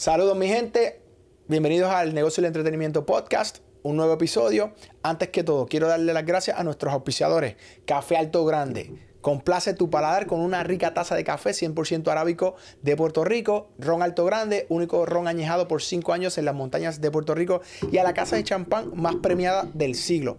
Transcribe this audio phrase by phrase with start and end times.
[0.00, 1.02] Saludos mi gente,
[1.46, 4.72] bienvenidos al Negocio del Entretenimiento Podcast, un nuevo episodio.
[5.02, 8.94] Antes que todo, quiero darle las gracias a nuestros auspiciadores, Café Alto Grande.
[9.20, 14.02] Complace tu paladar con una rica taza de café 100% arábico de Puerto Rico, ron
[14.02, 17.60] Alto Grande, único ron añejado por 5 años en las montañas de Puerto Rico
[17.92, 20.38] y a la casa de champán más premiada del siglo,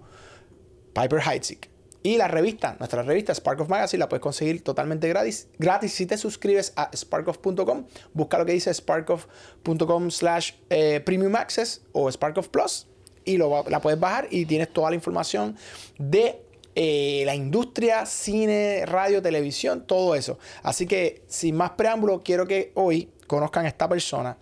[0.96, 1.71] Piper Heidsieck.
[2.04, 5.48] Y la revista, nuestra revista Spark of Magazine, la puedes conseguir totalmente gratis.
[5.60, 7.86] Gratis si te suscribes a sparkoff.com.
[8.14, 12.88] Busca lo que dice sparkoff.com slash eh, premium access o Sparkoff Plus.
[13.24, 15.56] Y lo, la puedes bajar y tienes toda la información
[16.00, 16.42] de
[16.74, 20.40] eh, la industria, cine, radio, televisión, todo eso.
[20.64, 24.38] Así que sin más preámbulo, quiero que hoy conozcan a esta persona.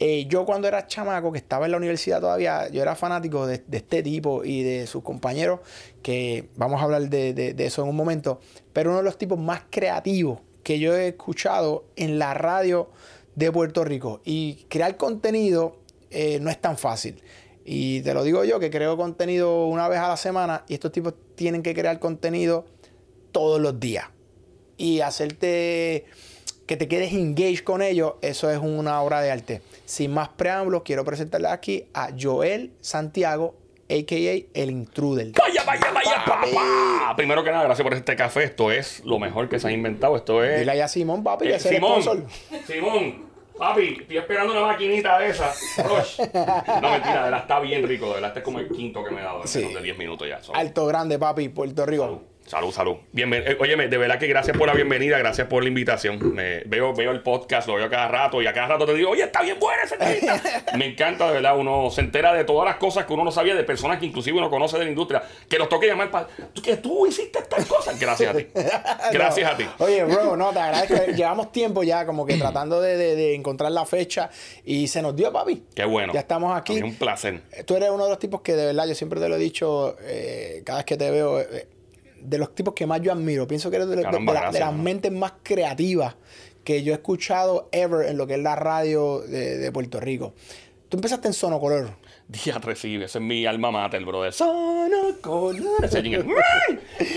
[0.00, 3.62] Eh, yo cuando era chamaco, que estaba en la universidad todavía, yo era fanático de,
[3.70, 5.60] este tipo y de sus compañeros,
[6.02, 8.40] que vamos a hablar de, eso en un momento,
[8.72, 12.90] pero uno de los tipos más creativos que yo he escuchado en la radio
[13.36, 14.20] de Puerto Rico.
[14.24, 15.76] Y crear contenido
[16.10, 17.22] eh, no es tan fácil.
[17.64, 20.92] Y te lo digo yo, que creo contenido una vez a la semana y estos
[20.92, 22.66] tipos tienen que crear contenido
[23.32, 24.06] todos los días.
[24.76, 26.04] Y hacerte
[26.66, 29.62] que te quedes engaged con ellos, eso es una obra de arte.
[29.84, 33.54] Sin más preámbulos, quiero presentarle aquí a Joel Santiago,
[33.90, 34.60] a.k.a.
[34.60, 35.32] El Intruder.
[35.32, 37.14] ¡Vaya, vaya, vaya, papá!
[37.16, 38.44] Primero que nada, gracias por este café.
[38.44, 40.16] Esto es lo mejor que se ha inventado.
[40.16, 40.60] Esto es...
[40.60, 42.02] Dile a Simón, papi, eh, Simón,
[42.66, 43.26] Simón,
[43.58, 45.52] papi, estoy esperando una maquinita de esa.
[46.80, 48.06] no, mentira, de verdad está bien rico.
[48.06, 49.46] De verdad, este es como el quinto que me he dado.
[49.46, 49.62] Sí.
[49.62, 50.40] De 10 minutos ya.
[50.54, 52.04] Alto grande, papi, Puerto Rico.
[52.04, 52.96] Salud, salud.
[53.12, 56.34] Bienven eh, óyeme, de verdad que gracias por la bienvenida, gracias por la invitación.
[56.34, 59.10] Me, veo, veo el podcast, lo veo cada rato y a cada rato te digo,
[59.10, 60.40] oye, está bien buena esa entrevista.
[60.76, 63.54] Me encanta, de verdad, uno se entera de todas las cosas que uno no sabía,
[63.54, 66.28] de personas que inclusive uno conoce de la industria, que nos toque llamar para
[66.62, 67.98] que tú hiciste estas cosas.
[67.98, 68.46] Gracias a ti.
[69.12, 69.66] Gracias a ti.
[69.78, 71.12] Oye, bro, no, te agradezco.
[71.12, 74.30] Llevamos tiempo ya como que tratando de, encontrar la fecha
[74.64, 75.64] y se nos dio, papi.
[75.74, 76.12] Qué bueno.
[76.12, 76.76] Ya estamos aquí.
[76.76, 77.42] Es un placer.
[77.64, 79.96] Tú eres uno de los tipos que de verdad, yo siempre te lo he dicho,
[80.02, 81.40] eh, cada vez que te veo...
[81.40, 81.68] Eh,
[82.24, 83.46] de los tipos que más yo admiro.
[83.46, 86.16] Pienso que eres de, las mentes más creativas
[86.64, 90.34] que yo he escuchado ever en lo que es la radio de, Puerto Rico.
[90.88, 91.90] Tú empezaste en Sonocolor.
[92.26, 94.32] Día recibe, ese es mi alma mater, brother.
[94.32, 95.90] Sonocolor.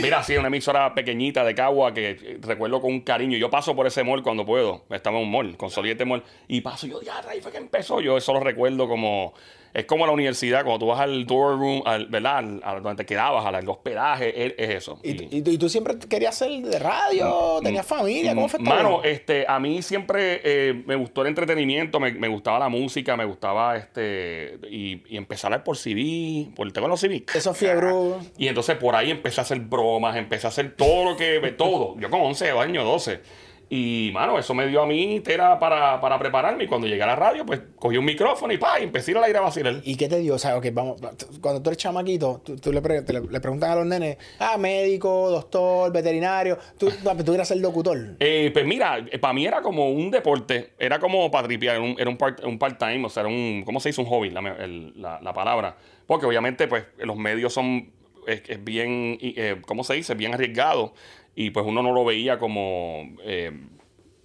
[0.01, 3.37] Mira, sí, una emisora pequeñita de Cagua que recuerdo con un cariño.
[3.37, 4.83] Yo paso por ese mall cuando puedo.
[4.89, 6.23] Estaba en un mall, con Soliete Mall.
[6.49, 8.01] Y paso, yo, ya, ahí fue que empezó.
[8.01, 9.33] Yo eso lo recuerdo como
[9.73, 12.37] es como la universidad, cuando tú vas al door room, al, ¿verdad?
[12.63, 14.99] Al, donde te quedabas, al, hospedaje, es, eso.
[15.03, 17.59] ¿Y, y, tú siempre querías ser de radio?
[17.59, 18.35] Mm, ¿Tenías mm, familia?
[18.35, 18.69] ¿Cómo fue todo?
[18.69, 23.17] Mano, este, a mí siempre eh, me gustó el entretenimiento, me, me, gustaba la música,
[23.17, 24.59] me gustaba este.
[24.69, 27.25] Y, y empezar a por CD, por tengo los CD.
[27.33, 27.91] Eso fiebre.
[28.37, 31.39] Y entonces por ahí empecé a hacer bromas, empecé a hacer todo lo que.
[31.57, 31.95] todo.
[31.99, 33.46] Yo con 11 años, 12.
[33.69, 36.63] Y, mano, eso me dio a mí tela para, para prepararme.
[36.63, 39.13] Y cuando llegué a la radio, pues cogí un micrófono y pa, y empecé a
[39.13, 39.81] ir al aire a vacilar.
[39.83, 40.35] ¿Y qué te dio?
[40.35, 41.01] O sea, vamos,
[41.41, 46.57] cuando tú eres chamaquito, tú, le, le, preguntas a los nenes, ah, médico, doctor, veterinario,
[46.77, 48.15] tú, tú quieres ser locutor.
[48.19, 52.09] Eh, pues mira, eh, para mí era como un deporte, era como para tripear, era
[52.09, 53.99] un, un part-time, o sea, era un, ¿cómo se dice?
[53.99, 55.75] Un hobby, la, la, palabra.
[56.05, 57.91] Porque obviamente, pues, los medios son,
[58.27, 60.15] es, bien, eh, ¿cómo se dice?
[60.15, 60.93] Bien arriesgado
[61.39, 63.51] y pues uno no lo veía como, eh,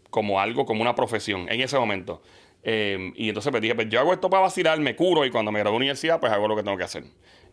[0.09, 2.23] como algo, como una profesión en ese momento.
[2.62, 5.53] Eh, y entonces pues dije, pues yo hago esto para vacilar, me curo y cuando
[5.53, 7.05] me gradué de universidad, pues hago lo que tengo que hacer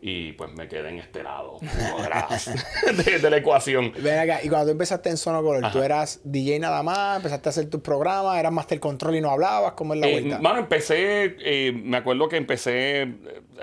[0.02, 1.58] y pues me quedé en este lado
[3.06, 3.92] de, de, la ecuación.
[4.00, 7.18] Ven acá, y cuando tú empezaste en Sonocolor, ¿tú eras DJ nada más?
[7.18, 8.40] ¿Empezaste a hacer tus programas?
[8.40, 9.74] ¿Eras Master Control y no hablabas?
[9.74, 10.40] ¿Cómo es la eh, vuelta?
[10.42, 13.10] Bueno, empecé, eh, me acuerdo que empecé eh,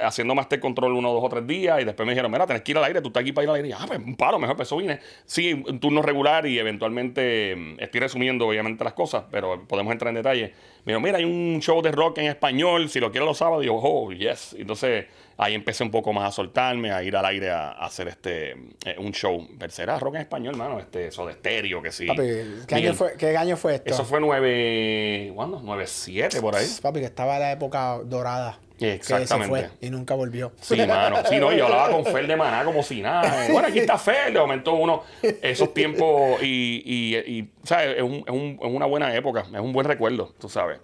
[0.02, 2.72] haciendo Master Control uno, dos o tres días y después me dijeron, mira, tenés que
[2.72, 3.68] ir al aire, tú estás aquí para ir al aire.
[3.68, 5.00] Y, ah, pues un paro, mejor pues vine.
[5.24, 10.10] Sí, un turno regular y eventualmente mm, estoy resumiendo obviamente las cosas, pero podemos entrar
[10.10, 10.52] en detalle.
[10.84, 13.64] Me dijo, mira, hay un show de rock en español, si lo quieres los sábados.
[13.64, 14.54] Y yo, oh, yes.
[14.58, 15.06] Entonces
[15.36, 18.52] ahí empecé un poco más a soltarme, a ir al aire a, hacer este
[18.84, 19.46] eh, un show.
[19.68, 22.06] Será rock en español, hermano, este, eso de estéreo, que sí.
[22.06, 22.22] Papi,
[22.66, 23.92] ¿qué, año fue, ¿qué año fue esto?
[23.92, 25.60] Eso fue 9, ¿cuándo?
[25.60, 26.66] 9-7 por ahí.
[26.80, 28.60] Papi, que estaba en la época dorada.
[28.78, 29.48] Exactamente.
[29.48, 30.52] fue y nunca volvió.
[30.60, 31.16] Sí, mano.
[31.26, 33.46] Sí, no, yo hablaba con Fer de Maná como si nada.
[33.50, 34.32] Bueno, aquí está Fer.
[34.32, 37.96] De momento uno, esos tiempos y, y, y ¿sabes?
[37.96, 39.46] Es, un, es, un, es, una buena época.
[39.50, 40.78] Es un buen recuerdo, tú sabes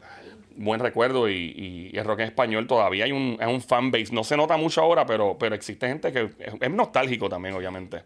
[0.57, 4.13] buen recuerdo y, y, el rock en español todavía hay un, es un fanbase.
[4.13, 8.03] No se nota mucho ahora, pero, pero existe gente que es, nostálgico también, obviamente.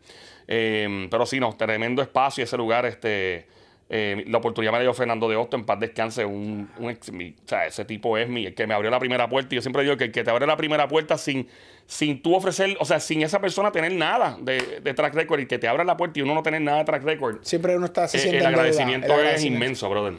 [0.49, 2.87] Eh, pero sí, no, tremendo espacio ese lugar.
[2.87, 3.47] este
[3.89, 6.25] eh, La oportunidad me dio Fernando de Hosto, en paz descanse.
[6.25, 9.55] Un, un o sea, ese tipo es mi, el que me abrió la primera puerta.
[9.55, 11.49] Y yo siempre digo que el que te abre la primera puerta sin,
[11.87, 15.47] sin tú ofrecer, o sea, sin esa persona tener nada de, de track record y
[15.47, 17.39] que te abra la puerta y uno no tener nnada de track record.
[17.43, 20.15] Siempre uno está se eh, el, agradecimiento el, agradecimiento es inmenso, brother.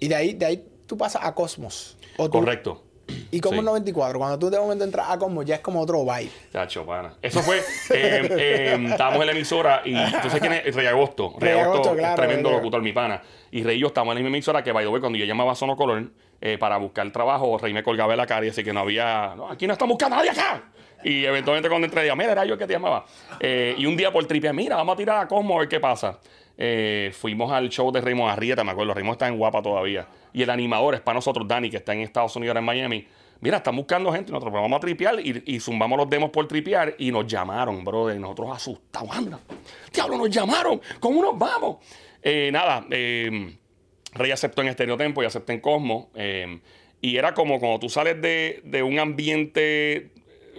[0.00, 1.96] y de ahí, de ahí tú pasas a Cosmos.
[2.16, 2.82] O tú- Correcto.
[3.30, 3.64] Y Cosmos Sí.
[3.66, 6.30] 94, cuando tú de momento entras a Cosmos, ya es como otro vibe.
[6.52, 7.14] Chacho, pana.
[7.22, 7.58] Eso fue.
[7.58, 11.34] eh, eh, estábamos en la emisora y tú sabes quién es Rey Agosto.
[11.38, 13.22] Rey, Rey Agosto, claro, tremendo locutor, mi pana.
[13.50, 15.24] Y Rey y yo estábamos en la misma emisora que, by the way, cuando yo
[15.24, 18.62] llamaba a Sonocolor eh, para buscar trabajo, Rey me colgaba en la cara y así
[18.62, 19.32] que no había.
[19.36, 20.64] No, aquí no estamos buscando a nadie acá.
[21.02, 23.06] Y eventualmente cuando entré, dije, mira, era yo el que te llamaba.
[23.40, 25.78] Eh, y un día por tripe, mira, vamos a tirar a Cosmo a ver qué
[25.80, 26.18] pasa.
[26.60, 28.92] Eh, fuimos al show de Raymond Arrieta, me acuerdo.
[28.92, 30.08] Raymond está en Guapa todavía.
[30.32, 33.06] Y el animador es para nosotros, Dani, que está en Estados Unidos, en Miami.
[33.40, 34.32] Mira, están buscando gente.
[34.32, 36.96] Nosotros vamos a tripear y, y zumbamos los demos por tripear.
[36.98, 38.18] Y nos llamaron, brother.
[38.18, 39.08] Nosotros asustados.
[39.12, 39.38] Anda,
[39.94, 40.80] diablo, nos llamaron.
[40.98, 41.76] ¿Cómo nos vamos?
[42.20, 43.56] Eh, nada, eh,
[44.14, 46.10] Rey aceptó en Estereotempo y acepté en Cosmo.
[47.00, 50.10] y era como cuando tú sales de, un ambiente.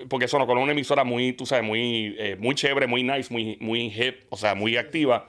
[0.07, 3.57] Porque eso no, con una emisora muy, tú sabes, muy, muy chévere, muy nice, muy,
[3.59, 5.27] muy hip, o sea, muy activa.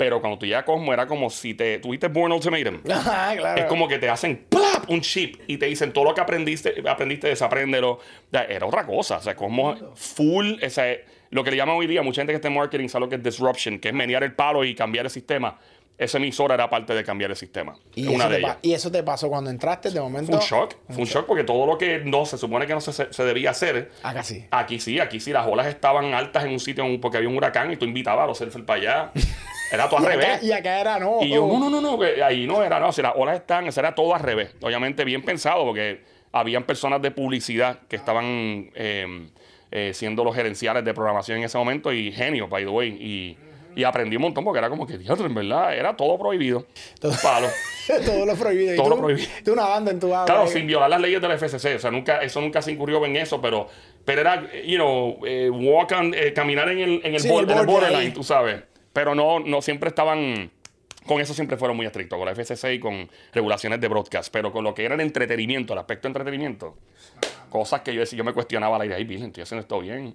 [0.00, 1.78] Pero cuando tú llegas a Cosmo era como si te.
[1.78, 2.80] ¿Tuviste Born Ultimatum?
[2.90, 3.60] Ajá, claro.
[3.60, 4.88] Es como que te hacen ¡plap!
[4.88, 7.98] un chip y te dicen todo lo que aprendiste, aprendiste, desapréndelo.
[8.32, 9.18] Era otra cosa.
[9.18, 10.54] O sea, como full.
[10.64, 10.96] O sea,
[11.28, 13.16] lo que le llaman hoy día, mucha gente que está en marketing sabe lo que
[13.16, 15.58] es disruption, que es menear el palo y cambiar el sistema.
[15.98, 17.76] Esa emisora era parte de cambiar el sistema.
[17.94, 18.56] Y, una eso de te ellas.
[18.62, 20.32] y eso te pasó cuando entraste, de momento.
[20.32, 20.76] Fue un shock.
[20.88, 23.50] Fue un shock porque todo lo que no se supone que no se, se debía
[23.50, 23.90] hacer.
[24.02, 24.46] Acá sí.
[24.50, 27.70] Aquí sí, aquí sí, las olas estaban altas en un sitio porque había un huracán
[27.70, 29.12] y tú invitabas a los surfers para allá.
[29.72, 30.26] Era todo al Y revés.
[30.26, 31.18] acá, y acá era no.
[31.22, 33.66] Y yo, no, no, no, no, que ahí no era, no, si las olas están,
[33.66, 34.54] eso era todo al revés.
[34.60, 36.02] Obviamente bien pensado porque
[36.32, 39.28] habían personas de publicidad que estaban eh,
[39.70, 42.88] eh, siendo los gerenciales de programación en ese momento y genios, by the way.
[43.00, 43.38] Y,
[43.76, 46.66] y aprendí un montón porque era como que, diablo, en verdad, era todo prohibido.
[47.00, 47.46] Todo- Palo.
[48.04, 48.74] todo lo prohibido.
[48.74, 49.28] Todo tú- lo prohibido.
[49.44, 50.24] Tú una banda en tu agua.
[50.26, 50.48] Claro, eh.
[50.48, 51.76] sin violar las leyes del FCC.
[51.76, 53.68] O sea, nunca, eso nunca se incurrió en eso, pero,
[54.04, 57.44] pero era, you know, eh, walk on, eh, caminar en el, en el, Sí, bor-
[57.44, 58.10] el en el borderline, ahí.
[58.10, 58.62] tú sabes.
[59.00, 60.50] Pero no, no siempre estaban.
[61.06, 64.30] Con eso siempre fueron muy estrictos, con la FCC y con regulaciones de broadcast.
[64.30, 66.76] Pero con lo que era el entretenimiento, el aspecto de entretenimiento,
[67.48, 70.14] cosas que yo decía, yo me cuestionaba al aire, ay, Virgen, estoy haciendo esto bien.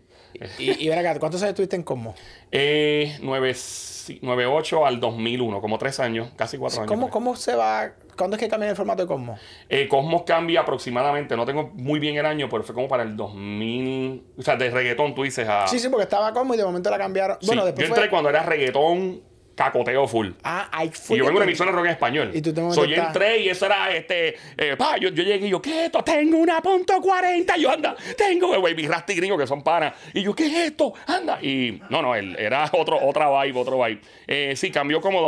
[0.59, 2.15] Y, y ven acá, ¿cuántos años estuviste en Cosmos?
[2.51, 6.91] Eh, 98 al 2001, como tres años, casi cuatro años.
[6.91, 7.91] ¿Cómo, ¿Cómo se va?
[8.17, 9.39] ¿Cuándo es que cambia el formato de Cosmos?
[9.69, 13.15] Eh, Cosmos cambia aproximadamente, no tengo muy bien el año, pero fue como para el
[13.17, 14.23] 2000.
[14.37, 15.67] O sea, de reggaetón tú dices a.
[15.67, 17.35] Sí, sí, porque estaba Cosmos y de momento la cambiaron.
[17.35, 17.39] Ah.
[17.41, 18.09] Sí, Bueno, yo después entré fue...
[18.09, 19.21] cuando era reggaetón
[19.55, 20.31] cacoteo full.
[20.43, 21.15] Ah, ahí fue.
[21.15, 22.31] Y yo vengo de una emisora de rock en español.
[22.33, 24.35] Y tú te So, yo entré y eso era este.
[24.57, 26.03] eh, pa, yo, yo llegué y yo, ¿qué es esto?
[26.03, 27.55] Tengo una punto 40.
[27.57, 29.93] Yo anda, tengo, güey, mis Rasty gringos que son panas.
[30.13, 30.93] Y yo, ¿qué es esto?
[31.07, 31.39] Anda.
[31.41, 34.01] Y no, no, él era otro, otra vibe, otro vibe.
[34.27, 35.21] Eh, sí, cambió como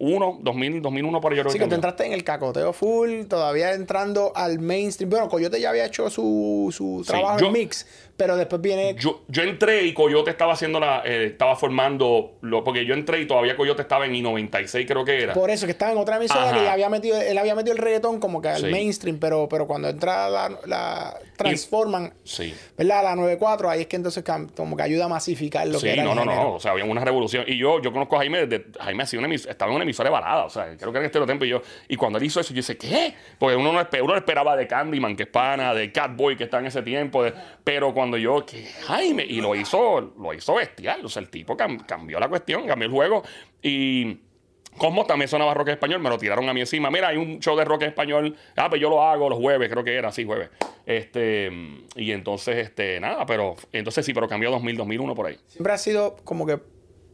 [0.00, 1.74] 2001, 2000, 2001 por ahí yo creo Sí, que cambió.
[1.76, 5.10] entraste en el cacoteo full, todavía entrando al mainstream.
[5.10, 7.86] Bueno, Coyote ya había hecho su, su Sí, trabajo yo- en mix,
[8.20, 8.94] pero después viene.
[8.98, 11.00] Yo, yo entré y Coyote estaba haciendo la.
[11.06, 12.32] eh, estaba formando.
[12.42, 15.32] Lo, porque yo entré y todavía Coyote estaba en I-96, creo que era.
[15.32, 16.60] Por eso que estaba en otra emisora Ajá.
[16.60, 18.66] que había metido, él había metido el reggaetón como que al Sí.
[18.66, 22.54] mainstream, pero, pero cuando entra la, la transforman, Sí.
[22.76, 23.02] ¿verdad?
[23.02, 24.22] La 94, ahí es que entonces
[24.54, 26.42] como que ayuda a masificar lo Sí, que era no, el no, género.
[26.42, 26.54] no.
[26.56, 27.44] O sea, había una revolución.
[27.46, 28.66] Y yo, yo conozco a Jaime desde.
[28.80, 30.44] Jaime hacía una emis- estaba en una emisora de balada.
[30.44, 31.44] O sea, creo que era en Estereotempo.
[31.44, 31.62] Y yo.
[31.88, 33.14] Y cuando él hizo eso, yo dije, ¿qué?
[33.38, 36.66] Porque uno no, uno esperaba de Candyman, que es pana, de Catboy, que está en
[36.66, 37.22] ese tiempo.
[37.22, 37.32] de-
[37.64, 38.64] pero cuando yo, ¿qué?
[38.86, 39.24] Jaime.
[39.24, 41.04] Y lo hizo, lo hizo bestial.
[41.04, 43.22] O sea, el tipo cam- cambió la cuestión, cambió el juego.
[43.62, 44.18] Y.
[44.78, 46.92] Cosmo también sonaba rock español, me lo tiraron a mí encima.
[46.92, 48.36] Mira, hay un show de rock español.
[48.56, 50.48] Ah, pues yo lo hago los jueves, creo que era así, jueves.
[50.86, 51.50] Este,
[51.96, 55.36] y entonces, este, nada, pero entonces sí, pero cambió 2000, 2001 por ahí.
[55.48, 56.60] Siempre has sido como que,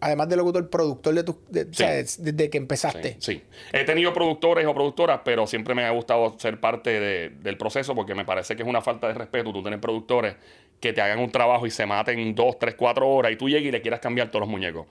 [0.07, 1.37] además de locutor, productor de tus.
[1.51, 3.17] de- o sea, desde que empezaste.
[3.21, 3.43] Sí, sí.
[3.73, 7.95] He tenido productores o productoras, pero siempre me ha gustado ser parte de- del proceso
[7.95, 10.37] porque me parece que es una falta de respeto tú tener productores
[10.81, 13.69] que te hagan un trabajo y se maten dos, tres, cuatro horas y tú llegues
[13.69, 14.87] y le quieras cambiar todos los muñecos.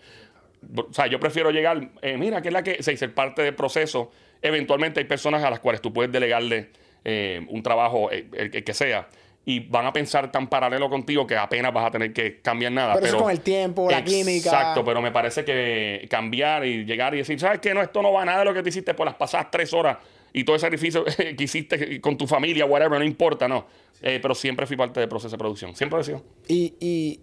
[0.75, 3.53] O sea, yo prefiero llegar, eh, mira, que es la que se ser parte del
[3.55, 4.11] proceso.
[4.41, 6.69] Eventualmente hay personas a las cuales tú puedes delegarle
[7.03, 9.07] eh, un trabajo, eh, el, el que sea,
[9.45, 12.95] y van a pensar tan paralelo contigo que apenas vas a tener que cambiar nada.
[12.95, 14.49] Pero eso con el tiempo, la química.
[14.49, 17.73] Exacto, pero me parece que cambiar y llegar y decir, ¿sabes qué?
[17.73, 19.97] No, esto no va nada de lo que te hiciste por las pasadas tres horas
[20.33, 23.67] y todo el sacrificio que hiciste con tu familia, whatever, no importa, no.
[24.01, 25.75] Eh, pero siempre fui parte del proceso de producción.
[25.75, 26.23] Siempre lo he sido.
[26.47, 27.19] Y, y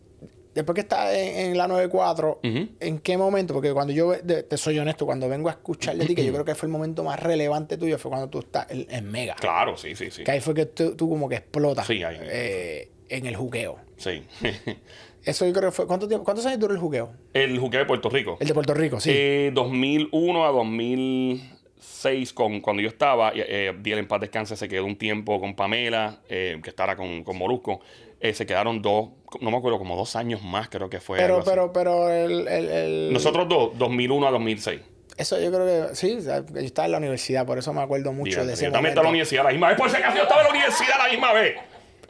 [0.54, 2.68] después que estás en, en la 94, Ujú.
[2.80, 3.54] ¿en qué momento?
[3.54, 6.32] Porque cuando yo, de- te soy honesto, cuando vengo a escuchar de ti, que yo
[6.32, 9.34] creo que fue el momento más relevante tuyo, fue cuando tú estás en, en Mega.
[9.36, 10.24] Claro, sí, sí, sí.
[10.24, 12.16] Que ahí fue que tú, tú como que explotas Sí, ahí.
[12.20, 13.78] eh, en el juqueo.
[13.96, 14.22] Sí.
[15.24, 15.86] Eso yo creo que fue.
[15.86, 17.12] ¿cuánto tiempo- ¿Cuántos años duró el juqueo?
[17.32, 18.36] el juqueo de Puerto Rico.
[18.40, 19.10] El de Puerto Rico, sí.
[19.12, 24.84] Eh, 2001 a 2006, con, cuando yo estaba, eh, Diel en paz descanse, se quedó
[24.84, 27.80] un tiempo con Pamela, eh, que estaba con, con Molusco.
[28.24, 29.08] Eh, se quedaron dos,
[29.40, 31.18] no me acuerdo, como dos años más creo que fue.
[31.18, 34.80] pero, pero, pero el, el- el- Nosotros dos, 2001 a 2006.
[35.16, 38.46] Eso yo creo que sí, yo estaba en la universidad, por eso me acuerdo mucho
[38.46, 39.76] de ese yo también estaba en la universidad la misma vez.
[39.76, 41.56] Por si acaso yo estaba en la universidad la misma vez.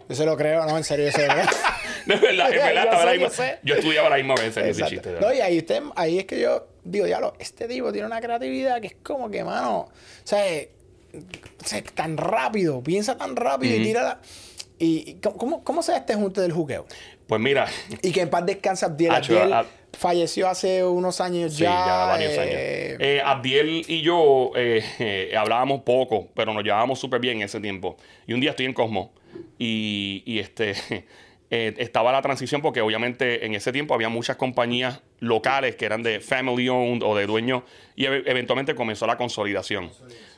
[0.08, 1.46] Yo se lo creo, no, en serio, yo se lo creo.
[2.06, 3.58] De verdad, en verdad, Yo la sé, yo misma sé.
[3.62, 5.16] Yo estudiaba la misma vez, en serio, ese chiste.
[5.20, 8.80] No, y ahí, usted, ahí es que yo digo, diablo, este tipo tiene una creatividad
[8.82, 9.90] que es como que, mano, o
[10.24, 10.44] sea,
[11.14, 14.20] o sea, tan rápido, piensa tan rápido y tira la...
[14.84, 16.86] Y, ¿cómo- ¿cómo, ¿Cómo se da este junte del juqueo?
[17.28, 17.68] Pues mira,
[18.02, 19.12] Y que en paz descansa Abdiel.
[19.12, 19.64] Abdiel a-
[19.96, 21.70] falleció hace unos años Sí, ya.
[21.86, 22.54] ya, varios años.
[22.56, 27.60] eh, Eh, Abdiel y yo eh, hablábamos poco, pero nos llevábamos súper bien en ese
[27.60, 27.96] tiempo.
[28.26, 29.12] Y un día estoy en Cosmo
[29.56, 30.74] y, y, este,
[31.50, 36.18] estaba la transición porque obviamente en ese tiempo había muchas compañías locales que eran de
[36.20, 37.62] family owned o de dueños
[37.94, 39.90] y eventualmente comenzó la consolidación.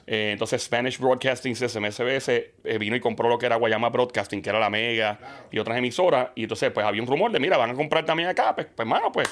[0.06, 4.42] Eh, entonces Spanish Broadcasting System, SBS, eh, vino y compró lo que era Guayama Broadcasting,
[4.42, 5.18] que era la Mega
[5.50, 6.28] y otras emisoras.
[6.34, 8.54] Y entonces pues había un rumor de, mira, van a comprar también acá.
[8.54, 9.26] Pues, pues mano, pues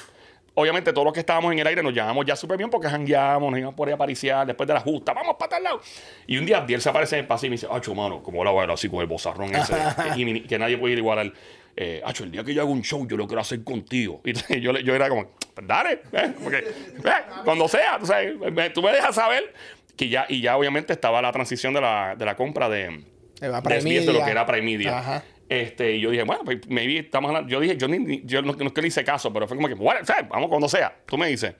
[0.55, 3.51] obviamente todos los que estábamos en el aire nos llevamos ya súper bien porque jangueamos,
[3.51, 5.81] nos íbamos por ahí a pariciar después de la justa, vamos para tal lado.
[6.25, 8.43] Y un día Abdiel se aparece en el pasillo y me dice, Acho, mano, como
[8.43, 9.75] la voy a hablar así con el bozarrón ese,
[10.17, 11.33] mi- que nadie puede ir igual al...
[11.75, 14.21] Eh, Acho, el día que yo haga un show, yo lo quiero hacer contigo.
[14.49, 15.31] Y yo, yo era como,
[15.63, 17.11] dale, eh, porque, eh,
[17.43, 19.53] cuando sea, tú, sabes, me- tú me dejas saber
[19.95, 23.03] que ya, y ya obviamente estaba la transición de la, de la compra de,
[23.39, 24.99] De de Prime SBS, de lo que era Prime Media.
[24.99, 25.23] Ajá.
[25.49, 27.49] Este, y yo dije, bueno, pues maybe estamos hablando.
[27.49, 29.67] Yo dije, yo, ni, yo no, no es que le hice caso, pero fue como
[29.67, 29.99] que, bueno,
[30.29, 30.95] vamos cuando sea.
[31.05, 31.53] Tú me dices.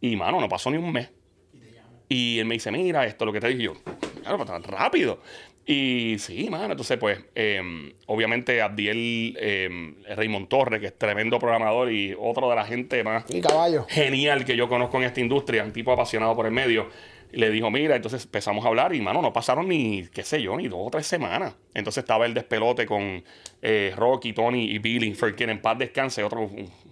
[0.00, 1.08] Y mano, no pasó ni un mes.
[2.08, 3.74] Y él me dice, mira, esto lo que te dije yo.
[4.22, 5.22] Claro, tan rápido.
[5.66, 11.92] Y sí, mano, entonces pues, eh, obviamente Abdiel eh, Raymond Torres, que es tremendo programador
[11.92, 13.86] y otro de la gente más Y caballo.
[13.88, 16.88] genial que yo conozco en esta industria, un tipo apasionado por el medio.
[17.32, 20.56] Le dijo, mira, entonces empezamos a hablar y, mano, no pasaron ni, qué sé yo,
[20.56, 21.54] ni dos o tres semanas.
[21.74, 23.22] Entonces estaba el despelote con
[23.62, 26.50] eh, Rocky, Tony y Billy, for quien en paz descanse, otro,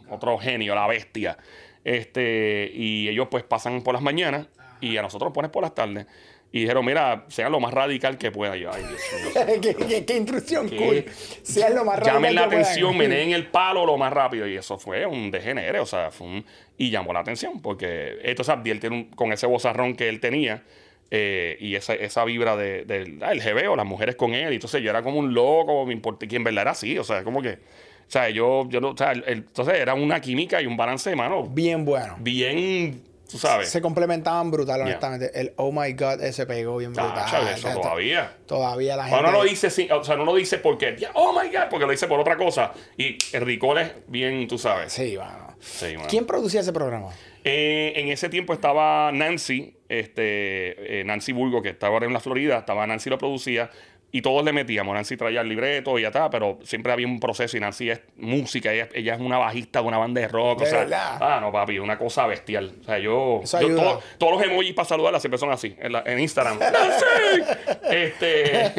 [0.08, 1.36] otro genio, la bestia.
[1.82, 4.46] Este, y ellos pues pasan por las mañanas
[4.80, 6.06] y a nosotros pones por las tardes.
[6.50, 8.56] Y dijeron, mira, sean lo más radical que pueda.
[8.56, 9.00] Y yo, ay, Dios
[9.36, 9.60] mío.
[9.60, 10.76] ¿Qué, qué, ¿Qué?
[10.76, 11.04] cool.
[11.42, 12.62] Sean lo más rápido Llamen la que puedan.
[12.64, 14.46] atención, meneen el palo lo más rápido.
[14.48, 16.44] Y eso fue un degenere, o sea, fue un...
[16.78, 20.62] Y llamó la atención, porque entonces Abdiel tiene un- con ese bozarrón que él tenía
[21.10, 24.52] eh, y esa, esa vibra de, del ah, el jebeo, las mujeres con él.
[24.52, 27.04] Y entonces yo era como un loco, me importa, que en verdad era así, o
[27.04, 27.50] sea, como que...
[27.52, 30.78] O sea, yo, yo no, o sea, el- el- entonces era una química y un
[30.78, 32.16] balance de mano Bien bueno.
[32.20, 33.68] bien, tú sabes.
[33.68, 34.84] Se complementaban brutal, Yeah.
[34.86, 35.30] honestamente.
[35.40, 37.48] El Oh My God ese pegó bien brutal.
[37.54, 38.36] Eso Esto- todavía.
[38.46, 39.18] Todavía la gente.
[39.18, 41.84] Pero no lo dice, sin- o sea, no lo dice porque, oh my God, porque
[41.86, 42.72] lo dice por otra cosa.
[42.96, 44.92] Y el Ricol es bien, tú sabes.
[44.92, 45.56] Sí, mano.
[45.60, 46.08] Sí, mano.
[46.08, 47.08] ¿Quién producía ese programa?
[47.44, 52.20] Eh, en ese tiempo estaba Nancy, este, eh, Nancy Burgo, que estaba ahora en la
[52.20, 53.70] Florida, estaba Nancy lo producía
[54.10, 54.94] y todos le metíamos.
[54.94, 58.00] Nancy traía el libreto y ya está, pero siempre había un proceso y Nancy es
[58.16, 60.60] música, ella, ella es una bajista de una banda de rock.
[60.60, 61.18] ¿De o sea, verdad?
[61.20, 62.72] ah, no, papi, una cosa bestial.
[62.80, 63.42] O sea, yo,
[63.76, 66.58] todo- todos los emojis para saludarla siempre son así, en, la- en Instagram.
[66.72, 67.42] ¡Nancy!
[67.90, 68.72] este,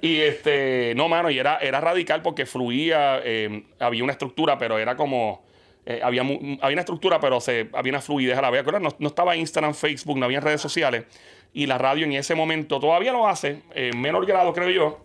[0.00, 4.78] y este, no, mano, y era, era radical porque fluía, eh, había una estructura, pero
[4.78, 5.44] era como.
[5.86, 8.64] eh, había, había una estructura, pero se, había una fluidez a la vez.
[8.66, 11.04] No, no estaba Instagram, Facebook, no había redes sociales.
[11.52, 15.00] Y la radio en ese momento todavía lo hace, en menor grado, creo yo.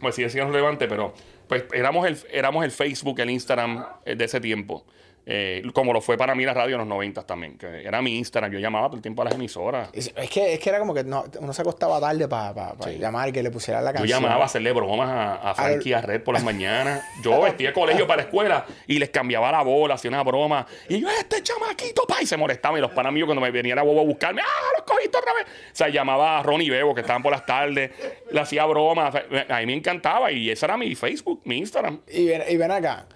[0.00, 1.14] Pues sigue siendo relevante, pero
[1.48, 4.84] pues éramos el, éramos el Facebook, el Instagram eh, de ese tiempo.
[5.26, 8.18] Eh, como lo fue para mí la radio en los 90 también, que era mi
[8.18, 8.52] Instagram.
[8.52, 9.88] Yo llamaba todo el tiempo a las emisoras.
[9.94, 13.30] Es, es que, es que era como que no, uno se acostaba tarde para llamar
[13.30, 14.20] y que le pusieran la Yo canción.
[14.22, 17.02] llamaba a hacerle bromas a, a Frankie a Red por las mañanas.
[17.22, 20.66] Yo vestía de colegio para la escuela y les cambiaba la bola, hacía una broma.
[20.90, 22.76] Y yo, este chamaquito, pa, y se molestaba.
[22.76, 25.32] Y los panas míos cuando me venían a bobo a buscarme, ¡ah, los cogiste otra
[25.32, 25.44] vez!
[25.46, 27.90] O sea, llamaba a Ronnie y Bebo, que estaban por las tardes,
[28.30, 29.14] le hacía bromas.
[29.48, 32.00] A mí me encantaba y ese era mi Facebook, mi Instagram.
[32.12, 33.06] Y ven, y ven acá.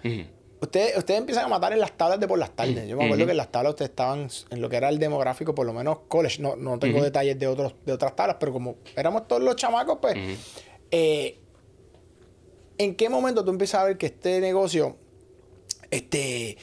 [0.61, 2.85] Ustedes, ustedes empiezan a matar en las tablas de por las tardes.
[2.87, 5.55] Yo me acuerdo que en las tablas ustedes estaban en lo que era el demográfico,
[5.55, 6.41] por lo menos college.
[6.41, 9.99] No, no tengo detalles de, otros, de otras tablas, pero como éramos todos los chamacos,
[10.01, 10.17] pues.
[10.91, 11.37] eh,
[12.77, 14.95] ¿En qué momento tú empiezas a ver que este negocio
[15.91, 16.57] este,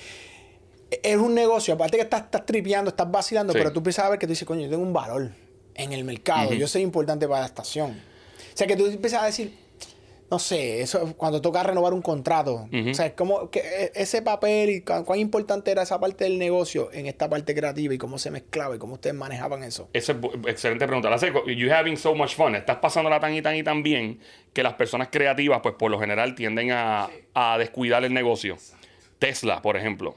[0.90, 1.74] es un negocio?
[1.74, 3.58] Aparte que estás, estás tripeando, estás vacilando, Sí.
[3.58, 5.30] pero tú empiezas a ver que tú dices, coño, yo tengo un valor
[5.74, 6.52] en el mercado.
[6.54, 7.90] Yo soy importante para la estación.
[7.92, 9.58] O sea, que tú empiezas a decir,
[10.30, 12.68] no sé, eso cuando toca renovar un contrato.
[12.90, 16.38] O sea, como que e- ese papel y cuán, cuán importante era esa parte del
[16.38, 19.88] negocio en esta parte creativa y cómo se mezclaba y cómo ustedes manejaban eso.
[19.92, 20.18] Esa es
[20.48, 21.08] excelente pregunta.
[21.10, 22.54] La sé, you having so much fun.
[22.56, 24.18] Estás pasándola tan y tan y tan bien
[24.52, 28.56] que las personas creativas, pues por lo general, tienden a, a descuidar el negocio.
[29.18, 30.16] Tesla, por ejemplo.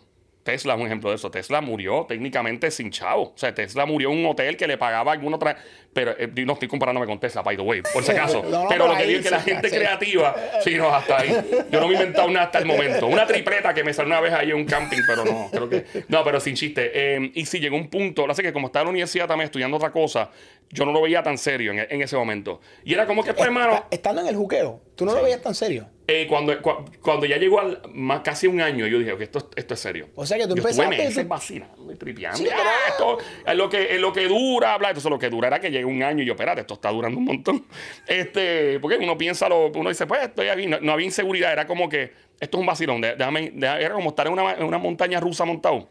[0.50, 1.29] Tesla es un ejemplo de eso.
[1.29, 3.34] Tesla murió técnicamente sin chavo.
[3.36, 5.58] O sea, Tesla murió en un hotel que le pagaba alguna otra.
[5.94, 8.44] Pero eh, no estoy comparándome con Tesla, by the way, por si acaso.
[8.50, 11.29] No, pero lo que digo es que la gente creativa, sí, no, hasta ahí.
[11.72, 13.06] Yo no me he inventado nada hasta el momento.
[13.06, 15.86] Una tripleta que me salió una vez ahí en un camping, pero no, creo que.
[16.08, 16.91] No, pero sin chiste.
[16.94, 19.46] Eh, y sí, llegó un punto, lo sé que como estaba en la universidad también
[19.46, 20.32] estudiando otra cosa,
[20.72, 22.62] yo no lo veía tan serio en, en ese momento.
[22.84, 23.74] Y era como que, pues, hermano.
[23.76, 25.88] Está- Estando en el juqueo, tú no lo veías tan serio.
[26.08, 29.50] Eh, cuando, cua- cuando ya llegó al más, casi un año, yo dije, ok, esto,
[29.56, 30.08] esto es serio.
[30.16, 32.38] O sea que tú yo empezaste Estuve meses vacilando y tripeando.
[32.40, 34.90] Sí, ah, esto es lo que, es lo que dura, bla.
[34.90, 37.18] Entonces, lo que dura era que llegue un año y yo, espérate, esto está durando
[37.20, 37.66] un montón.
[38.08, 40.66] Este, porque uno piensa, lo, uno dice, pues estoy aquí.
[40.66, 43.02] No, no había inseguridad, era como que esto es un vacilón.
[43.02, 45.90] déjame- era como estar en una, en una montaña rusa montado.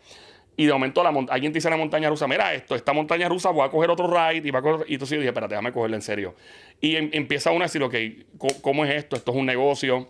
[0.59, 3.29] Y de momento la alguien te dice en la montaña rusa, mira esto, esta montaña
[3.29, 4.87] rusa voy a coger otro ride y va a coger...
[4.91, 6.35] Y entonces yo dije, espérate, déjame cogerla en serio.
[6.81, 7.95] Y em- empieza uno a decir, ok,
[8.61, 9.15] ¿cómo es esto?
[9.15, 10.09] Esto es un negocio.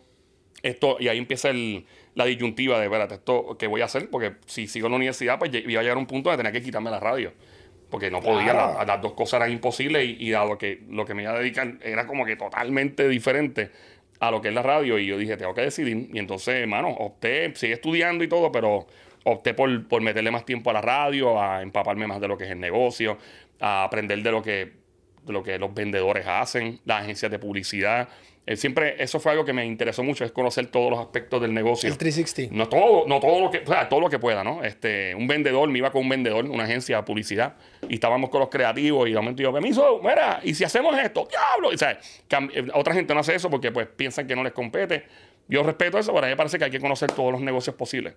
[0.62, 4.08] Esto, y ahí empieza el- la disyuntiva de, espérate, ¿esto qué voy a hacer?
[4.10, 6.50] Porque si sigo en la universidad, pues iba a llegar a un punto de tener
[6.52, 7.32] que quitarme la radio.
[7.90, 11.12] Porque no podía, la- las dos cosas eran imposibles y, y dado que lo que
[11.12, 13.70] me iba a dedicar era como que totalmente diferente
[14.18, 16.08] a lo que es la radio y yo dije, tengo que decidir.
[16.12, 18.86] Y entonces, hermano, opté, sigue estudiando y todo, pero
[19.24, 22.44] opté por, por meterle más tiempo a la radio, a empaparme más de lo que
[22.44, 23.18] es el negocio,
[23.60, 24.72] a aprender de lo que,
[25.24, 28.08] de lo que los vendedores hacen, las agencias de publicidad.
[28.46, 31.52] Eh, siempre eso fue algo que me interesó mucho, es conocer todos los aspectos del
[31.52, 31.86] negocio.
[31.86, 32.54] El 360.
[32.56, 34.64] No todo, no todo lo que, o sea, todo lo que pueda, ¿no?
[34.64, 37.56] Este, un vendedor, me iba con un vendedor, una agencia de publicidad,
[37.90, 41.28] y estábamos con los creativos, y de momento yo, permiso, mira, y si hacemos esto,
[41.30, 44.34] diablo, y, o sea, cam- eh, otra gente no hace eso porque pues piensan que
[44.34, 45.04] no les compete.
[45.48, 47.74] Yo respeto eso, pero a mí me parece que hay que conocer todos los negocios
[47.74, 48.14] posibles.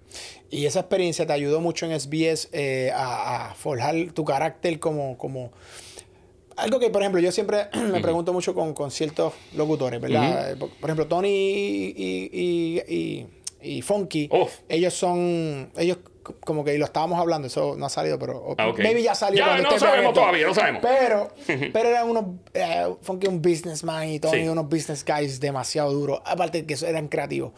[0.50, 5.18] Y esa experiencia te ayudó mucho en SBS eh, a, a forjar tu carácter como,
[5.18, 5.52] como...
[6.58, 10.52] Algo que, por ejemplo, yo siempre me pregunto mucho con, con ciertos locutores, ¿verdad?
[10.52, 13.28] Eh, por, por ejemplo, Tony y, y, y,
[13.78, 14.30] y- Funky,
[14.68, 15.72] ellos son...
[15.78, 16.00] Ellos
[16.40, 19.40] como que y lo estábamos hablando, eso no ha salido, pero Ah, maybe ya salió.
[19.46, 20.82] Ya, no sabemos todavía, no sabemos.
[20.82, 21.30] Pero,
[21.74, 22.26] pero eran unos...
[22.54, 24.48] eh, Funky un businessman y Tony Sí.
[24.48, 26.22] unos business guys demasiado duros.
[26.26, 27.52] Aparte de que eran creativos.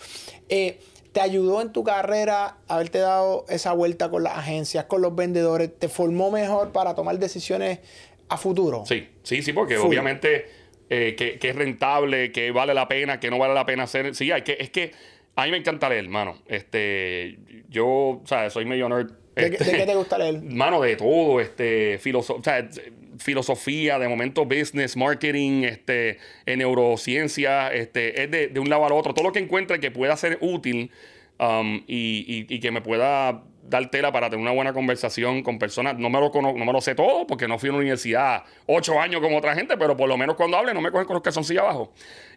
[0.49, 0.79] Eh,
[1.11, 5.69] ¿Te ayudó en tu carrera haberte dado esa vuelta con las agencias, con los vendedores?
[5.77, 7.79] ¿Te formó mejor para tomar decisiones
[8.29, 8.83] a futuro?
[8.87, 9.89] Sí, sí, sí, porque Full.
[9.89, 10.47] obviamente
[10.89, 14.15] eh, que, que es rentable, que vale la pena, que no vale la pena hacer.
[14.15, 14.91] Sí, hay que, es que
[15.35, 16.41] a mí me encanta leer, hermano.
[16.47, 17.37] Este,
[17.69, 19.11] yo, o sea, soy medio nerd.
[19.35, 20.41] ¿De, qué- Este, de qué te gusta leer?
[20.43, 22.67] Mano, de todo, este, filoso- o sea,
[23.17, 28.91] filosofía, de momento business, marketing, este, eh, neurociencia, este, es de, de un lado al
[28.93, 29.13] otro.
[29.13, 30.91] Todo lo que encuentre que pueda ser útil
[31.39, 35.57] um, y, y- y que me pueda dar tela para tener una buena conversación con
[35.57, 35.97] personas.
[35.97, 38.99] No me lo, no me lo sé todo porque no fui a una universidad ocho
[38.99, 41.23] años como otra gente, pero por lo menos cuando hable no me cogen con los
[41.23, 41.93] calzoncillos abajo.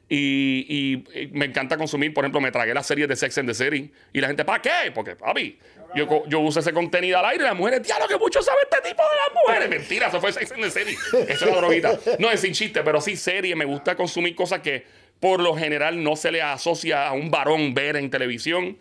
[0.08, 0.64] Y,
[1.12, 3.54] y- y me encanta consumir, por ejemplo, me tragué las series de Sex and the
[3.54, 4.92] City y la gente, ¿para qué?
[4.94, 5.58] Porque, papi,
[5.96, 8.88] yo, yo uso ese contenido al aire y las mujeres, diablo, que mucho sabe este
[8.88, 9.68] tipo de las mujeres.
[9.68, 10.96] Mentira, eso fue Sex and the City.
[11.28, 11.98] Eso es la droguita.
[12.20, 13.56] No, es sin chiste, pero sí serie.
[13.56, 14.86] Me gusta consumir cosas que
[15.18, 18.78] por lo general no se le asocia a un varón ver en televisión.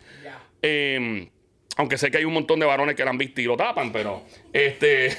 [0.62, 1.28] Eh,
[1.76, 3.92] aunque sé que hay un montón de varones que la han visto y lo tapan,
[3.92, 5.16] pero este.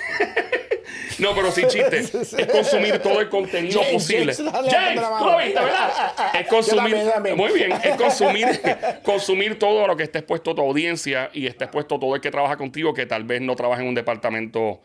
[1.20, 2.00] no, pero sin chiste.
[2.38, 4.34] Es consumir todo el contenido James, posible.
[4.34, 6.14] James, dale, dale la tú lo viste, ¿verdad?
[6.40, 6.98] Es consumir.
[7.36, 7.72] Muy bien.
[7.84, 8.48] Es consumir,
[9.04, 12.32] consumir todo lo que esté expuesto a tu audiencia y esté expuesto todo el que
[12.32, 14.82] trabaja contigo que tal vez no trabaja en un departamento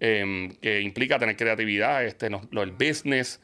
[0.00, 3.40] em, que implica tener creatividad, este, no- lo del business.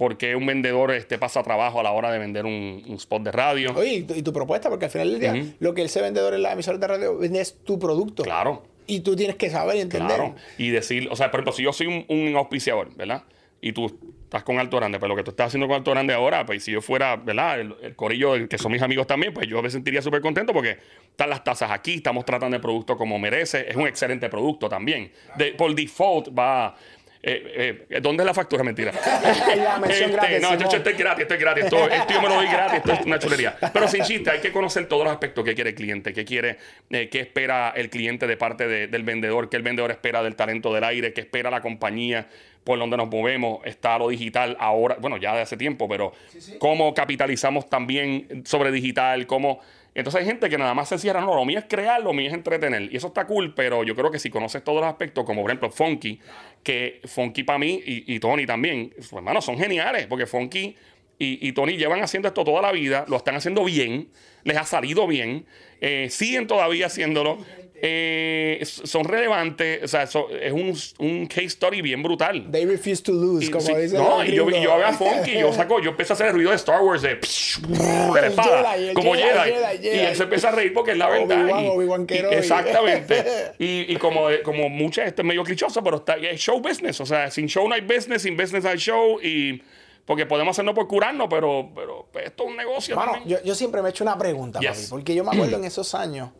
[0.00, 3.32] Porque un vendedor este, pasa trabajo a la hora de vender un, un spot de
[3.32, 3.74] radio.
[3.76, 6.32] Oye, y tu, y tu propuesta, porque al final del día, lo que ese vendedor
[6.32, 8.22] en la emisora de radio vende es tu producto.
[8.22, 8.62] Claro.
[8.86, 10.16] Y tú tienes que saber y entender.
[10.16, 10.36] Claro.
[10.56, 13.24] Y decir, o sea, por ejemplo, si yo soy un, un auspiciador, ¿verdad?
[13.60, 16.14] Y tú estás con Alto Grande, pero lo que tú estás haciendo con Alto Grande
[16.14, 17.60] ahora, pues si yo fuera, ¿verdad?
[17.60, 20.78] El, el corillo, que son mis amigos también, pues yo me sentiría súper contento porque
[21.10, 25.12] están las tazas aquí, estamos tratando el producto como merece, es un excelente producto también.
[25.36, 26.74] De, por default va...
[27.22, 28.64] Eh, eh, ¿Dónde es la factura?
[28.64, 28.92] Mentira.
[29.56, 31.64] La mención gratis, No, yo, yo estoy gratis, estoy gratis.
[31.64, 33.56] Esto, esto yo me lo doy gratis, esto es una chulería.
[33.72, 36.56] Pero sin chiste, hay que conocer todos los aspectos que quiere el cliente, qué quiere,
[36.88, 40.34] eh, qué espera el cliente de parte de- del vendedor, qué el vendedor espera del
[40.34, 42.26] talento del aire, qué espera la compañía,
[42.64, 43.60] por donde nos movemos.
[43.66, 46.12] Está lo digital ahora, bueno, ya de hace tiempo, pero
[46.58, 49.60] cómo capitalizamos también sobre digital, cómo.
[49.92, 52.28] Entonces hay gente que nada más se cierra, no, lo mío es crear, lo mío
[52.28, 52.82] es entretener.
[52.92, 55.50] Y eso está cool, pero yo creo que si conoces todos los aspectos, como por
[55.50, 56.20] ejemplo Funky,
[56.62, 60.76] que Funky para mí y, y Tony también, pues, hermano, son geniales, porque Funky
[61.20, 64.08] y, y Tony llevan haciendo esto toda la vida, lo están haciendo bien,
[64.42, 65.46] les ha salido bien,
[65.80, 67.38] eh, siguen todavía haciéndolo.
[67.82, 69.82] eh, son relevantes.
[69.82, 72.46] O sea, so- es un, un case story bien brutal.
[72.52, 75.38] They refuse to lose, Y- como sí, dice no, y yo, y yo hago funky,
[75.38, 78.72] yo saco, yo empiezo a hacer el ruido de Star Wars de, de la espada,
[78.74, 79.96] Jedi, como Jedi, Jedi, Jedi, Jedi.
[79.96, 81.42] y él se empieza a reír porque es la verdad.
[81.44, 82.34] Obi-Wan, y- Obi-Wan y- Kenobi.
[82.36, 83.24] exactamente.
[83.58, 87.06] y, y como, como muchas, esto es medio clichoso, pero está, es show business, o
[87.06, 89.62] sea, sin show no hay business, sin business hay show, y
[90.06, 92.96] porque podemos hacerlo por curarnos, pero, pero esto es un negocio.
[92.96, 93.24] También.
[93.26, 94.70] yo, yo siempre me he hecho una pregunta, Yes.
[94.70, 96.30] papi, porque yo me acuerdo en esos años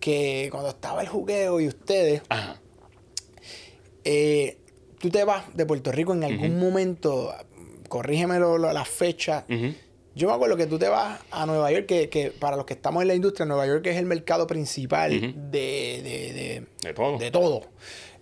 [0.00, 2.60] que cuando estaba el jugueo y ustedes, Ajá.
[4.04, 4.58] eh,
[4.98, 7.32] tú te vas de Puerto Rico en algún momento,
[7.88, 9.44] corrígeme lo- lo- la fecha.
[9.48, 9.74] Ujú.
[10.14, 12.74] Yo me acuerdo que tú te vas a Nueva York, que, que para los que
[12.74, 15.10] estamos en la industria, Nueva York es el mercado principal
[15.50, 17.18] de, de, de- De todo.
[17.18, 17.62] de todo.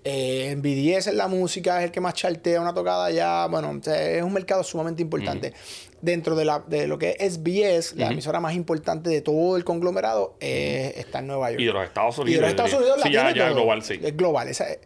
[0.02, 0.56] Eh,
[0.96, 3.46] es la música, es el que más chartea una tocada allá.
[3.48, 5.52] Bueno, o sea, es un mercado sumamente importante.
[6.00, 9.64] Dentro de, la, de lo que es SBS, la emisora más importante de todo el
[9.64, 11.60] conglomerado, eh, está en Nueva York.
[11.60, 12.36] Y de los Estados Y Unidos.
[12.36, 13.54] de los Estados Unidos la sí, ya, tiene ya todo.
[13.56, 14.00] global, sí.
[14.02, 14.48] Es global.
[14.48, 14.78] esa es-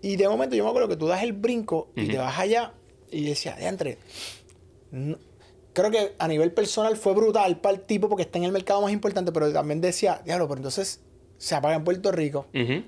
[0.00, 2.72] y de momento yo me acuerdo que tú das el brinco y te vas allá
[3.10, 3.98] y decías, de entre.
[5.72, 8.80] creo que a nivel personal fue brutal para el tipo porque está en el mercado
[8.82, 11.00] más importante, pero también decía, diablo, pero entonces
[11.38, 12.46] se apaga en Puerto Rico.
[12.54, 12.84] Ujú.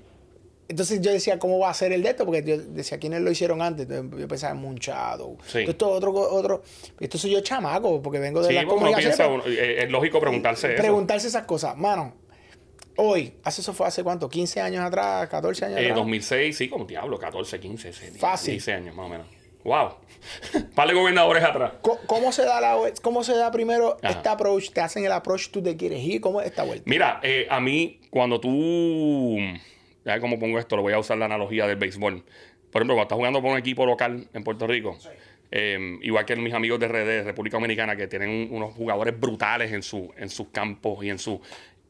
[0.69, 2.25] Entonces yo decía, ¿cómo va a ser el de esto?
[2.27, 3.89] Porque yo decía, ¿quiénes lo hicieron antes?
[3.89, 5.37] Entonces, yo pensaba en Munchado.
[5.47, 5.61] Sí.
[5.67, 6.63] Esto otro, otro.
[6.99, 9.17] Esto soy yo chamaco, porque vengo de Sí, las comunicaciones.
[9.17, 10.83] piensa, uno- eh, es lógico preguntarse eso.
[10.83, 11.77] Preguntarse esas cosas.
[11.77, 12.15] Mano,
[12.97, 15.97] hoy, hace eso fue hace cuánto, 15 años atrás, 14 años Eh, atrás.
[15.99, 18.55] 2006, sí, como diablo, 14, 15, ese- Fácil.
[18.55, 19.27] 16 años más o menos.
[19.63, 19.95] ¡Wow!
[20.87, 21.73] De gobernadores atrás.
[22.07, 24.15] ¿Cómo se da la cómo se da primero Ajá.
[24.15, 24.71] este approach?
[24.71, 26.21] ¿Te hacen el approach tú te quieres ir?
[26.21, 26.85] ¿Cómo es esta vuelta?
[26.87, 29.37] Mira, eh, a mí, cuando tú.
[30.07, 32.23] Ya cómo pongo esto, lo voy a usar la analogía del béisbol.
[32.71, 34.97] Por ejemplo, cuando estás jugando por un equipo local en Puerto Rico,
[35.51, 39.73] eh, igual que mis amigos de RD, República Dominicana, que tienen un- unos jugadores brutales
[39.73, 41.41] en, su, en sus campos y en su.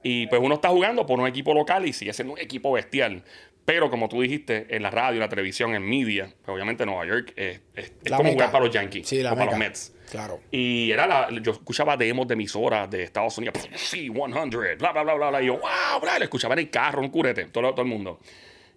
[0.02, 3.22] Y pues uno está jugando por un equipo local y sigue siendo un equipo bestial.
[3.64, 7.04] Pero como tú dijiste, en la radio, en la televisión, en media, pues obviamente Nueva
[7.06, 8.32] York es, es- como meca.
[8.34, 9.56] jugar para los Yankees Sí, o para los.
[9.58, 9.95] Mets.
[10.16, 10.40] Claro.
[10.50, 14.12] Y era la, yo escuchaba demos de emisoras de Estados Unidos, sí, 100,
[14.78, 15.42] bla, bla, bla, bla, bla.
[15.42, 18.20] Y yo, wow, bla, lo escuchaba en el carro, un curete, todo, todo el mundo.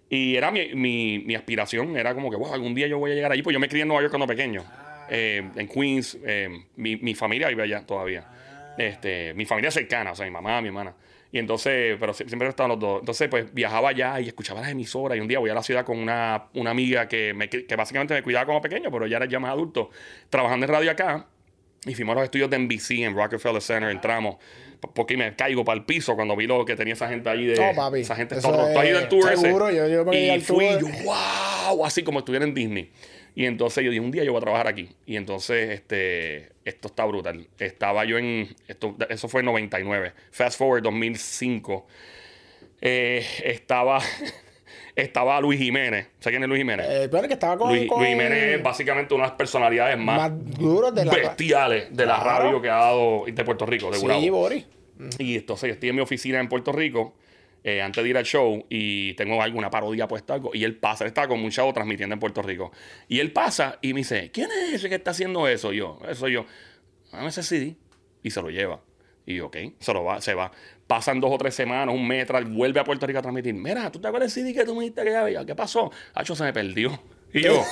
[0.10, 3.16] Y era mi, mi, mi aspiración, era como que, wow, algún día yo voy a
[3.16, 4.64] llegar allí, pues yo me crié en Nueva York cuando pequeño,
[5.10, 8.26] eh, en Queens, eh, mi, mi familia vive allá todavía.
[8.78, 10.94] Este, mi familia cercana, o sea, mi mamá, mi hermana.
[11.32, 13.00] Y entonces, pero sie- siempre estaban los dos.
[13.02, 15.18] Entonces, pues viajaba allá y escuchaba las emisoras.
[15.18, 18.14] Y un día voy a la ciudad con una, una amiga que, me, que básicamente
[18.16, 19.92] me cuidaba como pequeño, pero ya era ya más adulto,
[20.30, 21.28] trabajando en radio acá.
[21.86, 24.38] Y fuimos a los estudios de NBC en Rockefeller Center, entramos.
[24.96, 27.46] Porque me caigo para el piso cuando vi lo que tenía esa gente allí.
[27.48, 28.00] De, No, papi.
[28.00, 28.72] Esa gente Eso otro.
[28.74, 29.42] ¿Tú has ido es- al tour ese?
[29.42, 30.82] seguro, yo- yo me Y al fui, tour.
[30.92, 32.90] yo, wow, así como estuviera en Disney.
[33.36, 34.90] Y entonces yo dije, un día yo voy a trabajar aquí.
[35.06, 37.48] Y entonces, este, esto está brutal.
[37.58, 40.14] Estaba yo en, esto, eso fue en 99.
[40.32, 41.88] Fast forward 2005.
[42.82, 44.00] Eh, estaba,
[44.96, 46.08] estaba Luis Jiménez.
[46.20, 46.86] ¿Sabes quién es Luis Jiménez?
[46.90, 50.32] Eh, que estaba con, Luis, con Luis Jiménez es básicamente una de las personalidades más,
[50.32, 53.98] más duros de la bestiales de la radio que ha dado de Puerto Rico, de.
[53.98, 54.66] Sí, Boris.
[55.18, 57.16] Y entonces yo estoy en mi oficina en Puerto Rico
[57.64, 61.04] eh, antes de ir al show y tengo alguna parodia puesta algo y él pasa,
[61.04, 62.72] él estaba con un chavo transmitiendo en Puerto Rico
[63.08, 65.74] y él pasa y me dice, ¿quién es ese que está haciendo eso?
[65.74, 66.46] Y yo, eso soy yo,
[67.12, 67.76] dame ese CD
[68.24, 68.82] y se lo lleva.
[69.26, 70.52] Y yo, ok, se lo va, se va.
[70.88, 73.54] Pasan dos o tres semanas, un mes, vuelve a Puerto Rico a transmitir.
[73.54, 75.46] Mira, ¿tú te acuerdas del CD que tú me diste que ya veía?
[75.46, 75.92] ¿Qué pasó?
[76.16, 77.00] Hacho, se me perdió.
[77.32, 77.64] Y yo,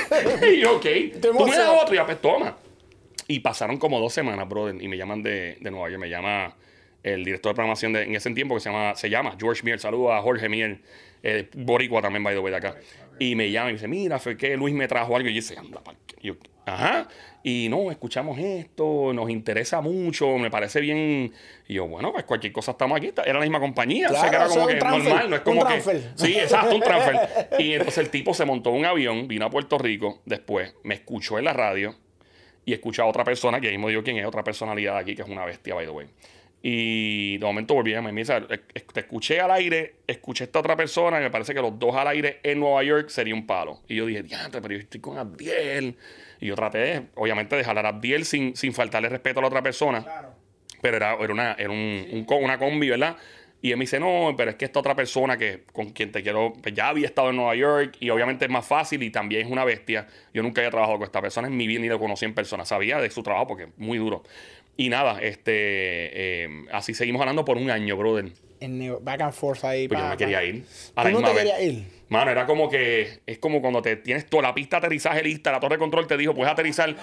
[0.50, 0.86] y yo, ok,
[1.20, 2.56] tú me das otro y ya, pues toma.
[3.28, 6.00] Y pasaron como dos semanas, brother, y me llaman de, de Nueva York.
[6.00, 6.56] Me llama
[7.06, 9.78] el director de programación de, en ese tiempo que se llama, se llama George Mier.
[9.78, 10.80] Saludos a Jorge Mier,
[11.22, 12.76] eh, Boricua también, by the way, de acá.
[13.18, 15.28] Y me llama y me dice, mira, fue que Luis me trajo algo.
[15.28, 16.16] Y yo dice, anda, pa'l que-".
[16.20, 16.34] Y yo,
[16.66, 17.06] ajá.
[17.44, 21.32] Y no, escuchamos esto, nos interesa mucho, me parece bien.
[21.68, 23.12] Y yo, bueno, pues cualquier cosa estamos aquí.
[23.24, 25.42] Era la misma compañía, o sea que era como que un transfer, normal, no es
[25.42, 25.66] un como que.
[25.68, 26.12] transfer.
[26.16, 27.50] Sí, exacto, un transfer.
[27.60, 30.94] Y entonces el tipo se montó en un avión, vino a Puerto Rico, después me
[30.94, 31.94] escuchó en la radio
[32.64, 35.22] y escuché a otra persona, que ahí mismo digo quién es, otra personalidad aquí, que
[35.22, 36.08] es una bestia, by the way.
[36.68, 40.58] Y de momento volví a dice, "Eh, eh, te escuché al aire, escuché a esta
[40.58, 43.46] otra persona, y me parece que los dos al aire en Nueva York sería un
[43.46, 43.82] palo.
[43.86, 45.94] Y yo dije, diantre, pero yo estoy con Abdiel.
[46.40, 49.62] Y yo traté, obviamente, de jalar a Abdiel sin, sin faltarle respeto a la otra
[49.62, 50.04] persona.
[50.82, 53.16] Pero era, era, una, era un, una combi, ¿verdad?
[53.62, 56.20] Y él me dice, no, pero es que esta otra persona que con quien te
[56.20, 59.46] quiero, pues ya había estado en Nueva York y obviamente es más fácil y también
[59.46, 60.08] es una bestia.
[60.34, 62.64] Yo nunca había trabajado con esta persona en mi vida ni lo conocí en persona.
[62.64, 64.24] Sabía de su trabajo porque es muy duro.
[64.76, 65.52] Y nada, este,
[66.44, 68.26] eh, así seguimos hablando por un año, brother.
[68.60, 69.88] En back and forth ahí.
[69.88, 70.64] Pues yo pa, me quería ir.
[70.94, 71.84] A ¿Tú la no misma te querías ir?
[72.08, 75.50] Mano, era como que es como cuando te tienes toda la pista de aterrizaje lista,
[75.52, 76.94] la torre de control te dijo, puedes aterrizar.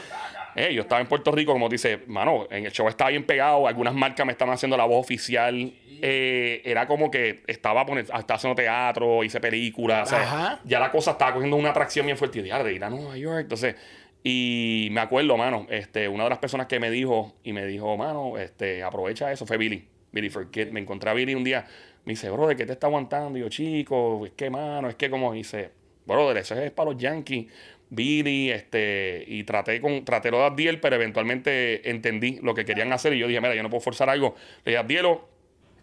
[0.56, 3.68] Eh, yo estaba en Puerto Rico, como dice, mano, en el show estaba bien pegado,
[3.68, 5.74] algunas marcas me estaban haciendo la voz oficial
[6.06, 10.12] eh, era como que estaba, poner, estaba haciendo teatro, hice películas.
[10.12, 12.40] o sea, ya la cosa estaba cogiendo una atracción bien fuerte.
[12.40, 13.44] Y dije, "Ah, de ir a Nueva York.
[13.44, 13.76] Entonces,
[14.24, 17.98] y me acuerdo, mano, este, una de las personas que me dijo, y me dijo,
[17.98, 19.88] mano, este, aprovecha eso, fue Billy.
[20.14, 20.72] Billy Forget.
[20.72, 21.66] Me encontré a Billy un día.
[22.06, 23.38] Me dice, brother, ¿qué te está aguantando?
[23.38, 25.72] Y yo, chico, es que, mano, es que como dice,
[26.06, 27.48] brother, eso es para los Yankees.
[27.90, 32.92] Billy, este, y traté con, traté lo de Abdiel, pero eventualmente entendí lo que querían
[32.94, 33.14] hacer.
[33.14, 34.36] Y yo dije, mira, yo no puedo forzar algo.
[34.64, 35.28] Le dije, Abdielo,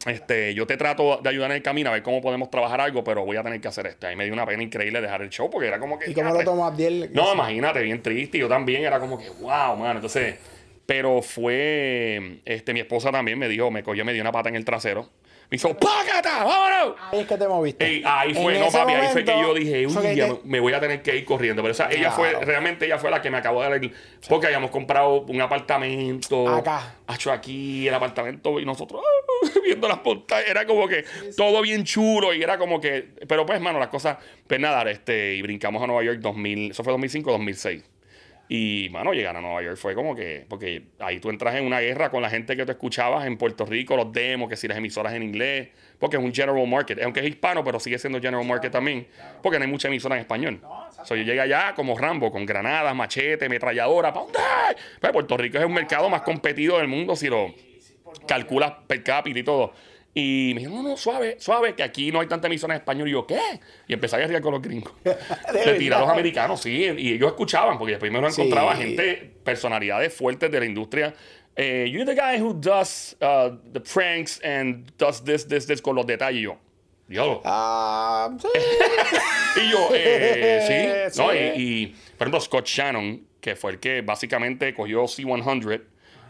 [0.06, 3.04] este, yo te trato de ayudar en el camino a ver cómo podemos trabajar algo,
[3.04, 4.06] pero voy a tener que hacer esto.
[4.06, 6.10] Ahí me dio una pena increíble dejar el show porque era como que.
[6.10, 7.10] ¿Y cómo lo tomó Abdiel?
[7.12, 8.38] No, imagínate, bien triste.
[8.38, 9.96] Yo también era como que, wow, mano.
[9.96, 10.36] Entonces,
[10.86, 12.40] pero fue.
[12.44, 15.10] Este, mi esposa también me dijo, me cogió, me dio una pata en el trasero.
[15.50, 16.44] Me hizo, ¡págata!
[16.44, 16.96] ¡Vámonos!
[17.10, 17.84] Ahí es que te moviste.
[17.84, 20.60] Ey, ahí fue, En no papi, ahí fue que yo dije, uy, ya te- me,
[20.60, 21.60] voy a tener que ir corriendo.
[21.62, 23.92] Pero o sea, ella fue, realmente ella fue la que me acabó de dar el,
[24.28, 26.48] porque habíamos comprado un apartamento.
[26.48, 26.94] Acá.
[27.12, 29.02] Hecho aquí, el apartamento, y nosotros
[29.64, 31.04] viendo las montañas, era como que
[31.36, 35.34] todo bien chulo, y era como que, pero pues, mano, las cosas, pues nada, este,
[35.34, 37.82] y brincamos a Nueva York 2000, eso fue 2005, 2006.
[38.52, 41.78] Y, mano, llegar a Nueva York fue como que, porque ahí tú entras en una
[41.78, 44.76] guerra con la gente que tú escuchabas en Puerto Rico, los demos, que si las
[44.76, 45.68] emisoras en inglés,
[46.00, 49.06] porque es un general market, aunque es hispano, pero sigue siendo general market también,
[49.40, 50.60] porque no hay mucha emisora en español.
[51.04, 54.40] So, yo llegué allá como Rambo, con granadas, machete, metralladora, ¿para dónde?
[55.00, 57.54] Pues Puerto Rico es el mercado más competido del mundo si lo
[58.26, 59.72] calculas per cápita y todo.
[60.12, 63.08] Y me dijo, no, no, suave, suave, que aquí no hay tanta emisora en español.
[63.08, 63.38] Y yo, ¿qué?
[63.86, 64.92] Y empecé a guerrear con los gringos.
[65.04, 66.84] Le tiré a los americanos, sí.
[66.98, 68.40] Y ellos escuchaban, porque lo Sí.
[68.42, 71.14] encontraba gente, personalidades fuertes de la industria.
[71.54, 75.94] Eh, you're the guy who does uh, the pranks and does this, this, this, con
[75.94, 76.40] los detalles.
[76.40, 76.58] Y yo,
[77.06, 77.42] diablo.
[77.44, 78.48] Ah, sí.
[79.62, 81.10] Y yo, eh, sí.
[81.14, 81.20] Sí.
[81.20, 85.82] No, y, y, por ejemplo, Scott Shannon, que fue el que básicamente cogió C100,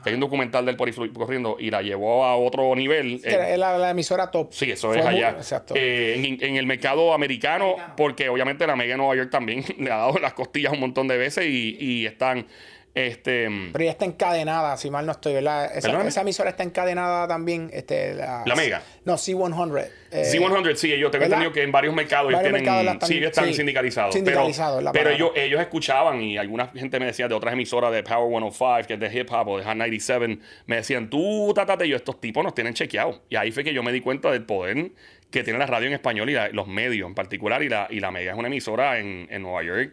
[0.03, 3.21] que hay un documental del por corriendo, y la llevó a otro nivel.
[3.23, 4.53] Que eh, la, la emisora top.
[4.53, 5.31] Sí, eso Fue es muy- allá.
[5.31, 5.75] Exacto.
[5.77, 9.91] Eh, en, en el mercado americano, porque obviamente la Mega de Nueva York también le
[9.91, 12.47] ha dado las costillas un montón de veces y, y están.
[12.93, 15.71] Este, Pero ya está encadenada, si mal no estoy, ¿verdad?
[15.77, 17.71] Esa, esa emisora está encadenada también.
[17.73, 18.83] Este, la, ¿La Mega?
[19.05, 19.89] No, C100.
[20.11, 23.17] eh, C100, sí, yo tengo entendido que en varios mercados Varios tienen, mercados están- sí,
[23.19, 24.13] ellos están sí, sindicalizados.
[24.15, 27.53] sindicalizados es la pero pero ellos, ellos escuchaban y alguna gente me decía de otras
[27.55, 31.09] emisoras de Power 105, que es de hip hop o de Hot 97, me decían,
[31.09, 33.21] tú, tátate, yo, estos tipos nos tienen chequeados.
[33.29, 34.91] Y ahí fue que yo me di cuenta del poder
[35.31, 37.63] que tiene la radio en español y la- los medios en particular.
[37.63, 39.93] Y la, y la Mega es una emisora en, en Nueva York.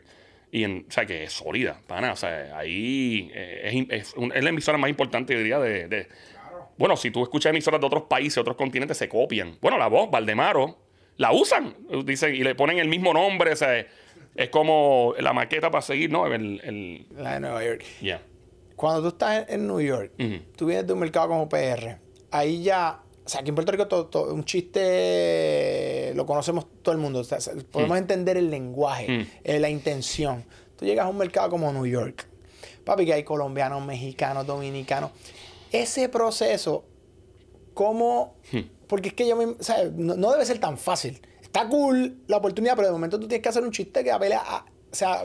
[0.51, 2.13] Y en, o sea, que es sólida, pana.
[2.13, 5.87] O sea, ahí eh, es, es un- es la emisora más importante, yo diría, de,
[5.87, 6.07] de-
[6.77, 9.57] bueno, si tú escuchas emisoras de otros países, otros continentes, se copian.
[9.61, 10.77] Bueno, la voz, Valdemaro,
[11.17, 13.51] la usan, dicen, y le ponen el mismo nombre.
[13.51, 13.85] O sea,
[14.35, 16.27] es como la maqueta para seguir, ¿no?
[16.27, 17.83] El, el, La de Nueva York.
[18.01, 18.21] ya.
[18.75, 20.11] Cuando tú estás en, New York,
[20.55, 21.97] tú vienes de un mercado como PR,
[22.29, 26.93] ahí ya, o sea, aquí en Puerto Rico todo, todo- un chiste lo conocemos todo
[26.93, 27.39] el mundo, o sea,
[27.71, 29.27] podemos entender el lenguaje, Mm.
[29.43, 30.45] eh, la intención.
[30.77, 32.25] Tú llegas a un mercado como New York,
[32.85, 35.11] papi, que hay colombianos, mexicanos, dominicanos.
[35.71, 36.85] Ese proceso,
[37.73, 38.35] ¿cómo?
[38.51, 38.59] Hmm.
[38.87, 41.19] Porque es que yo me, o sea, no, no debe ser tan fácil.
[41.41, 44.35] Está cool la oportunidad, pero de momento tú tienes que hacer un chiste que apele
[44.35, 45.23] a, o sea,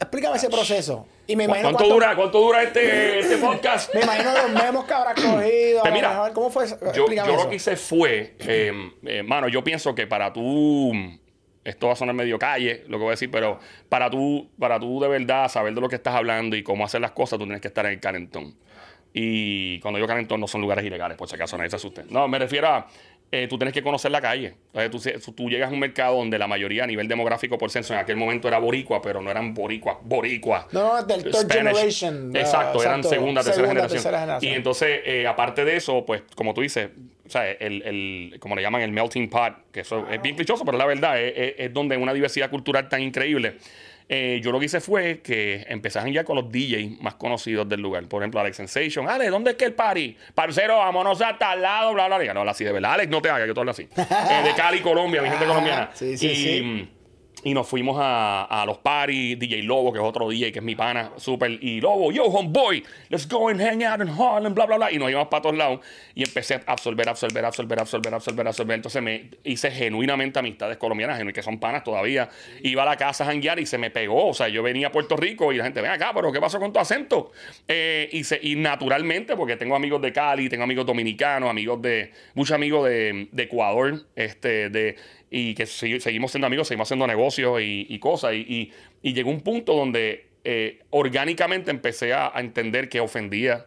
[0.00, 1.06] explícame ese proceso.
[1.26, 3.92] Y me imagino ¿Cuánto, cuánto- dura, ¿Cuánto dura este, este podcast?
[3.94, 5.80] me imagino los memos que habrás cogido.
[5.82, 6.32] Pues mira, mejor.
[6.32, 6.78] ¿Cómo fue eso?
[6.94, 10.92] Yo, yo lo que hice fue, eh, eh, mano, yo pienso que para tú,
[11.64, 13.58] esto va a sonar medio calle, lo que voy a decir, pero
[13.88, 17.00] para tú, para tú de verdad saber de lo que estás hablando y cómo hacer
[17.00, 18.54] las cosas, tú tienes que estar en el calentón.
[19.12, 22.04] Y cuando yo calentón no son lugares ilegales, por si acaso nadie se asuste.
[22.10, 22.86] No, me refiero a,
[23.32, 24.54] eh, tú tienes que conocer la calle.
[24.72, 27.98] Entonces, tú, llegas a un mercado donde la mayoría a nivel demográfico por censo en
[27.98, 30.66] aquel momento era boricua, pero no eran boricuas, boricuas.
[30.72, 31.52] No, no, del third Spanish.
[31.52, 32.30] generation.
[32.30, 33.96] uh, Exacto, eran exacto, segunda, tercera, segunda, generación.
[34.02, 34.52] tercera generación.
[34.52, 36.90] Y entonces, eh, aparte de eso, pues, como tú dices,
[37.26, 40.64] o sea, el, el- como le llaman el melting pot, que eso es bien clichoso,
[40.64, 43.56] pero la verdad es, es- es donde una diversidad cultural tan increíble.
[44.08, 47.68] Eh, yo lo que hice fue que empecé a janguear con los DJs más conocidos
[47.68, 48.04] del lugar.
[48.06, 49.08] Por ejemplo, Alex Sensation.
[49.08, 50.16] Ale, ¿dónde es que el party?
[50.34, 52.32] Parcero, vámonos hasta al lado, bla, bla, bla.
[52.34, 52.92] No habla así de verdad.
[52.92, 53.88] Alex, no te hagas, yo te hablo así.
[53.98, 55.90] Eh, de Cali, Colombia, mi gente Ah, colombiana.
[55.94, 56.88] sí, sí, y, sí.
[57.46, 60.64] Y nos fuimos a, a los parties, DJ Lobo, que es otro DJ, que es
[60.64, 61.52] mi pana, súper.
[61.62, 64.90] Y Lobo, yo, homeboy, let's go and hang out in Harlem, bla, bla, bla.
[64.90, 65.78] Y nos íbamos para todos lados.
[66.16, 68.74] Y empecé a absorber, absorber, absorber, absorber, absorber, absorber.
[68.74, 72.28] Entonces me hice genuinamente amistades colombianas, que son panas todavía.
[72.64, 74.26] Iba a la casa a janguear y se me pegó.
[74.26, 76.58] O sea, yo venía a Puerto Rico y la gente, ven acá, pero ¿qué pasó
[76.58, 77.30] con tu acento?
[77.68, 82.56] Eh, y, y naturalmente, porque tengo amigos de Cali, tengo amigos dominicanos, amigos de, muchos
[82.56, 84.96] amigos de, de Ecuador, este, de,
[85.30, 88.34] y que si- seguimos siendo amigos, seguimos haciendo negocios y, y cosas.
[88.34, 93.66] Y, y- y llegó un punto donde eh, orgánicamente empecé a, a entender que ofendía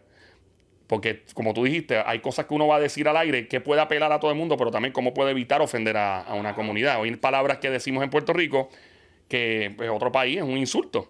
[0.88, 3.80] Porque, como tú dijiste, hay cosas que uno va a decir al aire que puede
[3.82, 7.00] apelar a todo el mundo, pero también cómo puede evitar ofender a, a una comunidad.
[7.02, 8.70] Hay palabras que decimos en Puerto Rico
[9.28, 11.08] que pues, otro país es un insulto.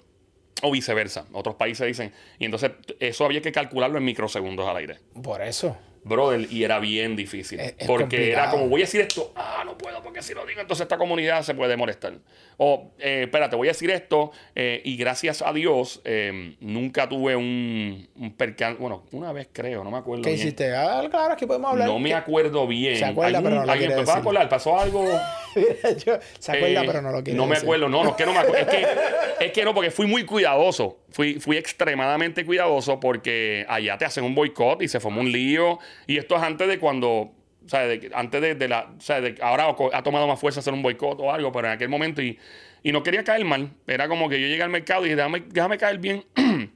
[0.62, 1.26] O viceversa.
[1.32, 2.12] Otros países dicen.
[2.40, 4.98] Y entonces eso había que calcularlo en microsegundos al aire.
[5.24, 5.78] Por eso.
[6.10, 7.60] Brother, y era bien difícil.
[7.60, 10.46] Es- es porque era como, voy a decir esto, ah, no puedo porque si lo
[10.46, 12.14] digo, entonces esta comunidad se puede molestar.
[12.62, 17.34] O, eh, espérate, voy a decir esto, eh, y gracias a Dios, eh, nunca tuve
[17.38, 18.82] un, un percance.
[18.82, 20.24] Bueno, una vez creo, no me acuerdo.
[20.24, 20.42] ¿Qué bien.
[20.42, 20.76] hiciste?
[20.76, 21.88] Ah, claro, aquí podemos hablar.
[21.88, 22.98] No me acuerdo bien.
[22.98, 24.14] Se acuerda, pero no quiere ¿me decir.
[24.14, 24.50] acordar?
[24.50, 25.06] ¿Pasó algo?
[26.06, 27.66] Yo- se acuerda, Eh, pero no lo quiere No me decir.
[27.66, 28.58] acuerdo, no, no, es que no me acuerdo.
[28.58, 28.86] Es que,
[29.46, 31.00] es que no, porque fui muy cuidadoso.
[31.12, 35.80] Fui, fui extremadamente cuidadoso porque allá te hacen un boicot y se formó un lío.
[36.08, 37.32] Y esto es antes de cuando.
[37.70, 38.90] O sea, de- antes de, de la.
[38.98, 41.74] O sea, de, ahora ha tomado más fuerza hacer un boicot o algo, pero en
[41.74, 42.20] aquel momento.
[42.20, 42.40] Y,
[42.82, 43.70] y no quería caer mal.
[43.86, 46.24] Era como que yo llegué al mercado y dije, déjame, déjame caer bien.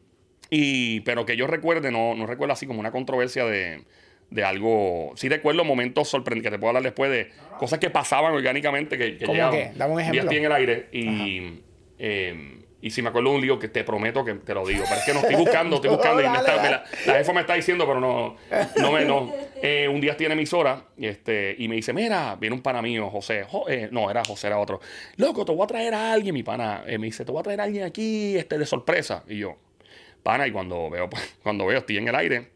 [0.56, 3.86] Y, pero que yo recuerde, no, no recuerdo así como una controversia de,
[4.29, 5.12] de algo.
[5.15, 9.17] Sí recuerdo momentos sorprendentes que te puedo hablar después de cosas que pasaban orgánicamente que,
[9.17, 9.58] que ¿Cómo llegaban.
[9.58, 9.71] qué?
[9.75, 10.32] Dame un ejemplo.
[10.32, 11.60] En el aire y.
[11.97, 14.84] eh, y si me acuerdo de un lío que te prometo que te lo digo.
[14.88, 16.22] Pero es que no estoy buscando, estoy No, buscando.
[16.22, 18.36] y me dale, está- me la, la jefa me está diciendo, pero no,
[18.78, 19.06] no me.
[19.06, 19.34] No.
[19.62, 23.46] Eh, un día tiene emisora este, y me dice: Mira, viene un pana mío, José.
[23.50, 24.82] Jo- eh, no, era José, era otro.
[25.15, 26.84] Loco, te voy a traer a alguien, mi pana.
[26.86, 29.24] eh, me dice: Te voy a traer a alguien aquí este, de sorpresa.
[29.28, 29.56] Y yo,
[30.22, 31.10] pana, y cuando veo,
[31.43, 32.50] cuando veo, estoy en el aire,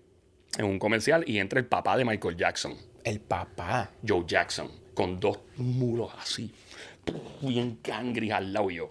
[0.58, 3.92] en un comercial, y entra el papá de Michael Jackson, El papá.
[4.06, 6.52] Joe Jackson, con dos mulos así,
[7.41, 8.89] bien cangris al lado yo.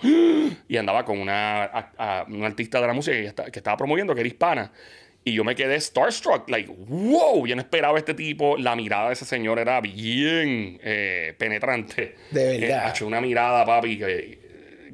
[0.69, 3.77] Y andaba con una, a- a- una artista de la música que, está- que estaba
[3.77, 4.73] promoviendo, que era hispana.
[5.25, 8.57] Y yo me quedé starstruck, like, wow, yo no esperaba este tipo.
[8.57, 12.15] La mirada de ese señor era bien eh, penetrante.
[12.31, 12.95] De verdad.
[13.01, 14.39] Eh, una mirada, papi, que,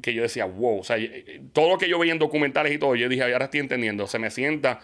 [0.01, 0.79] que yo decía, wow.
[0.79, 3.45] O sea, eh, todo lo que yo veía en documentales y todo, yo dije, ahora
[3.45, 4.07] estoy entendiendo.
[4.07, 4.79] Se me sienta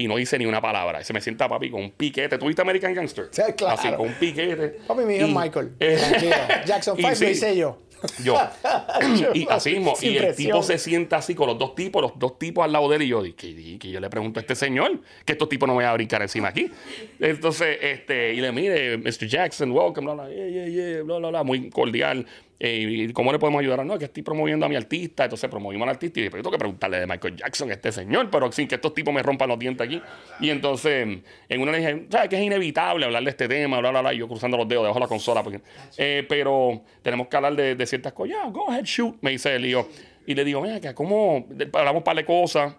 [0.00, 1.02] y no dice ni una palabra.
[1.02, 2.38] Se me sienta, papi, con un piquete.
[2.38, 3.28] ¿Tuviste American Gangster?
[3.32, 3.76] Sí, claro.
[3.78, 4.78] Así, con un piquete.
[4.86, 5.72] Papi, mi Y- es Michael.
[5.80, 5.98] eh.
[6.64, 7.78] Jackson y 5 sí, me hice yo.
[8.22, 8.38] Yo.
[9.34, 9.96] y así mismo.
[9.96, 10.46] Sin y el presión.
[10.52, 13.02] tipo se sienta así con los dos tipos, los dos tipos al lado de él.
[13.02, 15.66] Y yo, y que, y que yo le pregunto a este señor que estos tipos
[15.66, 16.70] no me van a brincar encima aquí.
[17.18, 19.26] Entonces, este, y le mire, Mr.
[19.26, 22.24] Jackson, welcome, bla, bla, yeah, yeah, yeah, bla, bla, bla, muy cordial.
[22.60, 23.84] Eh, ¿y ¿Cómo le podemos ayudar?
[23.86, 25.24] No, es que estoy promoviendo a mi artista.
[25.24, 28.30] Entonces promovimos al artista y después tengo que preguntarle de Michael Jackson a este señor,
[28.30, 30.02] pero sin que estos tipos me rompan los dientes aquí.
[30.40, 31.06] Y entonces,
[31.48, 33.78] en una le dije, ¿sabes que es inevitable hablar de este tema?
[33.78, 34.12] Bla, bla, bla.
[34.12, 35.44] Yo cruzando los dedos debajo de la consola.
[35.96, 38.34] Eh, pero tenemos que hablar de, ciertas cosas.
[38.34, 39.66] Yeah, go ahead, shoot, me dice él.
[39.66, 39.88] Y, yo,
[40.26, 41.46] y le digo, mira, ¿cómo?
[41.72, 42.74] Hablamos un par de cosas.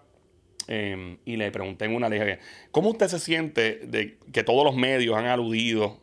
[0.67, 2.39] Eh, y le pregunté en una, le dije,
[2.69, 5.99] ¿cómo usted se siente de que todos los medios han aludido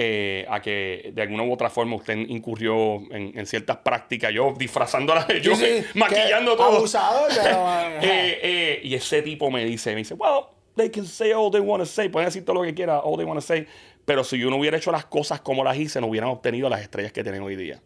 [0.00, 4.32] eh, a que de alguna u otra forma usted incurrió en, en ciertas prácticas?
[4.32, 6.76] Yo disfrazándola, yo Sí, sí, maquillando todo.
[6.76, 7.68] Abusador, pero.
[8.00, 10.44] Eh, eh, y ese tipo me dice, me dice, well,
[10.76, 13.16] they can say all they want to say, pueden decir todo lo que quieran, all
[13.16, 13.66] they want to say,
[14.04, 16.80] pero si yo no hubiera hecho las cosas como las hice, no hubieran obtenido las
[16.80, 17.82] estrellas que tienen hoy día.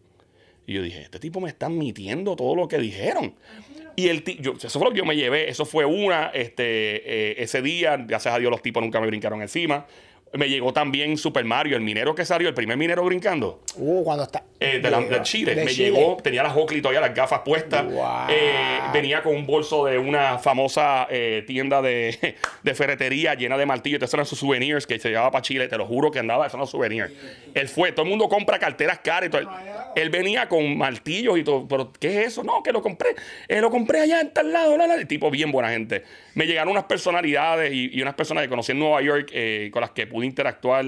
[0.67, 3.33] Y yo dije, este tipo me está admitiendo todo lo que dijeron.
[3.95, 7.35] Y el yo, eso fue lo que yo me llevé, eso fue una, este, eh,
[7.39, 9.87] ese día, gracias a Dios los tipos nunca me brincaron encima.
[10.33, 13.61] Me llegó también Super Mario, el minero que salió, el primer minero brincando.
[13.75, 14.43] Uh, cuando está.
[14.59, 15.53] Eh, de, la, de Chile.
[15.53, 15.91] de me Chile.
[15.91, 17.85] llegó, tenía las Oakley todavía, las gafas puestas.
[17.85, 18.27] Wow.
[18.29, 23.65] Eh, venía con un bolso de una famosa eh, tienda de, de ferretería llena de
[23.67, 23.97] martillos.
[23.97, 25.67] Estos eran sus souvenirs que se llevaba para Chile.
[25.67, 27.11] Te lo juro que andaba, esos eran los souvenirs.
[27.53, 29.47] Él fue, todo el mundo compra carteras caras y todo.
[29.95, 31.67] Él venía con martillos y todo.
[31.67, 32.43] ¿Pero qué es eso?
[32.43, 33.09] No, que lo compré.
[33.47, 34.77] Eh, lo compré allá en tal lado.
[34.77, 34.95] La, la.
[34.95, 36.03] El tipo bien buena gente.
[36.33, 39.31] Me llegaron unas personalidades y, y unas personas que conocí en Nueva York
[39.71, 40.85] con las que pude interactuar.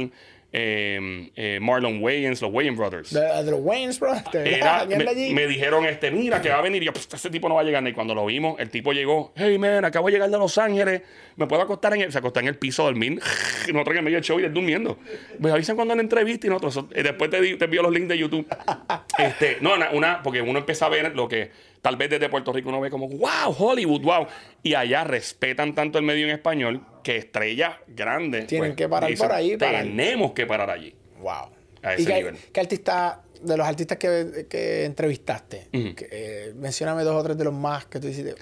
[0.57, 3.11] Eh, eh, Marlon Wayans, los Wayans Brothers.
[3.13, 4.13] De, de los Waynes, bro.
[4.31, 6.81] De Era- verdad, ¿quién me, dijeron, este, mira, que va a venir.
[6.81, 7.85] Y yo, pues, ese tipo no va a llegar.
[7.85, 11.01] Y cuando lo vimos, el tipo llegó, hey, man, acabo de llegar de Los Ángeles.
[11.35, 12.11] ¿Me puedo acostar en el...?
[12.13, 13.19] Se acostó en el piso a dormir.
[13.67, 14.97] Y nosotros en el medio del show y él durmiendo.
[15.39, 16.85] Me avisan cuando en entrevista y nosotros...
[16.93, 18.47] eh, después te, te envío los links de YouTube.
[19.19, 21.51] este, no, una, una- porque uno empieza a ver lo que
[21.85, 24.25] tal vez desde Puerto Rico uno ve como, wow, Hollywood, wow.
[24.63, 28.47] Y allá respetan tanto el medio en español que estrellas grandes...
[28.47, 29.55] Tienen pues, que parar dicen, por ahí.
[29.55, 30.95] Tenemos que parar allí.
[31.19, 31.51] Wow.
[31.83, 32.37] A ¿Y ese qué, nivel.
[32.51, 37.43] qué artista, de los artistas que, que entrevistaste, que, eh, mencióname dos o tres de
[37.43, 38.33] los más que tú hiciste?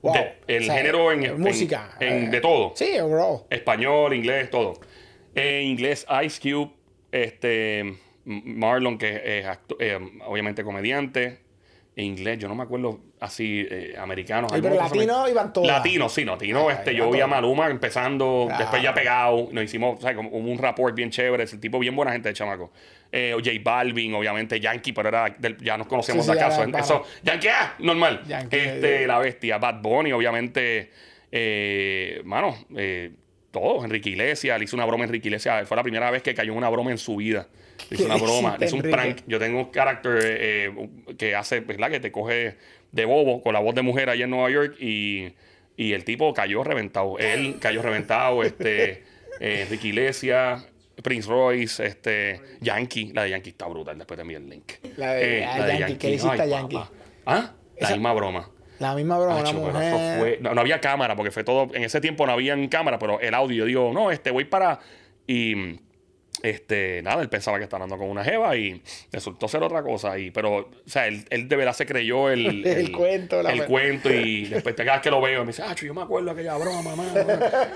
[0.00, 0.14] Wow.
[0.14, 1.96] De- el género en- en- música.
[1.98, 2.72] en- eh, de todo.
[2.76, 3.40] Sí, overall.
[3.50, 4.78] Español, inglés, todo.
[5.34, 6.70] En inglés, Ice Cube,
[7.10, 9.46] este, Marlon, que es
[9.80, 11.41] eh, obviamente comediante.
[11.94, 14.50] En inglés, yo no me acuerdo así, eh, americanos.
[14.50, 15.68] Pero algunos que son- latino iban todas.
[15.68, 16.68] Latino, sí, latino.
[16.70, 17.26] Ah, este, yo vi a.
[17.26, 19.48] Maluma empezando, después ya pegado.
[19.52, 21.44] Nos hicimos, como un rapport bien chévere.
[21.44, 22.72] Es el tipo bien buena gente de chamaco.
[23.10, 26.64] Eh, J Balvin, obviamente Yankee, pero era del- ya nos conocíamos Sí, sí, de acaso.
[26.66, 28.22] ya Eso, Yankee, ah, normal.
[28.26, 29.06] Yankee, este, eh.
[29.06, 29.58] la bestia.
[29.58, 30.90] Bad Bunny, obviamente.
[31.30, 33.10] Eh, mano, eh,
[33.50, 33.84] todo.
[33.84, 35.68] Enrique Iglesias, le hizo una broma a Enrique Iglesias.
[35.68, 37.48] Fue la primera vez que cayó una broma en su vida.
[37.96, 38.96] ¿Qué una broma, hizo un Enrique?
[38.96, 39.18] prank.
[39.26, 40.88] Yo tengo un carácter eh,
[41.18, 41.90] que hace, ¿verdad?
[41.90, 42.56] Que te coge
[42.92, 45.32] de bobo con la voz de mujer allá en Nueva York y,
[45.76, 47.18] y el tipo cayó reventado.
[47.18, 49.04] Él cayó reventado, este,
[49.40, 50.68] eh, Enrique Iglesias.
[51.02, 54.72] Prince Royce, este, Yankee, la de Yankee está brutal, después te envío el link.
[54.84, 56.76] Eh, La de- a Yankee, ¿qué le hiciste a Yankee?
[56.76, 56.90] papá.
[57.26, 57.52] ¿Ah?
[57.80, 58.50] La Esa- misma broma.
[58.78, 60.18] La misma broma, Acho, una pero eso mujer.
[60.18, 61.74] fue- no, no había cámara, porque fue todo.
[61.74, 63.56] En ese tiempo no había cámara, pero el audio.
[63.60, 64.80] Yo digo, no, este, voy para.
[65.26, 65.80] Y.
[66.40, 70.18] Este, nada, él pensaba que estaba andando con una jeva y resultó ser otra cosa.
[70.18, 73.66] Y, pero, o sea, él, él de verdad se creyó el, El cuento, la el
[73.66, 74.10] cuento.
[74.10, 76.56] Y después, cada vez que lo veo, me dice, ah, yo me acuerdo de aquella
[76.56, 77.06] broma, mamá.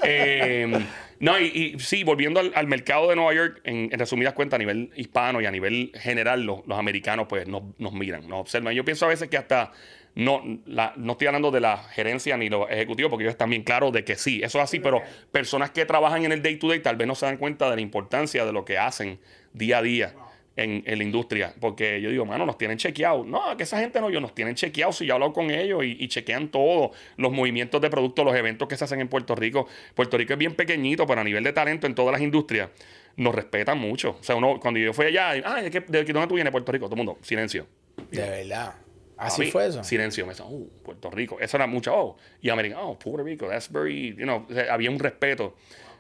[0.03, 0.85] Eh,
[1.21, 4.57] no, y, y sí, volviendo al, al mercado de Nueva York, en, en resumidas cuentas,
[4.57, 8.41] a nivel hispano y a nivel general, los, los americanos, pues nos, nos miran, nos
[8.41, 8.75] observan.
[8.75, 9.73] Yo pienso a veces que hasta
[10.17, 13.63] no, la- no estoy hablando de la gerencia ni los ejecutivos, porque ellos están bien
[13.63, 16.69] claros de que sí, eso es así, pero personas que trabajan en el day to
[16.69, 19.21] day tal vez no se dan cuenta de la importancia de lo que hacen
[19.53, 20.15] día a día.
[20.59, 23.27] En, la industria, porque yo digo, mano, nos tienen chequeados.
[23.27, 24.97] No, que esa gente no, yo nos tienen chequeados.
[24.97, 28.35] Si yo he hablado con ellos y, y chequean todo, los movimientos de productos, los
[28.35, 29.69] eventos que se hacen en Puerto Rico.
[29.95, 32.71] Puerto Rico es bien pequeñito, pero a nivel de talento en todas las industrias
[33.17, 34.17] nos respetan mucho.
[34.19, 36.73] O sea, uno, cuando yo fui allá, ah, ¿de, qué, de dónde tú vienes, Puerto
[36.73, 36.87] Rico?
[36.87, 37.67] Todo el mundo, silencio.
[38.11, 38.77] De verdad.
[39.17, 39.83] Así mí, fue eso.
[39.83, 40.25] Silencio.
[40.27, 41.39] Me decían, oh, Puerto Rico.
[41.41, 42.17] Eso era mucho, oh.
[42.41, 45.55] Y americano, oh, Puerto Rico, that's very, you know, había un respeto.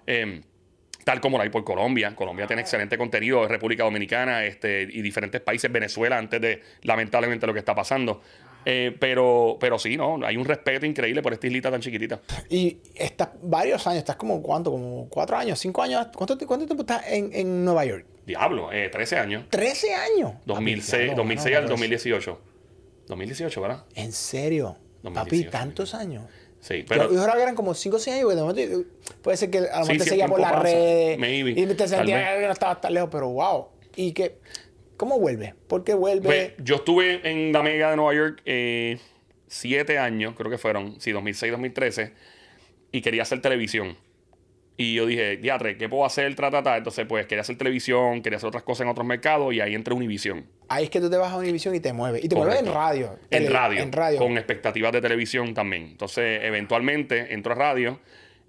[0.07, 0.43] eh,
[1.07, 2.17] tal como la hay por Colombia.
[2.17, 7.53] Colombia tiene excelente contenido, República Dominicana este, y diferentes países, Venezuela, antes de lamentablemente lo
[7.53, 8.21] que está pasando.
[8.65, 12.21] Eh, pero, pero sí, no, hay un respeto increíble por esta islita tan chiquitita.
[12.51, 16.09] Y estás varios años, estás como cuánto, como cuatro años, cinco años.
[16.13, 18.05] ¿Cuánto, cuánto tiempo estás en, en Nueva York?
[18.27, 19.45] Diablo, eh, 13 años.
[19.51, 20.33] 13 años.
[20.45, 22.41] 2006, Papi, diablo, 2006 mano, al pero 2018.
[23.09, 23.85] 2018, ¿verdad?
[23.95, 24.77] En serio.
[25.03, 25.51] Papi, 2018.
[25.51, 26.25] tantos años.
[26.61, 27.13] Sí, Pero, pero...
[27.13, 28.87] yo juraba que eran como 5 o 6 años, porque de momento eh,
[29.23, 31.51] puede ser que a lo mejor Sí, te sí, seguía por las redes Maybe.
[31.53, 33.69] y te sentías que no estabas tan lejos, pero wow.
[33.95, 34.39] ¿Y que
[34.97, 35.55] cómo vuelve?
[35.69, 36.25] ¿Por qué vuelve?
[36.25, 38.99] Pues, yo estuve en la Mega de Nueva York eh,
[39.47, 42.13] siete años, creo que fueron, sí, 2006, 2013,
[42.91, 43.97] y quería hacer televisión.
[44.79, 46.35] Y yo dije, diatre, ¿qué puedo hacer?
[46.35, 46.77] Tra, tra, tra.
[46.77, 49.95] Entonces, pues quería hacer televisión, quería hacer otras cosas en otros mercados y ahí entré
[49.95, 50.45] a Univision.
[50.69, 52.23] Ahí es que tú te vas a Univision y te mueves.
[52.23, 53.19] Y te mueves en radio.
[53.31, 54.19] En radio, En radio.
[54.19, 55.85] Con expectativas de televisión también.
[55.85, 58.01] Entonces, eventualmente entro a radio.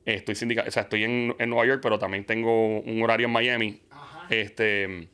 [0.05, 3.31] Estoy sindica- o sea, estoy en, en Nueva York, pero también tengo un horario en
[3.33, 3.81] Miami.
[4.29, 5.07] Este,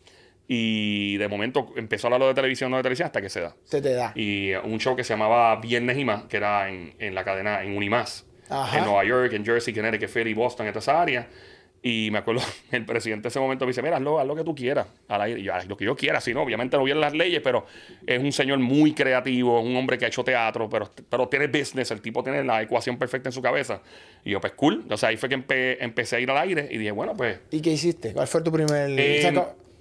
[0.48, 3.56] y de momento empezó a hablar de televisión, no de televisión, hasta que se da.
[3.66, 4.12] Se te da.
[4.16, 7.64] Y un show que se llamaba Viernes y más, que era en, en la cadena,
[7.64, 8.26] en Unimás.
[8.54, 8.78] Ajá.
[8.78, 11.28] En Nueva York, en Jersey, Connecticut, Philly, Boston, en toda esa área.
[11.86, 12.42] Y me acuerdo,
[12.72, 14.88] el presidente en ese momento me dice, mira, hazlo, haz lo que tú quieras.
[15.10, 15.42] Al aire.
[15.42, 17.66] Y yo, "Haz lo que yo quiera, sí, no, obviamente no vienen las leyes, pero
[18.08, 21.92] es un señor muy creativo, un hombre que ha hecho teatro, pero, pero tiene business,
[21.92, 23.82] el tipo tiene la ecuación perfecta en su cabeza.
[24.24, 24.86] Y yo, pues cool.
[24.96, 27.60] Sea, ahí fue que empe- empecé a ir al aire y dije, bueno, pues ¿Y
[27.62, 28.14] qué hiciste?
[28.14, 28.98] ¿Cuál fue tu primer...?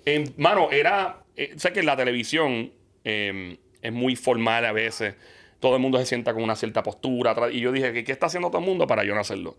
[0.05, 1.18] en- mano, era.
[1.37, 2.73] Eh, sé que la televisión
[3.05, 5.14] eh, es muy formal a veces.
[5.63, 7.37] Todo el mundo se sienta con una cierta postura.
[7.53, 9.55] Y yo dije, ¿qué, qué está haciendo todo el mundo para yo no hacerlo?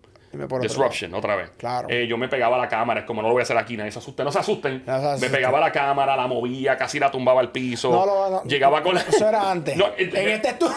[0.61, 1.51] Disruption, otra vez.
[1.57, 1.87] Claro.
[1.89, 3.77] Eh, yo me pegaba a la cámara, es como no lo voy a hacer aquí,
[3.77, 3.99] nadie se.
[3.99, 4.83] No se asusten.
[4.85, 5.31] No se asusten.
[5.31, 7.89] Me pegaba a la cámara, la movía, casi la tumbaba al piso.
[7.89, 8.43] No, no, no.
[8.43, 9.01] Llegaba con la.
[9.01, 9.77] Eso era antes.
[9.77, 10.75] No, eh, en eh, este estudio.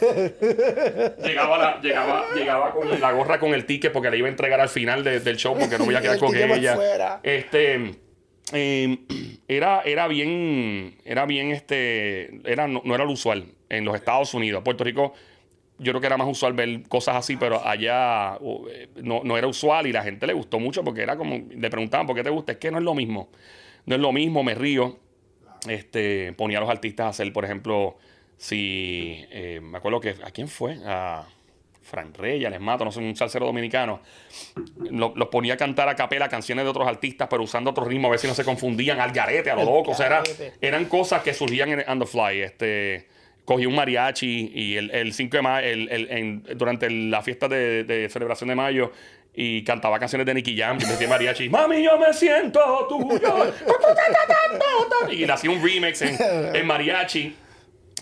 [1.24, 4.60] Llegaba, la- llegaba, llegaba con la gorra con el ticket porque le iba a entregar
[4.60, 6.74] al final de- del show porque no iba a quedar con ella.
[6.74, 7.20] fuera.
[7.22, 7.94] Este
[8.52, 8.98] eh,
[9.48, 14.32] era, era bien, era bien este, era, no, no era lo usual en los Estados
[14.34, 14.62] Unidos.
[14.64, 15.12] Puerto Rico,
[15.78, 19.36] yo creo que era más usual ver cosas así, pero allá uh, eh, no, no
[19.38, 22.22] era usual y la gente le gustó mucho porque era como, le preguntaban por qué
[22.22, 23.28] te gusta, es que no es lo mismo.
[23.86, 24.98] No es lo mismo, me río.
[25.68, 27.96] Este, ponía a los artistas a hacer, por ejemplo,
[28.36, 31.26] si eh, me acuerdo que a quién fue, a
[31.82, 34.00] Frank Reyes, les mato, no sé, un salsero dominicano.
[34.90, 38.08] Lo- los ponía a cantar a capela canciones de otros artistas, pero usando otro ritmo,
[38.08, 39.92] a ver si no se confundían al garete, a lo loco.
[39.92, 40.22] O sea, era-
[40.60, 42.40] eran cosas que surgían en on the fly.
[42.42, 43.08] Este,
[43.48, 47.48] cogí un mariachi y el, el 5 de mayo, el- el- en- durante la fiesta
[47.48, 48.92] de, de celebración de mayo,
[49.34, 53.54] y cantaba canciones de Nicky Jam, y decía mariachi, mami, yo me siento tuyo.
[55.10, 56.18] y le hacía un remix en,
[56.54, 57.34] en mariachi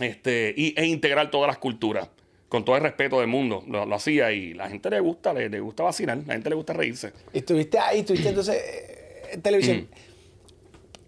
[0.01, 2.09] este, y, e integrar todas las culturas.
[2.49, 5.49] Con todo el respeto del mundo, lo, lo hacía y la gente le gusta, le,
[5.49, 7.13] le gusta vacilar, la gente le gusta reírse.
[7.33, 9.89] Y estuviste ahí, estuviste entonces eh, en televisión.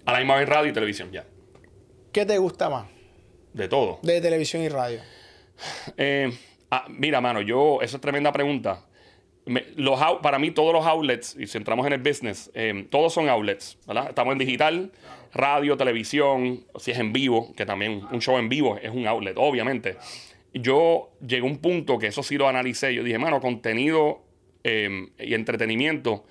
[0.05, 1.25] A la misma vez radio y televisión, ya.
[2.13, 2.87] ¿Qué te gusta más
[3.53, 3.99] De todo.
[4.03, 5.01] de televisión y radio?
[5.97, 6.31] Eh,
[6.71, 8.85] ah, mira, mano, yo, esa es tremenda pregunta.
[9.47, 13.15] Me- los, para mí, todos los outlets, y si entramos en el business, eh, todos
[13.15, 14.09] son outlets, ¿verdad?
[14.11, 14.93] Estamos en digital,
[15.33, 19.35] radio, televisión, si es en vivo, que también un show en vivo es un outlet,
[19.39, 19.97] obviamente.
[20.53, 22.95] Yo llegué a un punto que eso sí lo analicé.
[22.95, 24.23] Yo dije, mano, contenido
[24.65, 26.25] eh, y entretenimiento,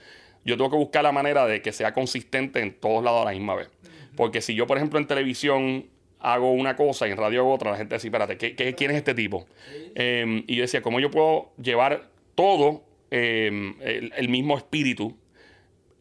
[0.46, 3.32] yo tengo que buscar la manera de que sea consistente en todos lados a la
[3.32, 3.70] misma vez.
[4.16, 5.86] Porque si yo, por ejemplo, en televisión
[6.20, 8.98] hago una cosa y en radio hago otra, la gente dice, espérate, ¿qué, quién es
[8.98, 9.48] este tipo?
[9.96, 15.16] Em, y yo decía, ¿cómo yo puedo llevar todo em, el, mismo espíritu,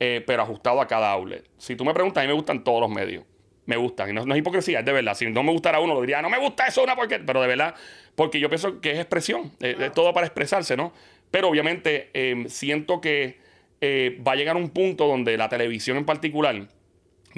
[0.00, 1.44] eh, pero ajustado a cada outlet?
[1.58, 3.24] Si tú me preguntas, a mí me gustan todos los medios.
[3.66, 4.10] Me gustan.
[4.10, 5.14] Y no, es hipocresía, es de verdad.
[5.14, 7.18] Si no me gustara uno, lo diría, no me gusta eso, una porque.
[7.18, 7.74] Pero de verdad,
[8.14, 9.50] porque yo pienso que es expresión.
[9.58, 10.92] Es, todo para expresarse, ¿no?
[11.32, 13.38] Pero obviamente em, siento que
[13.80, 16.68] eh, va a llegar un punto donde la televisión en particular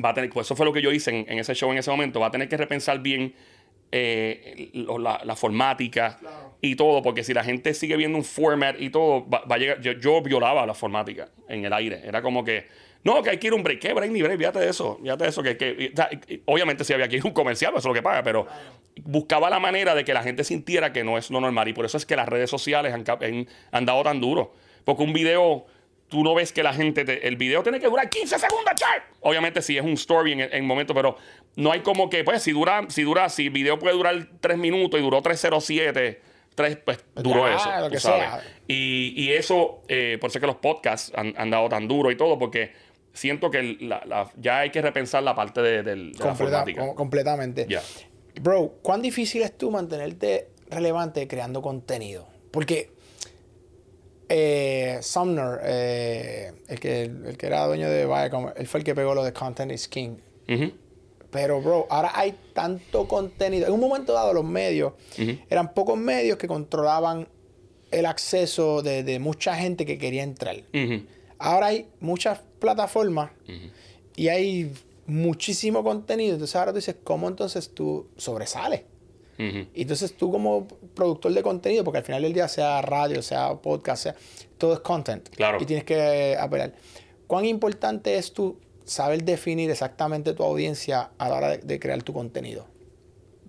[0.03, 1.91] va a tener, pues eso fue lo que yo hice en, ese show en ese
[1.91, 3.35] momento, va a tener que repensar bien
[3.91, 6.19] eh, la, la, formática
[6.61, 9.81] y todo, porque si la gente sigue viendo un format y todo, va, a llegar,
[9.81, 12.67] yo, violaba la formática en el aire, era como que,
[13.05, 14.39] no, que hay que ir un break, ¿qué break ni break?
[14.39, 17.73] Fíjate de eso, fíjate de eso, que, que obviamente si había que ir un comercial,
[17.73, 18.47] eso es lo que paga, pero
[19.05, 21.85] buscaba la manera de que la gente sintiera que no es lo normal y por
[21.85, 24.53] eso es que las redes sociales han, han, han dado tan duro,
[24.85, 25.67] porque un video
[26.09, 29.03] tú no ves que la gente, el video tiene que durar 15 segundos, chat.
[29.21, 31.17] Obviamente si es un story en, en momento, pero
[31.57, 34.59] no hay como que, pues si dura, si dura, si el video puede durar 3
[34.59, 36.21] minutos y duró 307,
[36.55, 37.71] 3, pues duró eso.
[37.91, 38.45] Tú sabes.
[38.67, 42.17] Y, y, eso, eh, por eso es que los podcasts han, dado tan duro y
[42.17, 42.73] todo, porque
[43.13, 46.95] siento que la, ya hay que repensar la parte de, de, la.
[46.95, 47.67] Completamente.
[48.41, 52.29] Bro, ¿cuán difícil es tú mantenerte relevante creando contenido?
[52.51, 52.91] Porque
[54.29, 58.95] eh, Sumner, eh, el, que, el que era dueño de Viacom, él fue el que
[58.95, 60.17] pegó lo de Content is King.
[61.31, 63.67] Pero, bro, ahora hay tanto contenido.
[63.67, 64.95] En un momento dado, los medios
[65.51, 67.29] eran pocos medios que controlaban
[67.91, 70.57] el acceso de, mucha gente que quería entrar.
[71.39, 73.31] Ahora hay muchas plataformas
[74.17, 74.73] y hay
[75.07, 76.35] muchísimo contenido.
[76.35, 78.83] Entonces, ahora tú dices, ¿cómo entonces tú sobresales?
[79.39, 83.55] Y entonces tú como productor de contenido, porque al final del día sea radio, sea
[83.55, 84.15] podcast, sea,
[84.59, 85.29] todo es content.
[85.29, 85.59] Claro.
[85.61, 86.73] Y tienes que apelar.
[87.29, 92.13] ¿Cuán importante es tú saber definir exactamente tu audiencia a la hora de, crear tu
[92.13, 92.67] contenido?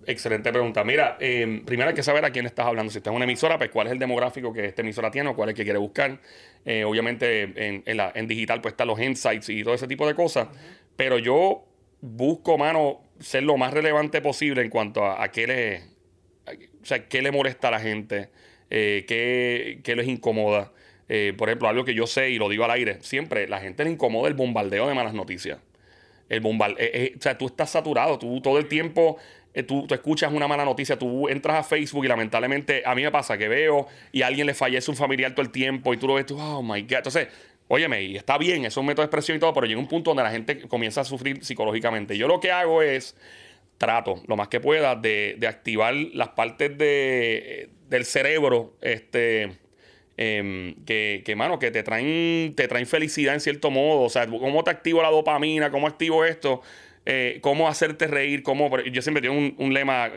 [0.06, 0.84] Excelente pregunta.
[0.84, 2.92] Mira, eh, primero hay que saber a quién estás hablando.
[2.92, 5.34] Si estás en una emisora, pues cuál es el demográfico que esta emisora tiene o
[5.34, 6.20] cuál es el que quiere buscar.
[6.64, 10.48] Eh, obviamente en, en, digital pues están los insights y todo ese tipo de cosas.
[10.96, 11.64] Pero yo
[12.00, 15.82] busco, mano, ser lo más relevante posible en cuanto a, qué le,
[16.82, 18.30] o sea, qué le molesta a la gente,
[18.70, 20.72] eh, qué, qué, les incomoda.
[21.08, 23.84] Eh, por ejemplo, algo que yo sé y lo digo al aire, siempre la gente
[23.84, 25.58] le incomoda el bombardeo de malas noticias.
[26.28, 29.18] El bombardeo, eh, o sea, tú estás saturado, tú todo el tiempo
[29.66, 33.10] tú, tú, escuchas una mala noticia, tú entras a Facebook y lamentablemente a mí me
[33.10, 36.06] pasa que veo y a alguien le fallece un familiar todo el tiempo y tú
[36.06, 36.98] lo ves, tú, oh my God.
[36.98, 37.28] Entonces,
[37.72, 40.10] Óyeme, y está bien, es un método de expresión y todo, pero llega un punto
[40.10, 42.18] donde la gente comienza a sufrir psicológicamente.
[42.18, 43.16] Yo lo que hago es
[43.78, 49.52] trato lo más que pueda de, activar las partes de, del cerebro este,
[50.16, 54.00] em, que, que, mano, que te traen, te traen felicidad en cierto modo.
[54.00, 56.62] O sea, cómo te activo la dopamina, cómo activo esto.
[57.06, 58.68] Eh, cómo hacerte reír, cómo...
[58.80, 60.10] Yo siempre tengo un, lema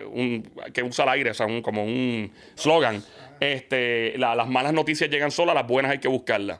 [0.73, 3.03] que usa el aire, o sea, como un slogan.
[3.39, 6.59] Este, las malas noticias llegan solas, las buenas hay que buscarlas.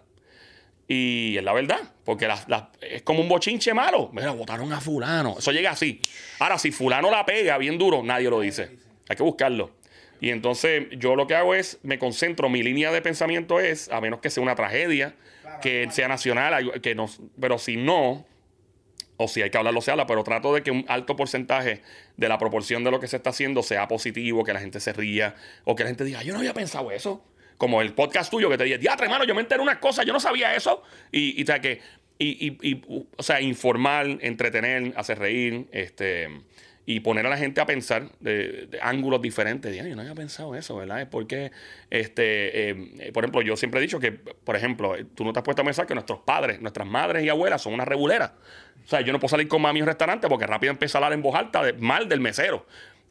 [0.95, 2.29] Y es la verdad, porque
[2.81, 4.11] es como un bochinche malo.
[4.13, 5.37] Mira, votaron a fulano.
[5.39, 5.99] Eso llega así.
[6.37, 8.77] Ahora, si fulano la pega bien duro, nadie lo dice.
[9.09, 9.71] Hay que buscarlo.
[10.21, 14.01] Y entonces yo lo que hago es, me concentro, mi línea de pensamiento es, a
[14.01, 15.15] menos que sea una tragedia,
[15.63, 17.09] que sea nacional, que no,
[17.41, 18.23] pero si no,
[19.17, 21.81] o si hay que hablarlo, se habla, pero trato de que un alto porcentaje
[22.17, 24.93] de la proporción de lo que se está haciendo sea positivo, que la gente se
[24.93, 25.33] ría,
[25.63, 28.57] o que la gente diga, yo no había pensado eso como el podcast tuyo que
[28.57, 30.83] te dije, diatre, hermano, yo me enteré unas cosas, yo no sabía eso.
[31.11, 31.81] Y, y o sea, que,
[32.19, 32.81] y,
[33.17, 36.29] o sea, informar, entretener, hacer reír, este,
[36.85, 39.75] y poner a la gente a pensar de, ángulos diferentes.
[39.75, 41.01] yo no había pensado eso, ¿verdad?
[41.01, 41.51] Es porque,
[41.89, 45.45] este, eh, por ejemplo, yo siempre he dicho que, por ejemplo, tú no te has
[45.45, 48.31] puesto a pensar que nuestros padres, nuestras madres y abuelas son unas reguleras.
[48.83, 50.99] O sea, yo no puedo salir con mami a un restaurante porque rápido empieza a
[50.99, 52.65] hablar en voz alta de, mal del mesero.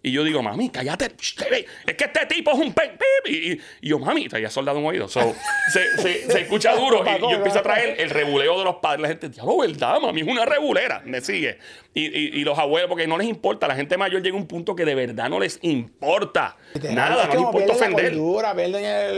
[0.05, 1.13] Y yo digo, mami, cállate.
[1.17, 2.93] Es que este tipo es un pe
[3.25, 5.07] y, y, yo, mami, te había soldado un oído.
[5.07, 5.35] So,
[5.73, 7.05] se, se, se, escucha duro.
[7.07, 9.03] y yo empiezo a traer el rebuleo de los padres.
[9.03, 10.23] La gente, diablo, ¿verdad, mami?
[10.23, 11.03] Es una rebulera.
[11.05, 11.59] Me sigue.
[11.95, 13.69] Y, y, los abuelos, porque no les importa.
[13.69, 16.57] La gente mayor llega a un punto que de verdad no les importa.
[16.91, 18.15] Nada, no les importa ofender.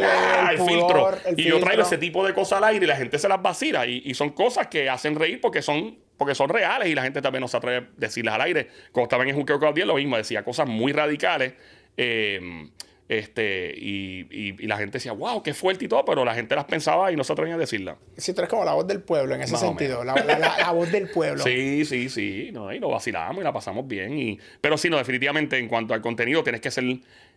[0.05, 1.17] Ah, el, filtro.
[1.37, 3.87] y yo traigo ese tipo de cosas al aire y la gente se las vacila.
[3.87, 7.21] Y, y son cosas que hacen reír porque son porque son reales y la gente
[7.23, 8.69] también no se atreve a decirlas al aire.
[8.93, 11.53] Cuando estaba en el Juqueo Claudiel, lo mismo, decía cosas muy radicales.
[11.97, 12.69] Eh,
[13.07, 16.55] Este, y, y- y la gente decía, wow, qué fuerte y todo, pero la gente
[16.57, 17.97] las pensaba y no se atrevía a decirlas.
[18.17, 20.71] Si tú eres como la voz del pueblo en ese sentido, la, la- la- la
[20.71, 21.45] voz del pueblo.
[21.45, 22.49] Sí, sí, sí.
[22.51, 24.19] No, y lo vacilamos y la pasamos bien.
[24.19, 26.83] Y, pero sí, no, definitivamente en cuanto al contenido, tienes que ser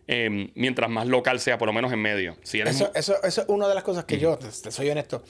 [0.06, 2.38] eh, mientras más local sea, por lo menos en medio.
[2.42, 4.88] Si eres Eso, eso, eso es una de las cosas que yo, te, te soy
[4.88, 5.22] honesto,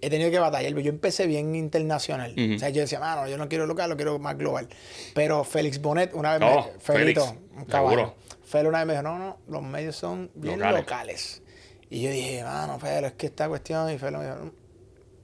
[0.00, 0.72] he tenido que batallar.
[0.74, 2.34] Yo empecé bien internacional.
[2.54, 4.68] O sea, yo decía, mano, yo no quiero local, lo quiero más global.
[5.14, 6.80] Pero Félix Bonet, una vez Oh, me.
[6.80, 8.14] Felito, Félix, un caballo.
[8.44, 10.80] Félix una vez me dijo, no, no, los medios son bien Locales.
[10.80, 11.42] locales.
[11.90, 13.90] Y yo dije, mano, Félix, es que esta cuestión.
[13.92, 14.52] Y Félix me dijo, "No,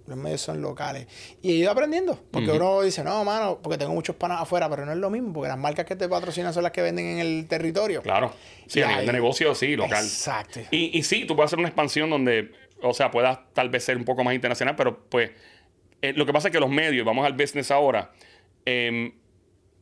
[0.07, 1.07] los medios son locales.
[1.41, 2.19] Y he ido aprendiendo.
[2.31, 5.33] Porque uno dice, no, mano, porque tengo muchos panas afuera, pero no es lo mismo,
[5.33, 8.03] porque las marcas que te patrocinan son las que venden en el territorio.
[8.03, 8.31] Claro.
[8.67, 10.05] Sí, a Y nivel de negocio, sí, local.
[10.05, 10.61] Exacto.
[10.71, 12.51] Y, y sí, tú puedes hacer una expansión donde,
[12.85, 15.31] o sea, puedas tal vez ser un poco más internacional, pero pues
[16.03, 18.13] eh, lo que pasa es que los medios, vamos al business ahora,
[18.65, 19.13] em,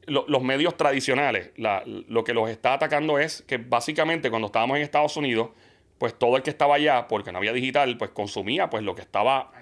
[0.07, 4.83] lo- los medios tradicionales, lo que los está atacando es que básicamente cuando estábamos en
[4.83, 5.51] Estados Unidos,
[5.99, 9.03] pues todo el que estaba allá, porque no había digital, pues consumía pues lo que
[9.03, 9.53] estaba,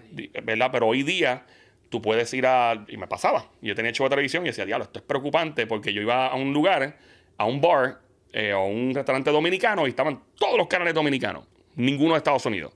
[0.43, 0.71] ¿verdad?
[0.73, 1.45] Pero hoy día
[1.91, 4.85] tú puedes ir a, y me pasaba, yo tenía show de televisión y decía, diablo,
[4.85, 6.97] esto es preocupante porque yo iba a un lugar,
[7.37, 8.01] a un bar,
[8.33, 12.73] eh, o un restaurante dominicano y estaban todos los canales dominicanos, ninguno de Estados Unidos.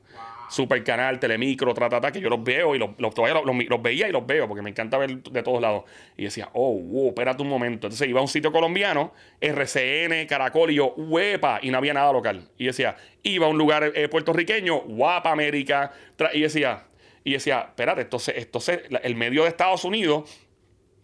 [0.50, 4.12] Super Canal, Telemicro, Tratata, que yo los veo y los, los- todavía los, veía y
[4.12, 5.84] los veo porque me encanta ver de todos lados.
[6.16, 7.86] Y decía, oh, wow, espérate un momento.
[7.86, 12.12] Entonces iba a un sitio colombiano, RCN, Caracol, y yo, huepa, y no había nada
[12.12, 12.48] local.
[12.58, 15.92] Y decía, iba a un lugar eh, puertorriqueño, guapa América,
[16.32, 16.84] y decía,
[17.24, 20.30] y decía, espérate, entonces, entonces el medio de Estados Unidos,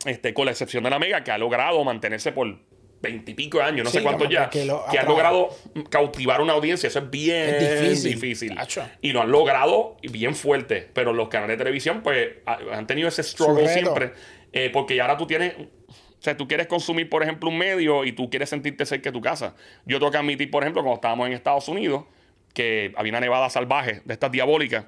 [0.05, 2.59] este, con la excepción de la Mega, que ha logrado mantenerse por
[3.03, 5.07] veintipico años, no Sí, sé cuántos ya, que que, lo ha atrae.
[5.07, 5.49] logrado
[5.89, 6.87] cautivar una audiencia.
[6.87, 8.55] Eso es bien Es difícil.
[9.01, 10.89] Y lo han logrado bien fuerte.
[10.93, 14.13] Pero los canales de televisión, pues, ha- han tenido ese struggle siempre.
[14.53, 15.55] eh, porque ya ahora tú tienes.
[15.57, 19.13] O sea, tú quieres consumir, por ejemplo, un medio y tú quieres sentirte cerca de
[19.13, 19.55] tu casa.
[19.87, 22.05] Yo tengo que admitir, por ejemplo, cuando estábamos en Estados Unidos,
[22.53, 24.85] que había una nevada salvaje de estas diabólicas.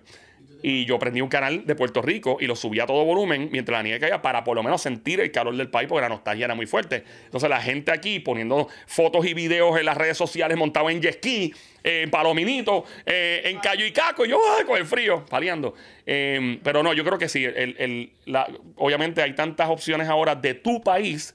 [0.64, 3.78] Y yo prendí un canal de Puerto Rico y lo subí a todo volumen mientras
[3.78, 6.44] la nieve caía para por lo menos sentir el calor del país porque la nostalgia
[6.44, 7.02] era muy fuerte.
[7.24, 11.16] Entonces la gente aquí poniendo fotos y videos en las redes sociales montado en jet
[11.16, 11.52] ski,
[11.82, 15.74] eh, en Palominito, eh, en Cayo y Caco, y yo ay, con el frío, paliando.
[16.06, 17.44] Eh, pero no, yo creo que sí.
[17.44, 21.34] el- el- la- obviamente hay tantas opciones ahora de tu país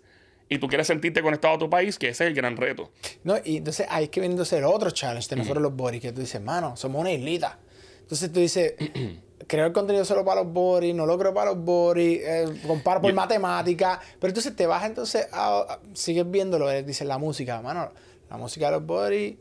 [0.50, 2.92] y tú quieres sentirte conectado a tu país que ese es el gran reto.
[3.26, 6.22] No, y entonces es que entonces el otro challenge de nosotros los boris, que tú
[6.22, 7.60] dices, mano, somos una islita.
[8.08, 8.74] Entonces tú dices,
[9.48, 13.02] creo el contenido solo para los boris, no lo creo para los boris, eh, comparo
[13.02, 17.62] por matemática, pero entonces te vas entonces a, a- sigues viéndolo, eh, dices la música,
[17.62, 17.92] mano,
[18.30, 19.36] la música de los boris,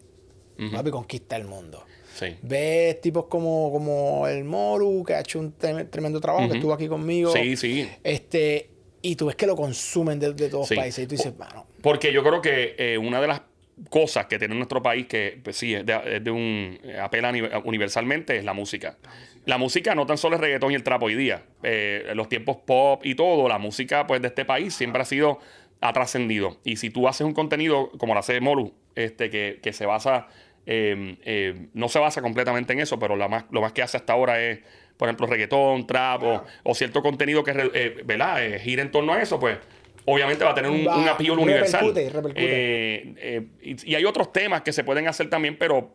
[0.73, 1.85] papi, conquista el mundo.
[2.19, 2.35] Sí.
[2.43, 6.73] Ves tipos como, como el Moru, que ha hecho un trem- tremendo trabajo, que estuvo
[6.73, 7.31] aquí conmigo.
[7.33, 7.89] Sí, sí.
[8.03, 8.71] Este,
[9.03, 10.75] y tú ves que lo consumen de, de todos Sí.
[10.75, 11.05] los países.
[11.05, 13.43] Y tú dices, mano, Porque yo creo que eh, una de las
[13.91, 17.43] cosas que tiene nuestro país que pues, sí es de, es de un apela uni-
[17.65, 18.97] universalmente es la música.
[19.45, 21.43] La música no tan solo el reggaetón y el trap hoy día.
[21.63, 25.39] Eh, los tiempos pop y todo, la música pues de este país siempre ha sido
[25.83, 26.57] ha trascendido.
[26.65, 30.27] Y si tú haces un contenido como lo hace Moru, este que, que se basa
[30.65, 33.99] eh, eh, no se basa completamente en eso, pero lo más, lo más que hace
[33.99, 34.61] hasta ahora es,
[34.97, 38.45] por ejemplo, reggaetón, trap o, o cierto contenido que eh, ¿verdad?
[38.45, 39.59] Eh, gira en torno a eso, pues
[40.07, 41.87] obviamente va a tener un, Va, un appeal universal.
[41.87, 42.41] repercute, repercute.
[42.45, 45.95] Eh, eh, y, y hay otros temas que se pueden hacer también, pero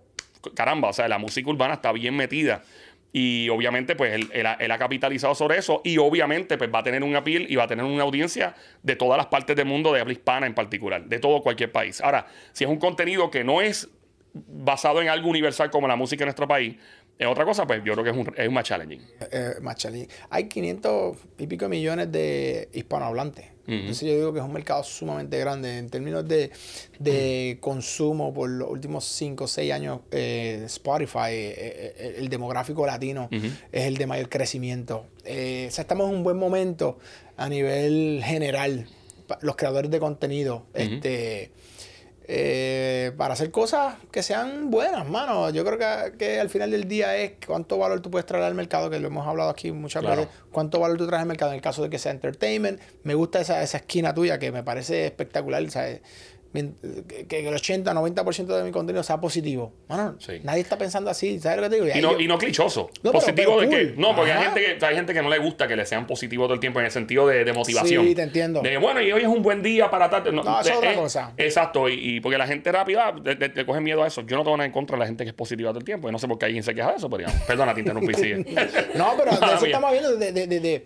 [0.55, 2.63] caramba, o sea, la música urbana está bien metida.
[3.13, 5.81] Y obviamente, pues él, él ha, él ha capitalizado sobre eso.
[5.83, 8.95] Y obviamente, pues va a tener un appeal y va a tener una audiencia de
[8.95, 11.99] todas las partes del mundo, de habla hispana en particular, de todo cualquier país.
[11.99, 13.89] Ahora, si es un contenido que no es
[14.33, 16.75] basado en algo universal como la música en nuestro país,
[17.19, 19.01] es otra cosa, pues yo creo que es, un, es más challenging.
[19.31, 20.07] eh, más challenging.
[20.29, 23.45] Hay 500 y pico millones de hispanohablantes.
[23.79, 26.51] Entonces yo digo que es un mercado sumamente grande en términos de,
[26.99, 29.99] de consumo por los últimos 5 o 6 años.
[30.11, 31.53] eh, Spotify, eh,
[31.97, 33.29] eh, el demográfico latino
[33.71, 35.05] es el de mayor crecimiento.
[35.23, 36.97] Eh, o sea, estamos en un buen momento
[37.37, 38.87] a nivel general.
[39.41, 40.65] Los creadores de contenido.
[40.73, 41.51] Este
[42.27, 45.49] eh, para hacer cosas que sean buenas, mano.
[45.49, 48.55] Yo creo que, que al final del día es cuánto valor tú puedes traer al
[48.55, 50.21] mercado, que lo hemos hablado aquí muchas Claro.
[50.21, 50.35] veces.
[50.51, 52.79] Cuánto valor tú traes al mercado en el caso de que sea entertainment.
[53.03, 55.69] Me gusta esa, esa esquina tuya que me parece espectacular.
[55.71, 56.01] ¿sabes?
[56.53, 59.71] Que, que el 80, 90% de mi contenido sea positivo.
[59.87, 60.41] Mano, Sí.
[60.43, 61.39] nadie está pensando así.
[61.39, 61.97] ¿Sabes lo que te digo?
[61.97, 62.89] Y no, yo- y no clichoso.
[63.03, 63.89] No, positivo pero de que.
[63.93, 64.01] cool.
[64.01, 66.47] No, porque hay gente, que, hay gente que no le gusta que le sean positivos
[66.47, 68.05] todo el tiempo en el sentido de, de motivación.
[68.05, 68.61] Sí, te entiendo.
[68.61, 70.23] De bueno, y hoy es un buen día para tal.
[70.35, 71.31] No, No, eso es otra eh, cosa.
[71.37, 71.87] Exacto.
[71.87, 74.21] Y, y porque la gente rápida le, coge miedo a eso.
[74.23, 76.09] Yo no tengo nada en contra de la gente que es positiva todo el tiempo.
[76.09, 78.13] Y no sé por qué alguien se queja de eso, pero digamos, perdona, te interrumpí.
[78.13, 78.45] sigue.
[78.95, 80.85] No, pero de eso estamos viendo de, de- de- de-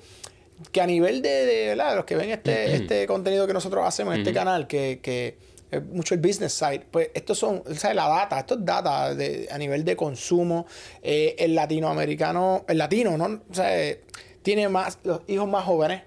[0.72, 4.32] que a nivel de, los que ven este, este contenido que nosotros hacemos en este
[4.32, 5.36] canal, que, que
[5.82, 7.96] mucho el business side, pues estos son, ¿sabes?
[7.96, 10.66] La data, esto es data de, a nivel de consumo.
[11.02, 13.42] Eh, el latinoamericano, el latino, ¿no?
[13.50, 14.02] O sea, eh,
[14.44, 16.04] tiene más, los hijos más jóvenes,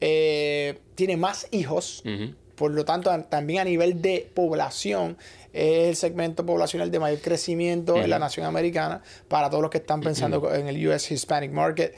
[0.00, 2.02] eh, tiene más hijos.
[2.54, 5.16] Por lo tanto, también a nivel de población,
[5.52, 9.78] es el segmento poblacional de mayor crecimiento en la nación americana para todos los que
[9.78, 11.94] están pensando en el US Hispanic Market.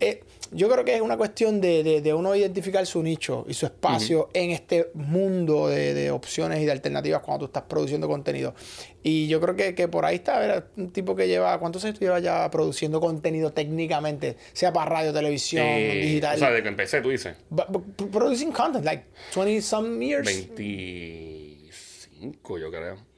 [0.00, 0.22] Eh,
[0.52, 3.66] yo creo que es una cuestión de, de- de uno identificar su nicho y su
[3.66, 8.54] espacio en este mundo de, de opciones y de alternativas cuando tú estás produciendo contenido.
[9.02, 11.84] Y yo creo que, que por ahí está, a ver, un tipo que lleva, ¿cuántos
[11.84, 14.36] años tú llevas ya produciendo contenido técnicamente?
[14.52, 16.36] Sea para radio, televisión, Eh, digital.
[16.36, 17.36] O sea, de que empecé, tú dices.
[17.48, 20.24] But- but producing content, like 20 some years.
[20.26, 23.09] 25, yo creo.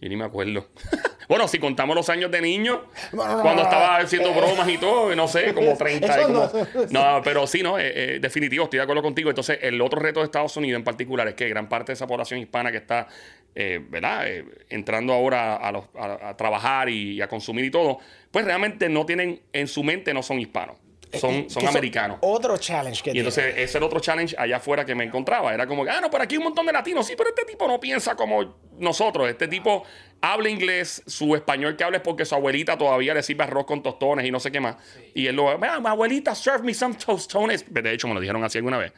[0.00, 0.66] Y ni me acuerdo.
[1.28, 5.26] bueno, si contamos los años de niño, cuando estaba haciendo bromas y todo, y no
[5.26, 6.06] sé, como 30.
[6.06, 6.50] y Eso como-
[6.90, 7.16] no.
[7.16, 7.78] no, pero sí, ¿no?
[7.78, 9.30] Eh, eh, definitivo, estoy de acuerdo contigo.
[9.30, 12.06] Entonces, el otro reto de Estados Unidos en particular es que gran parte de esa
[12.06, 13.08] población hispana que está,
[13.54, 14.26] eh, ¿verdad?
[14.68, 17.98] Entrando ahora a, los- a- a trabajar y a consumir y todo,
[18.30, 20.76] pues realmente no tienen, en su mente no son hispanos,
[21.14, 22.18] son, son americanos.
[22.20, 23.20] Otro challenge que Y tiene.
[23.28, 25.54] entonces ese es el otro challenge allá afuera que me encontraba.
[25.54, 27.06] Era como, ah, no, por aquí hay un montón de latinos.
[27.06, 29.28] Sí, pero este tipo no piensa como nosotros.
[29.28, 29.84] Este tipo
[30.20, 33.82] habla inglés, su español que habla es porque su abuelita todavía le sirve arroz con
[33.82, 34.76] tostones y no sé qué más.
[35.14, 37.64] Y él lo, "Mira, mi abuelita, serve me some tostones.
[37.68, 38.92] De hecho, me lo dijeron así alguna vez.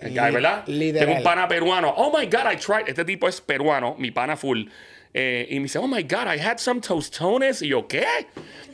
[0.00, 0.64] Guy, ¿verdad?
[0.66, 1.06] Literal.
[1.06, 1.94] Tengo un pana peruano.
[1.96, 2.88] Oh my God, I tried.
[2.88, 4.64] Este tipo es peruano, mi pana full.
[5.16, 7.62] Eh, y me dice, oh my God, I had some tostones.
[7.62, 8.04] Y yo, ¿qué?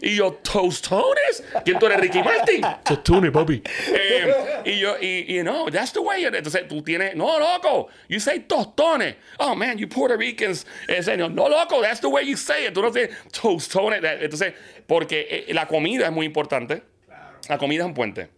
[0.01, 1.45] Y yo, ¿tostones?
[1.67, 2.63] ¿Quién tú eres, Ricky Martin?
[2.83, 3.63] Tostones, papi.
[3.93, 6.25] Eh, y yo, y, y no, that's the way.
[6.25, 9.17] it- Entonces tú tienes, no, loco, you say tostones.
[9.39, 10.67] Oh man, you Puerto Ricans.
[10.89, 12.73] eh, say, no, no, loco, that's the way you say it.
[12.73, 14.03] Tú no dices tostones.
[14.03, 14.55] Entonces,
[14.87, 16.83] porque eh, la comida es muy importante.
[17.51, 18.29] La comida es un puente.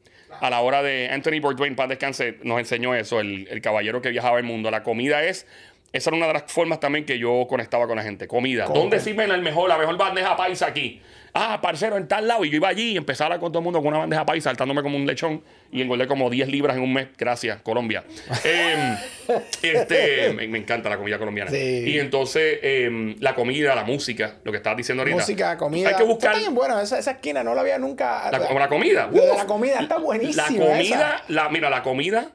[0.40, 4.08] A la hora de Anthony Bourdain, paz descanse, nos enseñó eso, el, el caballero que
[4.10, 4.70] viajaba el mundo.
[4.72, 5.46] La comida es.
[5.92, 8.26] Esa era una de las formas también que yo conectaba con la gente.
[8.26, 8.64] Comida.
[8.66, 11.02] ¿Dónde sirven el mejor, la mejor bandeja paisa aquí?
[11.34, 12.44] Ah, parcero, en tal lado.
[12.44, 14.82] Y yo iba allí y empezaba con todo el mundo con una bandeja paisa, saltándome
[14.82, 15.42] como un lechón.
[15.70, 17.08] Y engordé como 10 libras en un mes.
[17.18, 18.04] Gracias, Colombia.
[18.44, 18.96] Em,
[19.62, 21.50] este, me, me encanta la comida colombiana.
[21.50, 21.84] Sí.
[21.86, 25.18] Y entonces, em, la comida, la música, lo que estabas diciendo ahorita.
[25.18, 25.90] Música, comida.
[25.90, 26.32] Hay que buscar.
[26.32, 28.30] Está bien bueno, esa, esa esquina no la había nunca.
[28.30, 29.08] La, la comida.
[29.12, 29.20] Uf.
[29.36, 30.46] la comida está La buenísima.
[30.46, 31.22] comida, esa.
[31.28, 32.30] la, mira, la comida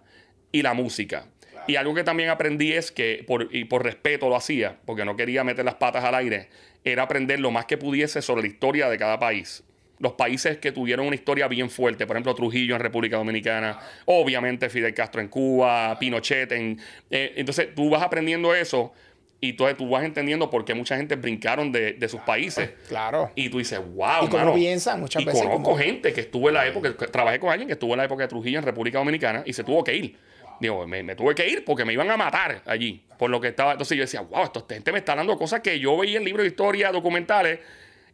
[0.52, 1.26] y la música.
[1.68, 5.16] Y algo que también aprendí es que, por, y por respeto lo hacía, porque no
[5.16, 6.50] quería meter las patas al aire,
[6.84, 9.64] era aprender lo más que pudiese sobre la historia de cada país.
[10.00, 14.70] Los países que tuvieron una historia bien fuerte, por ejemplo, Trujillo en República Dominicana, obviamente
[14.70, 16.80] Fidel Castro en Cuba, Pinochet en...
[17.10, 18.94] eh, entonces tú vas aprendiendo eso
[19.42, 22.72] y entonces tú vas entendiendo por qué mucha gente brincaron de, de sus países.
[22.88, 23.32] Claro.
[23.36, 26.48] Y tú dices, wow, Y cómo piensan muchas y veces, conozco como- gente que estuvo
[26.48, 28.66] en la época, que trabajé con alguien que estuvo en la época de Trujillo en
[28.66, 30.16] República Dominicana y se tuvo que ir.
[30.60, 33.04] Digo, me, me tuve que ir porque me iban a matar allí.
[33.18, 33.72] Por lo que estaba.
[33.74, 36.44] Entonces yo decía, wow, esta gente me está dando cosas que yo veía en libros
[36.44, 37.60] de historia, documentales.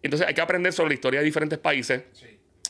[0.01, 2.03] Entonces hay que aprender sobre la historia de diferentes países.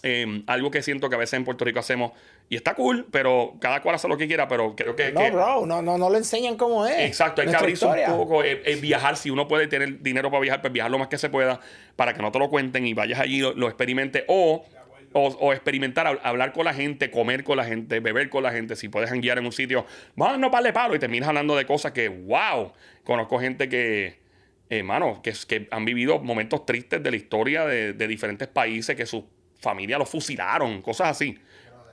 [0.06, 2.12] Eh, algo que siento que a veces en Puerto Rico hacemos,
[2.50, 5.14] y está cool, pero cada cual hace lo que quiera, pero creo que.
[5.14, 7.00] No, que- bro, no, no, no lo enseñan cómo es.
[7.00, 8.12] Exacto, hay que abrirse historia.
[8.12, 11.00] un poco, eh, eh, viajar, si uno puede tener dinero para viajar, pues viajar lo
[11.00, 11.62] más que se pueda,
[11.96, 14.66] para que no te lo cuenten y vayas allí, lo, lo experimentes, o,
[15.14, 18.76] o, experimentar, hab- hablar con la gente, comer con la gente, beber con la gente,
[18.76, 19.86] si puedes guiar en un sitio,
[20.16, 24.20] vamos no parle palo, y terminas hablando de cosas que, wow, conozco gente que,
[24.70, 29.06] hermano, que, que han vivido momentos tristes de la historia de, de diferentes países, que
[29.06, 29.24] sus
[29.60, 31.38] familias los fusilaron, cosas así.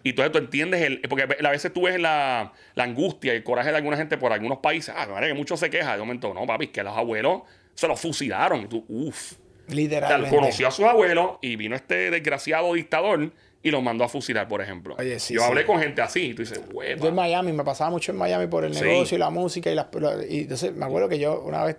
[0.03, 3.71] Y entonces tú entiendes, el, porque a veces tú ves la, angustia y el coraje
[3.71, 4.95] de alguna gente por algunos países.
[4.97, 5.95] Ah, madre, que muchos se quejan.
[5.95, 7.43] De momento, no, papi, que los abuelos
[7.75, 8.69] se los fusilaron.
[8.71, 9.35] Y uff.
[9.69, 10.35] Literalmente.
[10.35, 13.31] Conoció a sus abuelos y vino este desgraciado dictador
[13.63, 14.97] y los mandó a fusilar, por ejemplo.
[14.99, 15.47] Oye, sí, Yo sí.
[15.47, 16.33] hablé con gente así.
[16.35, 17.11] Tú dices, Yo en hueva.
[17.11, 18.83] Miami, me pasaba mucho en Miami por el Sí.
[18.85, 19.87] negocio y la música y las
[20.29, 21.77] y entonces me acuerdo que yo una vez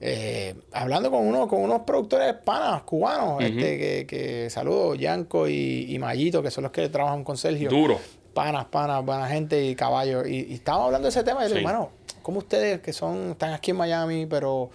[0.00, 5.86] eh, hablando con uno, con unos productores panas cubanos, este, que, que saludo, Yanko y,
[5.88, 7.70] y Mayito, que son los que trabajan con Sergio.
[7.70, 7.98] Duro.
[8.34, 10.26] Panas, panas, buena gente y caballo.
[10.26, 11.64] Y, y estábamos hablando de ese tema y yo digo, Sí.
[11.64, 11.90] bueno,
[12.20, 14.68] ¿cómo ustedes que son, están aquí en Miami, pero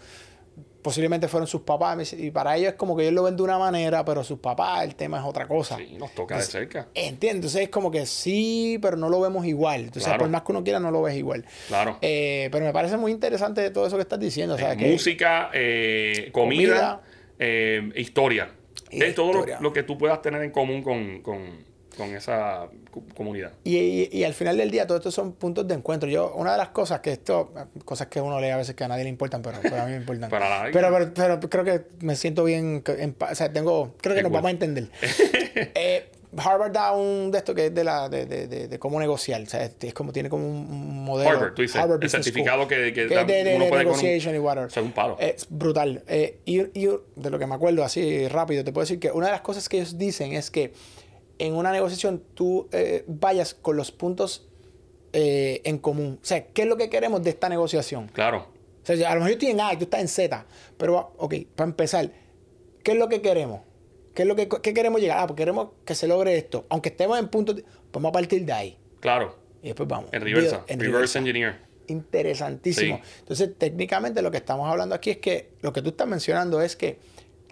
[0.82, 2.14] posiblemente fueron sus papás?
[2.14, 4.84] Y para ellos es como que ellos lo ven de una manera, pero sus papás,
[4.84, 5.78] el tema es otra cosa.
[5.78, 6.88] Sí, nos toca de cerca.
[6.94, 9.82] Entiendo, entonces es como que sí, pero no lo vemos igual.
[9.82, 10.20] Entonces, Claro.
[10.20, 11.46] por más que uno quiera, no lo ves igual.
[11.68, 11.98] Claro.
[12.02, 14.56] Eh, pero me parece muy interesante todo eso que estás diciendo.
[14.56, 17.02] O sea, que Música, eh, comida, Comida.
[17.40, 18.52] eh, historia.
[18.90, 21.70] Es todo lo, que tú puedas tener en común con, con-
[22.02, 22.68] con esa
[23.16, 23.52] comunidad.
[23.64, 26.10] Y, y- y al final del día, todo esto son puntos de encuentro.
[26.10, 27.54] Yo, una de las cosas que esto,
[27.86, 29.91] cosas que uno lee a veces que a nadie le importan, pero, pero a mí
[29.91, 30.30] me importan.
[30.32, 34.16] Para la- pero, pero, pero creo que me siento bien, en o sea, tengo, creo
[34.16, 34.89] que nos vamos a entender.
[35.54, 39.02] Eh, Harvard da un de esto que es de la de, de, de, de cómo
[39.02, 39.41] negociar.
[39.41, 41.30] O sea, es, como tiene como un, modelo.
[41.30, 43.70] Harvard, tú dices, el Business certificado School, que- que que da- de, de, uno de
[43.70, 44.70] puede con un- negotiation y whatever.
[44.70, 45.18] Eso es un palo.
[45.20, 46.04] Es brutal.
[46.08, 46.88] Eh, y, y
[47.18, 49.68] de lo que me acuerdo así rápido, te puedo decir que una de las cosas
[49.68, 50.72] que ellos dicen es que
[51.46, 54.48] en una negociación tú eh, vayas con los puntos
[55.14, 56.20] eh, en común.
[56.22, 58.08] O sea, ¿qué es lo que queremos de esta negociación?
[58.14, 58.48] Claro.
[58.84, 60.46] O sea, a lo mejor yo estoy en A y tú estás en Z.
[60.78, 62.12] Pero, ok, para empezar,
[62.84, 63.62] ¿qué es lo que queremos?
[64.14, 65.20] ¿Qué es lo que qué queremos llegar?
[65.20, 66.66] Ah, pues queremos que se logre esto.
[66.70, 67.56] Aunque estemos en puntos,
[67.92, 68.78] vamos a partir de ahí.
[69.00, 69.36] Claro.
[69.64, 70.10] Y después vamos.
[70.14, 70.64] En reversa.
[70.68, 71.20] En reverse reversa.
[71.20, 71.60] engineer.
[71.88, 72.98] Interesantísimo.
[73.04, 73.12] Sí.
[73.20, 76.76] Entonces, técnicamente lo que estamos hablando aquí es que lo que tú estás mencionando es
[76.76, 77.00] que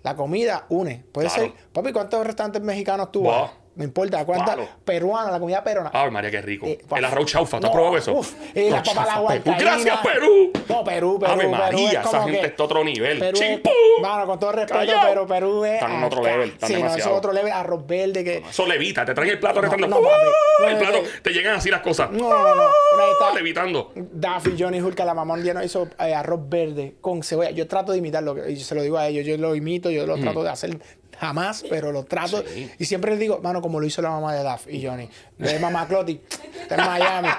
[0.03, 1.03] la comida une.
[1.11, 1.43] Puede Claro.
[1.43, 3.51] ser, papi, ¿cuántos restaurantes mexicanos tú vas?
[3.75, 4.55] No importa, ¿cuántas?
[4.55, 4.69] Claro.
[4.83, 5.89] Peruana, la comida peruana.
[5.93, 6.65] Ay, María, qué rico.
[6.65, 8.11] Eh, el arroz chaufa, ¿tú has no, probado eso?
[8.13, 9.55] uf, y la Arroz papa la Perú.
[9.57, 10.51] Gracias, Perú.
[10.67, 11.31] No, Perú, Perú.
[11.31, 13.19] Ave Perú María, es esa gente está a otro nivel.
[13.19, 13.69] Perú es- ¡Chimpú!
[14.01, 15.01] Mano, con todo respeto, Callao.
[15.07, 15.73] pero Perú es.
[15.75, 17.11] Están en otro level, están sí, no, eso demasiado.
[17.11, 17.51] es otro level.
[17.53, 18.37] Arroz verde que.
[18.49, 19.87] Eso levita, te traen el plato No, restando.
[19.87, 20.25] no, papi.
[20.59, 21.21] No, el no, plato, no.
[21.21, 22.11] te llegan así las cosas.
[22.11, 22.61] No, no, no.
[22.95, 23.91] Una vez estaba- Levitando.
[23.95, 27.51] Duffy, Johnny Hulk, la mamá un día nos hizo eh, arroz verde con cebolla.
[27.51, 30.17] Yo trato de imitarlo, y se lo digo a ellos, yo lo imito, yo lo
[30.17, 30.77] trato de hacer
[31.19, 32.43] jamás, pero lo trato.
[32.47, 32.71] Sí.
[32.79, 35.59] Y siempre les digo, mano, como lo hizo la mamá de Duff y Johnny, de
[35.59, 36.21] mamá Cloti,
[36.61, 37.29] está en Miami.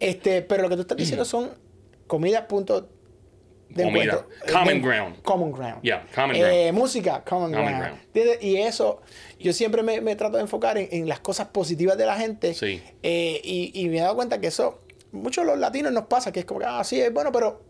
[0.00, 1.50] Este, pero lo que tú estás diciendo son
[2.06, 2.88] comidas, punto
[3.70, 4.04] de Comida.
[4.04, 4.28] encuentro.
[4.52, 5.22] Common ground.
[5.22, 5.82] Common ground.
[5.82, 6.78] Yeah, common Eh, ground.
[6.78, 7.98] música, common, Common ground.
[8.14, 8.42] ground.
[8.42, 9.00] Y eso,
[9.38, 12.54] yo siempre me, me trato de enfocar en, en las cosas positivas de la gente.
[12.54, 12.82] Sí.
[13.02, 14.78] Eh, y, y me he dado cuenta que eso,
[15.12, 17.62] muchos de los latinos nos pasa, que es como que, ah, sí, es bueno, pero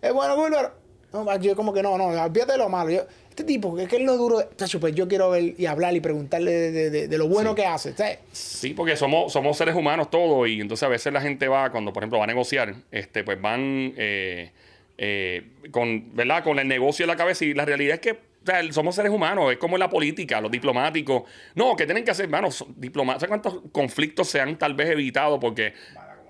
[0.00, 0.74] es bueno, pero
[1.12, 2.90] no, yo como que no, no, olvídate de lo malo.
[2.90, 3.02] Yo,
[3.32, 4.46] este tipo, que, que es lo duro,
[4.78, 7.94] pues yo quiero ver y hablar y preguntarle de, de- lo bueno que hace.
[7.94, 8.18] ¿sabes?
[8.30, 11.94] Sí, porque somos, somos seres humanos todos y entonces a veces la gente va, cuando
[11.94, 14.50] por ejemplo va a negociar, este, pues van eh,
[14.98, 16.44] eh, con, ¿verdad?
[16.44, 19.12] con el negocio en la cabeza y la realidad es que o sea, somos seres
[19.12, 21.22] humanos, es como en la política, los diplomáticos.
[21.54, 23.28] No, que tienen que hacer, hermano, diplomáticos.
[23.28, 25.72] ¿Sabes cuántos conflictos se han tal vez evitado porque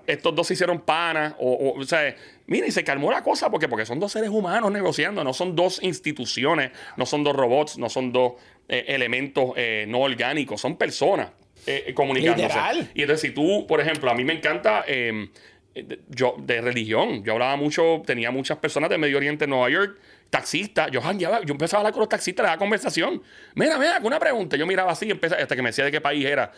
[0.07, 1.35] estos dos se hicieron panas?
[1.39, 2.15] O, o, o sea,
[2.47, 5.55] mira, y se calmó la cosa porque, porque son dos seres humanos negociando, no son
[5.55, 8.33] dos instituciones, no son dos robots, no son dos
[8.67, 11.29] eh, elementos eh, no orgánicos, son personas.
[11.65, 12.43] eh, comunicándose.
[12.47, 12.89] Literal.
[12.93, 15.29] Y entonces, si tú, por ejemplo, a mí me encanta eh,
[15.75, 17.23] eh, yo, de religión.
[17.23, 19.97] Yo hablaba mucho, tenía muchas personas de Medio Oriente en Nueva York,
[20.29, 20.91] taxistas.
[20.91, 23.21] Yo, jangueaba, yo empezaba a hablar con los taxistas, le daba conversación.
[23.55, 24.57] Mira, mira, una pregunta.
[24.57, 26.51] Yo miraba así, empecé, hasta que me decía de qué país era.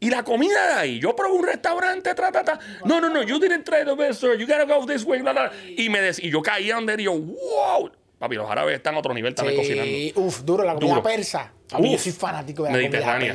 [0.00, 2.58] Y la comida de ahí, yo probé un restaurante, tra, ta, ta.
[2.84, 4.38] No, no, no, you didn't try the best, sir.
[4.38, 5.52] You gotta go this way, bla, bla.
[5.76, 7.90] Y, me y yo caía donde y yo, wow.
[8.18, 10.20] Papi, los árabes están a otro nivel también cocinando.
[10.20, 11.02] Uf, duro, la comida Duro.
[11.02, 11.52] persa.
[11.70, 13.34] A mí yo soy fanático de la Mediterránea.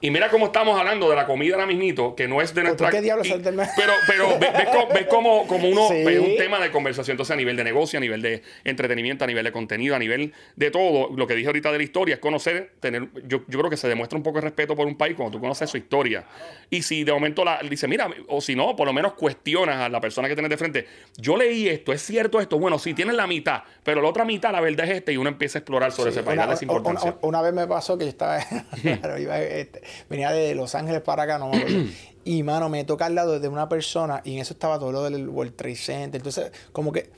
[0.00, 2.90] Y mira cómo estamos hablando de la comida ahora mismito, que no es de nuestra...
[2.90, 5.88] qué diablos y- el me- Pero, pero ves, ves co- ves como, como uno...
[5.88, 6.04] Sí.
[6.04, 9.26] ves un tema de conversación, entonces a nivel de negocio, a nivel de entretenimiento, a
[9.26, 11.10] nivel de contenido, a nivel de todo.
[11.16, 13.08] Lo que dije ahorita de la historia es conocer, tener...
[13.26, 15.40] Yo, yo creo que se demuestra un poco de respeto por un país cuando tú
[15.40, 16.24] conoces su historia.
[16.70, 19.88] Y si de momento la dice, mira, o si no, por lo menos cuestionas a
[19.88, 20.86] la persona que tienes de frente.
[21.16, 22.58] Yo leí esto, es cierto esto.
[22.60, 25.28] Bueno, sí, tienes la mitad, pero la otra mitad, la verdad es esta, y uno
[25.30, 27.10] empieza a explorar sobre ese país, Una, darle esa una- importancia.
[27.22, 28.38] una- una vez me pasó que yo estaba,
[28.82, 31.84] claro, iba, este, venía de Los Ángeles para acá, no me acuerdo.
[32.24, 35.02] y mano, me toca al lado de una persona y en eso estaba todo lo
[35.04, 36.18] del World Trade Center.
[36.20, 37.10] Entonces, como que,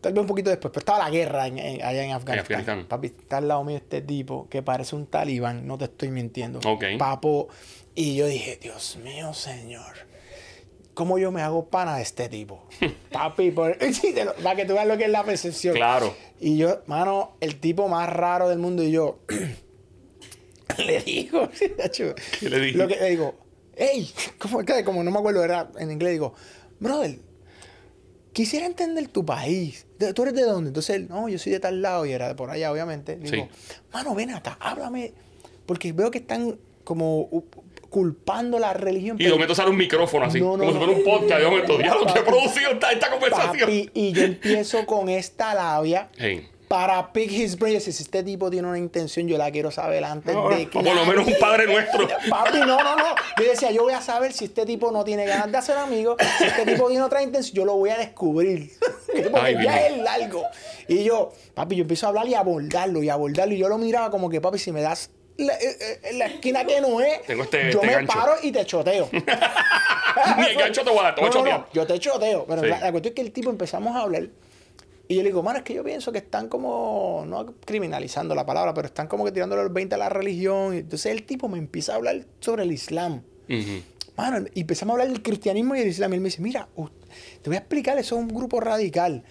[0.00, 2.60] tal vez un poquito después, pero estaba la guerra en- en- allá en Afganistán.
[2.60, 2.86] Afganistán.
[2.88, 6.60] Papi, está al lado mío este tipo que parece un talibán, no te estoy mintiendo.
[6.68, 6.84] Ok.
[6.98, 7.48] Papo.
[7.94, 9.94] Y yo dije, Dios mío, señor.
[10.94, 12.62] ¿Cómo yo me hago pana de este tipo?
[13.12, 13.76] Papi, por-
[14.44, 15.74] para que tú veas lo que es la percepción.
[15.74, 16.14] Claro.
[16.38, 19.18] Y yo, mano, el tipo más raro del mundo y yo
[20.86, 21.48] le digo,
[22.40, 22.78] ¿Qué le dije?
[22.78, 23.34] Lo que le digo,
[23.76, 26.34] hey, como, como no me acuerdo, era en inglés, digo,
[26.80, 27.18] brother,
[28.32, 29.86] quisiera entender tu país.
[29.98, 30.68] ¿De- ¿Tú eres de dónde?
[30.68, 33.16] Entonces él, no, yo soy de tal lado y era de por allá, obviamente.
[33.16, 33.48] Le Digo,
[33.92, 35.12] mano, ven acá, háblame,
[35.66, 37.28] porque veo que están como
[37.90, 39.16] culpando la religión.
[39.20, 40.84] Y de momento sale un micrófono así, No, no, como si no.
[40.84, 41.40] fuera un podcast.
[41.40, 43.60] De momento, ya lo que producido esta, esta conversación.
[43.60, 46.48] Papi, y yo empiezo con esta labia Hey.
[46.68, 47.80] Para pick his brain.
[47.80, 50.94] Si este tipo tiene una intención, yo la quiero saber antes No, de o por
[50.94, 52.06] lo menos un padre nuestro.
[52.30, 53.14] Papi, no, no, no.
[53.38, 56.16] Yo decía, yo voy a saber si este tipo no tiene ganas de hacer amigos,
[56.38, 58.72] si este tipo tiene otra intención, yo lo voy a descubrir.
[59.06, 60.42] Porque Ay, ya es largo.
[60.88, 63.54] Y yo, papi, yo empiezo a hablar y a abordarlo y a abordarlo.
[63.54, 66.64] Y yo lo miraba como que, papi, si me das la, eh, eh, la esquina
[66.64, 68.12] que no es, Tengo este- yo este me gancho.
[68.18, 69.08] paro y te choteo.
[70.38, 72.44] Ni el gancho te voy a dar, te voy a No, no, yo te choteo.
[72.46, 72.68] Pero Sí.
[72.68, 74.28] la, la cuestión es que el tipo empezamos a hablar.
[75.06, 78.46] Y yo le digo, mano, es que yo pienso que están como, no criminalizando la
[78.46, 80.74] palabra, pero están como que tirándole los 20 a la religión.
[80.74, 83.22] Y entonces el tipo me empieza a hablar sobre el Islam.
[84.16, 86.12] Mano, y empezamos a hablar del cristianismo y del Islam.
[86.12, 86.68] Y él me dice, mira,
[87.42, 89.24] te voy a explicar, eso es un grupo radical.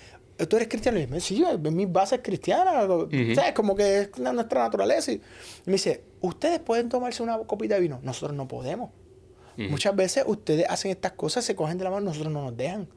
[0.48, 1.00] ¿tú eres cristiano?
[1.00, 2.90] Y yo, sí, mis bases cristianas.
[2.90, 5.12] O sea, es como que es nuestra naturaleza.
[5.12, 5.22] Y
[5.66, 8.00] me dice, ¿ustedes pueden tomarse una copita de vino?
[8.04, 8.92] Nosotros no podemos.
[9.56, 12.88] Muchas veces ustedes hacen estas cosas, se cogen de la mano, nosotros no nos dejan.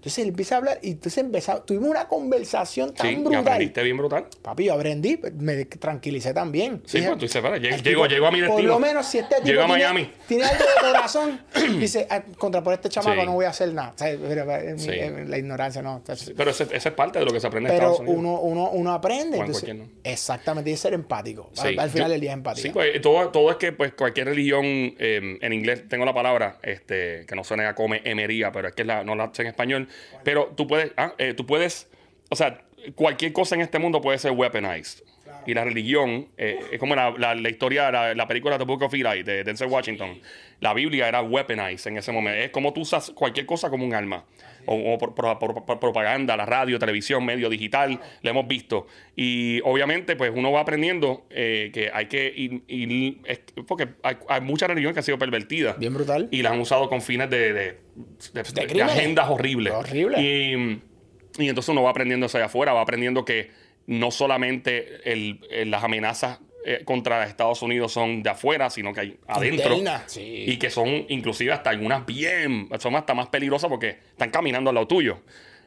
[0.00, 3.40] Entonces él empieza a hablar y entonces empezamos, tuvimos una conversación tan Sí, brutal.
[3.40, 4.24] aprendiste bien brutal.
[4.40, 6.80] Papi, yo aprendí, me tranquilicé también.
[6.86, 8.56] Sí, Dije, pues tú dices, "Espera, llego, llego, tipo, llego a mi destino.
[8.56, 10.10] Por lo menos si este tipo Llego a Miami.
[10.26, 11.40] tiene algo de corazón,
[11.78, 13.26] dice, "Ah, contra por este chamaco Sí.
[13.26, 13.92] no voy a hacer nada.
[13.94, 14.90] O sea, pero, mi- Sí.
[15.26, 16.02] la ignorancia no.
[16.34, 18.18] Pero esa es parte de lo que se aprende en pero Estados Unidos.
[18.18, 19.36] uno, uno, uno aprende.
[19.36, 19.84] En entonces, ¿no?
[20.02, 21.50] Exactamente, y ser empático.
[21.58, 22.62] Al- final del día es empatía.
[22.62, 26.58] Sí, pues todo, todo es que pues cualquier religión, eh, en inglés tengo la palabra,
[26.62, 29.48] este, que no suena a come emería, pero es que la, no la sé en
[29.48, 29.88] español.
[30.24, 31.88] Pero tú puedes, ah, eh, tú puedes,
[32.28, 32.62] o sea,
[32.94, 35.02] cualquier cosa en este mundo puede ser weaponized.
[35.46, 38.82] Y la religión, eh, es como la, la, la historia, la, la película The Book
[38.82, 40.18] of Eli de Denzel Washington.
[40.60, 42.38] La Biblia era weaponized en ese momento.
[42.38, 44.24] Es como tú usas cualquier cosa como un arma.
[44.66, 48.86] O, o por, por- por- por propaganda, la radio, televisión, medio digital, lo hemos visto.
[49.16, 54.16] Y obviamente, pues uno va aprendiendo eh, que hay que ir, ir- es- porque hay,
[54.28, 55.78] hay muchas religiones que han sido pervertidas.
[55.78, 56.28] Bien brutal.
[56.30, 57.78] Y las han usado con fines de, de,
[58.34, 58.92] de- de crímenes.
[58.96, 59.72] agendas horribles.
[59.72, 60.20] Horrible.
[60.20, 60.82] Y,
[61.42, 63.50] y entonces uno va aprendiendo allá afuera, va aprendiendo que
[63.86, 69.00] no solamente el- el- las amenazas eh, contra Estados Unidos son de afuera, sino que
[69.00, 69.70] hay adentro.
[70.06, 70.44] Sí.
[70.46, 74.74] Y que son inclusive hasta algunas bien, son hasta más peligrosas porque están caminando al
[74.74, 75.20] lado tuyo.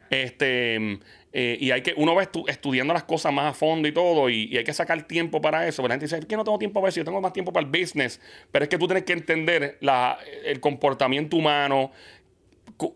[0.08, 1.00] Este,
[1.32, 4.30] eh, y hay que, uno va estu- estudiando las cosas más a fondo y todo,
[4.30, 5.82] y, y hay que sacar tiempo para eso.
[5.82, 7.66] La gente dice, es que no tengo tiempo para eso, yo tengo más tiempo para
[7.66, 8.20] el business.
[8.52, 11.90] Pero es que tú tienes que entender la, el comportamiento humano.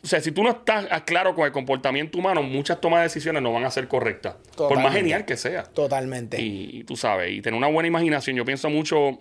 [0.02, 3.04] O sea, si tú no estás ah, claro con el comportamiento humano, muchas tomas de
[3.04, 4.36] decisiones no van a ser correctas.
[4.56, 5.64] Por más genial que sea.
[5.64, 6.40] Totalmente.
[6.40, 8.36] Y, y tú sabes, y tener una buena imaginación.
[8.36, 9.18] Yo pienso mucho,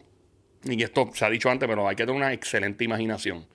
[0.63, 3.45] y esto se ha dicho antes, pero hay que tener una excelente imaginación.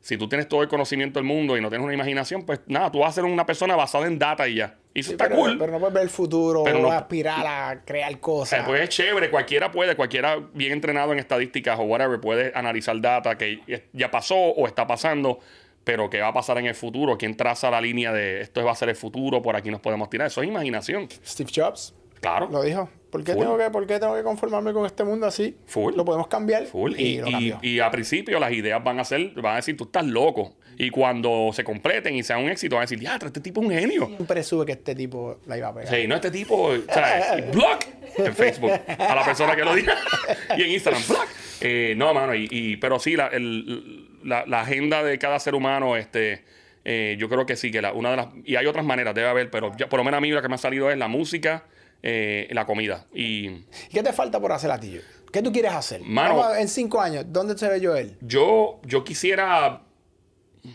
[0.00, 2.90] Si tú tienes todo el conocimiento del mundo y no tienes una imaginación, pues nada,
[2.90, 4.74] tú vas a ser una persona basada en data y ya.
[4.94, 5.56] Y eso Sí, está pero, cool.
[5.58, 8.64] pero no puedes ver el futuro Pero no- aspirar a crear cosas.
[8.66, 13.38] pues es chévere, cualquiera puede, cualquiera bien entrenado en estadísticas o whatever puede analizar data
[13.38, 13.60] que
[13.92, 15.38] ya pasó o está pasando,
[15.84, 18.72] pero qué va a pasar en el futuro, quién traza la línea de esto va
[18.72, 20.26] a ser el futuro, por aquí nos podemos tirar.
[20.28, 21.08] Eso es imaginación.
[21.26, 22.48] Steve Jobs Claro.
[22.50, 22.88] lo dijo.
[23.10, 23.42] ¿Por qué, Full.
[23.42, 25.56] tengo que, ¿Por qué tengo que conformarme con este mundo así?
[25.66, 25.94] Full.
[25.96, 26.64] Lo podemos cambiar.
[26.66, 26.92] Full.
[26.96, 27.58] Y, Y, lo y, cambió.
[27.60, 30.54] y a principio las ideas van a ser, van a decir, tú estás loco.
[30.78, 33.66] Y cuando se completen y sean un éxito, van a decir, ya, este tipo es
[33.66, 34.06] un genio.
[34.06, 35.94] Siempre sube que este tipo la iba a pegar.
[35.94, 37.84] Sí, no este tipo, o sea, block
[38.16, 39.94] en Facebook a la persona que lo diga
[40.56, 41.26] y en Instagram, block.
[41.60, 45.54] Eh, no, mano, y, y- pero sí, la, el- la, la agenda de cada ser
[45.54, 46.44] humano, este,
[46.84, 49.28] eh, yo creo que sí, que la, una de las, y hay otras maneras, debe
[49.28, 51.08] haber, pero ya, por lo menos a mí la que me ha salido es la
[51.08, 51.64] música,
[52.02, 53.06] eh, la comida.
[53.14, 54.98] Y ¿Y ¿Qué te falta por hacer a ti?
[55.32, 56.00] ¿Qué tú quieres hacer?
[56.02, 58.16] Mano- Vamos en cinco años, ¿dónde se ve Joel?
[58.20, 59.82] yo, yo quisiera,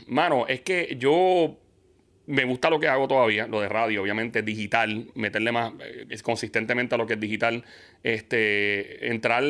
[0.07, 1.57] mano, es que yo
[2.25, 6.95] me gusta lo que hago todavía, lo de radio, obviamente digital, meterle más eh, consistentemente
[6.95, 7.63] a lo que es digital,
[8.03, 9.43] este, entrar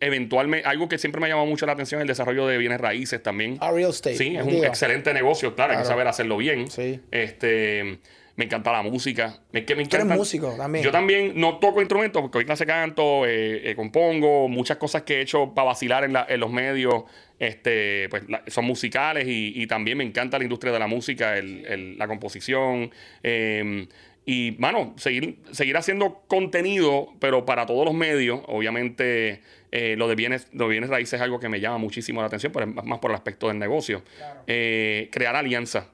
[0.00, 2.80] eventualmente, algo que siempre me ha llamado mucho la atención es el desarrollo de bienes
[2.80, 3.58] raíces también.
[3.60, 4.16] A real estate.
[4.16, 4.64] Sí, es un digo.
[4.64, 6.70] excelente negocio, claro, hay que saber hacerlo bien.
[6.70, 7.00] Sí.
[7.10, 7.98] Este,
[8.36, 9.40] me encanta la música.
[9.52, 10.14] Es que me Tú eres encanta.
[10.16, 10.84] músico también.
[10.84, 15.16] Yo también no toco instrumentos porque hoy clase canto, eh, eh, compongo, muchas cosas que
[15.16, 17.02] he hecho para vacilar en, la- en los medios,
[17.40, 21.36] este, pues la- son musicales y, y también me encanta la industria de la música,
[21.36, 22.90] el- el- la composición.
[23.24, 23.86] eh,
[24.30, 28.40] y, mano, seguir, seguir haciendo contenido, pero para todos los medios.
[28.46, 29.40] Obviamente,
[29.72, 32.26] eh, lo, de bienes, lo de bienes raíces es algo que me llama muchísimo la
[32.28, 34.02] atención, pero es más- por el aspecto del negocio.
[34.46, 35.86] Eh, crear alianzas.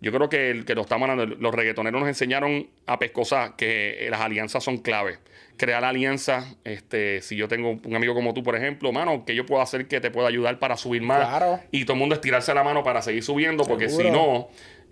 [0.00, 4.04] Yo creo que, el, que lo estamos hablando, los reggaetoneros nos enseñaron a pescosar que
[4.06, 5.18] eh, las alianzas son clave.
[5.56, 9.46] Crear alianzas, este, si yo tengo un amigo como tú, por ejemplo, mano, que yo
[9.46, 11.28] puedo hacer que te pueda ayudar para subir más.
[11.28, 11.60] Claro.
[11.70, 14.48] Y todo el mundo estirarse la mano para seguir subiendo, porque si no,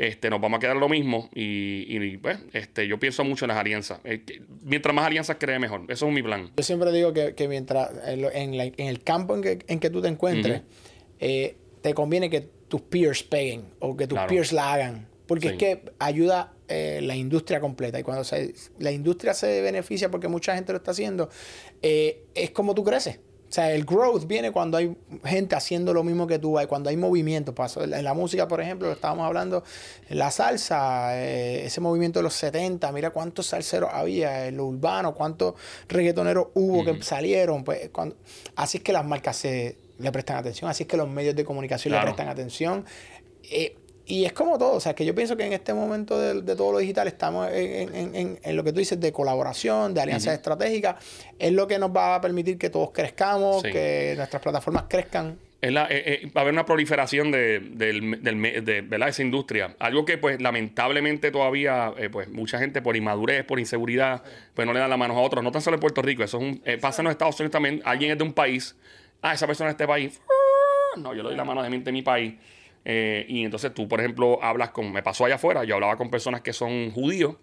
[0.09, 1.29] este, nos vamos a quedar lo mismo.
[1.35, 4.01] Y, y, pues, este, yo pienso mucho en las alianzas.
[4.05, 5.83] Eh, que- mientras más alianzas cree, mejor.
[5.89, 6.51] Eso es mi plan.
[6.57, 8.23] Yo siempre digo que, que mientras en,
[8.57, 10.63] la- en el campo en que, en que tú te encuentres,
[11.19, 14.29] eh, te conviene que tus peers peguen o que tus Claro.
[14.29, 15.07] peers la hagan.
[15.27, 15.53] Porque Sí.
[15.55, 17.99] es que ayuda eh, la industria completa.
[17.99, 21.29] Y cuando se- la industria se beneficia porque mucha gente lo está haciendo,
[21.83, 23.19] es como tú creces.
[23.51, 26.89] O sea, el growth viene cuando hay gente haciendo lo mismo que tú, hay- cuando
[26.89, 27.53] hay movimiento.
[27.81, 29.65] En la música, por ejemplo, lo estábamos hablando,
[30.09, 34.67] en la salsa, eh, ese movimiento de los 70, mira cuántos salseros había, en lo
[34.67, 35.55] urbano, cuántos
[35.89, 37.65] reggaetoneros hubo que salieron.
[37.65, 38.15] Pues, cuando,
[38.55, 41.45] así es que las marcas se, le prestan atención, así es que los medios de
[41.45, 42.07] comunicación Claro.
[42.07, 42.85] le prestan atención.
[43.51, 43.77] Eh,
[44.11, 46.57] y es como todo, o sea, que yo pienso que en este momento de, de
[46.57, 50.01] todo lo digital estamos en, en- en- en lo que tú dices de colaboración, de
[50.01, 50.97] alianzas estratégicas,
[51.39, 53.71] es lo que nos va a permitir que todos crezcamos, Sí.
[53.71, 58.23] que nuestras plataformas crezcan es la- eh, eh, va a haber una proliferación de, del-
[58.23, 59.11] del me- de, ¿verdad?
[59.11, 59.77] esa industria.
[59.79, 64.23] Algo que, pues, lamentablemente todavía, eh, pues, mucha gente por inmadurez, por inseguridad,
[64.55, 65.45] pues no le dan la mano a otros.
[65.45, 67.53] No tan solo en Puerto Rico, eso es un, eh, pasa en los Estados Unidos
[67.53, 67.83] también.
[67.85, 68.75] Alguien es de un país,
[69.21, 70.19] ah, esa persona es de este país.
[70.97, 72.35] No, yo le doy la mano de de mi país.
[72.85, 76.11] Eh, y entonces tú, por ejemplo, hablas con, me pasó allá afuera, yo hablaba con
[76.11, 77.37] personas que son judíos.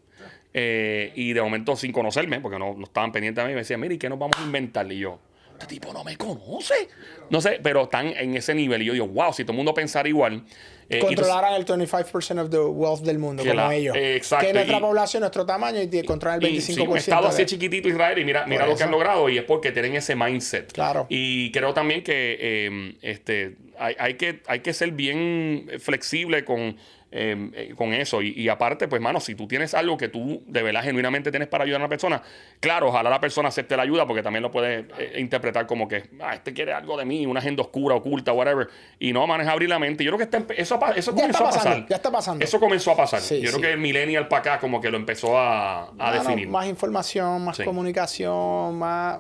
[0.54, 3.80] eh, y de momento sin conocerme, porque no, no estaban pendientes de mí, me decían,
[3.80, 4.92] mira, ¿y qué nos vamos a inventar?
[4.92, 5.20] Y yo,
[5.52, 6.88] este tipo no me conoce.
[7.30, 8.82] No sé, pero están en ese nivel.
[8.82, 10.44] Y yo digo, wow, si todo el mundo pensara igual.
[10.90, 13.96] eh, y Controlaran el 25% of the wealth del mundo, Que como la- ellos.
[13.96, 16.62] eh, exacto, Que nuestra y- población, nuestro tamaño, y controlan el y 25%.
[16.76, 19.30] sí, un estado así de- chiquitito Israel y mira, mira Por lo que han logrado
[19.30, 20.72] y es porque tienen ese mindset.
[20.72, 21.06] Claro.
[21.10, 26.78] Y creo también que eh, este, hay, hay que hay que ser bien flexible con,
[27.12, 28.22] eh, eh, con eso.
[28.22, 31.48] Y, y aparte, pues, mano, si tú tienes algo que tú de verdad genuinamente tienes
[31.48, 32.22] para ayudar a una persona,
[32.60, 36.04] claro, ojalá la persona acepte la ayuda porque también lo puede eh, interpretar como que,
[36.22, 38.68] ah, este quiere algo de mí, una agenda oscura, oculta, whatever.
[39.00, 40.04] Y no, maneja abrir la mente.
[40.04, 41.86] Yo creo que está eso, eso Ya comenzó está a pasar.
[41.88, 42.44] ya está pasando.
[42.44, 43.22] Eso comenzó a pasar.
[43.22, 43.58] Sí, Yo sí.
[43.58, 46.48] creo que el millennial para acá como que lo empezó a, a Mano, definir.
[46.50, 47.64] Más información, más Sí.
[47.64, 49.20] comunicación, más.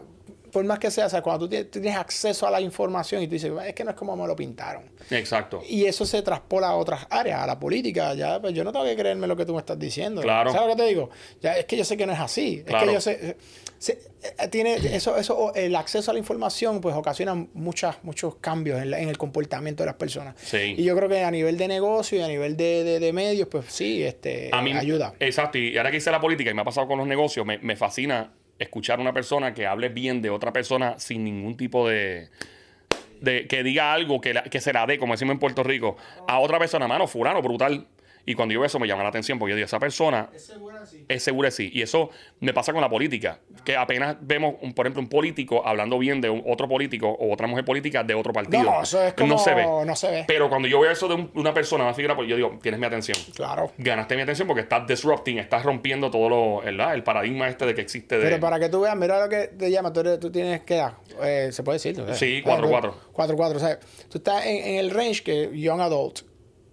[0.57, 3.27] Por más que sea, o sea, cuando tú tienes, tienes acceso a la información y
[3.27, 4.89] tú dices, es que no es como me lo pintaron.
[5.11, 5.61] Exacto.
[5.69, 8.15] Y eso se traspola a otras áreas, a la política.
[8.15, 10.21] Ya, pues yo no tengo que creerme lo que tú me estás diciendo.
[10.23, 10.51] Claro.
[10.51, 11.11] ¿Sabes lo que te digo?
[11.41, 12.55] Ya, es que yo sé que no es así.
[12.57, 12.87] Es Claro.
[12.87, 13.37] que yo sé.
[13.77, 13.99] se-
[14.39, 18.89] eh, tiene eso, eso, el acceso a la información, pues ocasiona muchas, muchos cambios en,
[18.89, 20.33] la- en el comportamiento de las personas.
[20.41, 20.73] Sí.
[20.75, 23.47] Y yo creo que a nivel de negocio y a nivel de, de- de medios,
[23.49, 25.13] pues sí, este, a mí ayuda.
[25.19, 27.59] Exacto, y ahora que hice la política y me ha pasado con los negocios, me,
[27.59, 31.87] me fascina escuchar a una persona que hable bien de otra persona sin ningún tipo
[31.87, 32.29] de.
[33.21, 35.97] de que diga algo que, la- que se la dé, como decimos en Puerto Rico,
[36.27, 37.85] a otra persona, mano, fulano, brutal.
[38.29, 41.23] Y cuando yo veo eso me llama la atención porque yo digo, esa persona es
[41.23, 41.71] segura de sí.
[41.73, 42.09] Y eso
[42.41, 43.39] me pasa con la política.
[43.63, 47.33] Que apenas vemos, un, por ejemplo, un político hablando bien de un- otro político o
[47.33, 48.63] otra mujer política de otro partido.
[48.63, 49.29] No, eso es como.
[49.29, 49.63] no se ve.
[49.85, 50.25] No se ve.
[50.27, 52.79] Pero cuando yo veo eso de un- una persona, una figura, pues yo digo, tienes
[52.81, 53.71] mi atención Claro.
[53.77, 56.95] ganaste mi atención porque estás disrupting, estás rompiendo todo lo, ¿verdad?
[56.95, 58.23] el paradigma este de que existe de...
[58.25, 59.93] Pero para que tú veas, mira lo que te llama.
[59.93, 60.85] Tú, eres- tú tienes que.
[61.23, 61.95] Eh, se puede decir.
[62.13, 62.93] Sí, Eh, 4-4.
[63.13, 63.55] 4-4.
[63.55, 66.19] O sea, tú estás en, en el range que young adult.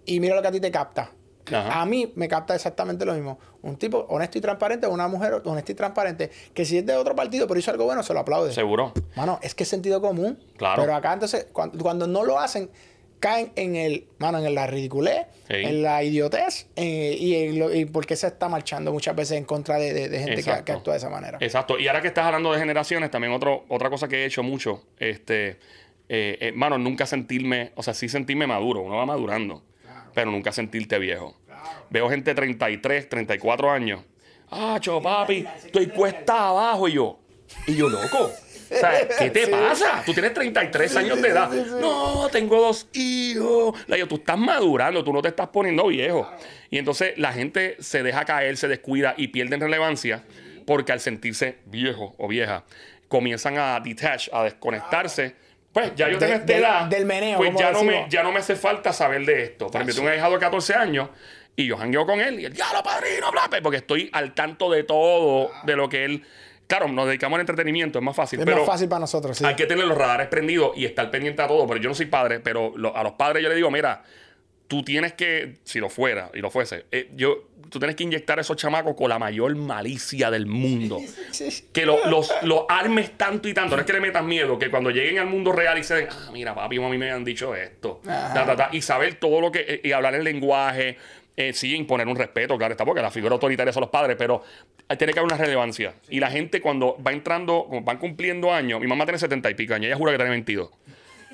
[0.05, 1.11] Y mira lo que a ti te capta.
[1.51, 1.81] Ajá.
[1.81, 3.37] A mí me capta exactamente lo mismo.
[3.61, 7.15] Un tipo honesto y transparente, una mujer honesta y transparente, que si es de otro
[7.15, 8.51] partido, pero hizo algo bueno, se lo aplaude.
[8.53, 8.93] Seguro.
[9.15, 10.39] Mano, es que es sentido común.
[10.57, 10.81] Claro.
[10.81, 12.69] Pero acá entonces, cuando, cuando no lo hacen,
[13.19, 15.53] caen en el, mano, en la ridiculez, Sí.
[15.55, 19.45] en la idiotez, eh, y, en lo- y porque se está marchando muchas veces en
[19.45, 21.37] contra de, de- de gente que actúa de esa manera.
[21.41, 21.79] Exacto.
[21.79, 24.83] Y ahora que estás hablando de generaciones, también otro, otra cosa que he hecho mucho,
[24.99, 25.51] este,
[26.09, 29.63] eh, eh, mano, nunca sentirme, o sea, sí sentirme maduro, uno va madurando,
[30.15, 31.35] pero nunca sentirte viejo.
[31.91, 34.01] Veo gente de 33, 34 años.
[34.49, 37.19] Ah, cho, papi, estoy cuesta abajo y yo.
[37.67, 38.31] Y yo, loco.
[38.71, 39.51] O sea, ¿qué te Sí.
[39.51, 40.01] pasa?
[40.03, 41.51] Tú tienes 33 años de edad.
[41.51, 43.77] No, tengo dos hijos.
[43.87, 46.27] Le digo, tú estás madurando, tú no te estás poniendo viejo.
[46.71, 50.23] Y entonces la gente se deja caer, se descuida y pierden relevancia
[50.65, 52.63] porque al sentirse viejo o vieja
[53.07, 55.35] comienzan a detach, a desconectarse.
[55.75, 56.85] Pues ya yo De- tengo esta del- edad.
[56.85, 59.67] del meneo, Pues ya no, me, ya no me hace falta saber de esto.
[59.67, 61.09] Por ejemplo, tengo un hijado de 14 años
[61.53, 64.33] y yo jangueo con él y él, ya lo padrino, bla, bla", porque estoy al
[64.33, 66.23] tanto de todo, de lo que él.
[66.67, 68.39] Claro, nos dedicamos al entretenimiento, es más fácil.
[68.39, 69.43] es pero más fácil para nosotros, sí.
[69.45, 71.67] hay que tener los radares prendidos y estar pendiente a todo.
[71.67, 74.01] Pero yo no soy padre, pero lo- a los padres yo les digo, mira,
[74.67, 78.37] tú tienes que, si lo fuera y lo fuese, eh, yo, tú tienes que inyectar
[78.37, 80.99] a esos chamacos con la mayor malicia del mundo.
[81.71, 83.75] Que lo- los, los armes tanto y tanto.
[83.75, 86.07] No es que le metas miedo, que cuando lleguen al mundo real y se den,
[86.11, 88.01] ah, mira, papi y mami me han dicho esto.
[88.03, 89.59] Ta, ta, ta", y saber todo lo que.
[89.67, 90.97] eh, y hablar el lenguaje.
[91.37, 94.41] Eh, sí, imponer un respeto, claro está, porque la figura autoritaria son los padres, pero
[94.97, 95.93] tiene que haber una relevancia.
[96.09, 99.53] Y la gente cuando va entrando, como van cumpliendo años, mi mamá tiene 70 y
[99.53, 100.69] pico años, ella jura que tiene 22.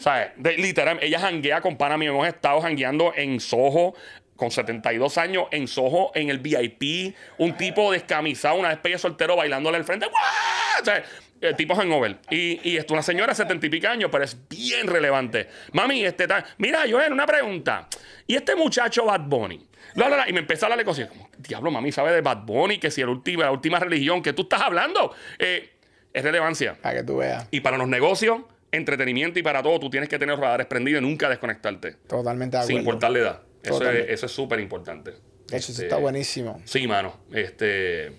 [0.01, 0.31] ¿Sabes?
[0.35, 2.11] De- literal, ella janguea con pana mío.
[2.11, 3.93] Hemos estado jangueando en Soho
[4.35, 7.15] con 72 años en Soho, en el VIP.
[7.37, 10.07] Un tipo descamisado, una despedida de soltero bailándole al frente.
[10.07, 10.81] ¡Guau!
[10.81, 11.03] O sea,
[11.41, 12.17] el tipo hangover.
[12.31, 15.47] Y, y esto, una señora de 70 y pico años, pero es bien relevante.
[15.73, 16.43] Mami, este tal.
[16.57, 17.87] Mira, Joel, una pregunta.
[18.25, 19.67] ¿Y este muchacho Bad Bunny?
[19.93, 20.99] La, la, la, y me empezó a hablarle cosas.
[20.99, 23.77] y yo, Como, diablo, mami, sabe de Bad Bunny, que si el último, la última
[23.79, 25.13] religión que tú estás hablando.
[25.37, 25.69] Eh,
[26.13, 26.75] es relevancia.
[26.81, 27.47] Para que tú veas.
[27.51, 28.41] Y para los negocios,
[28.71, 31.95] entretenimiento y para todo, tú tienes que tener los radares prendidos y nunca desconectarte.
[32.07, 32.79] Totalmente de Sin acuerdo.
[32.89, 33.41] importar la edad.
[33.63, 34.13] Eso es, Totalmente.
[34.13, 35.11] eso es súper importante.
[35.51, 36.61] Eso Este, está buenísimo.
[36.65, 37.19] Sí, mano.
[37.33, 38.13] Este.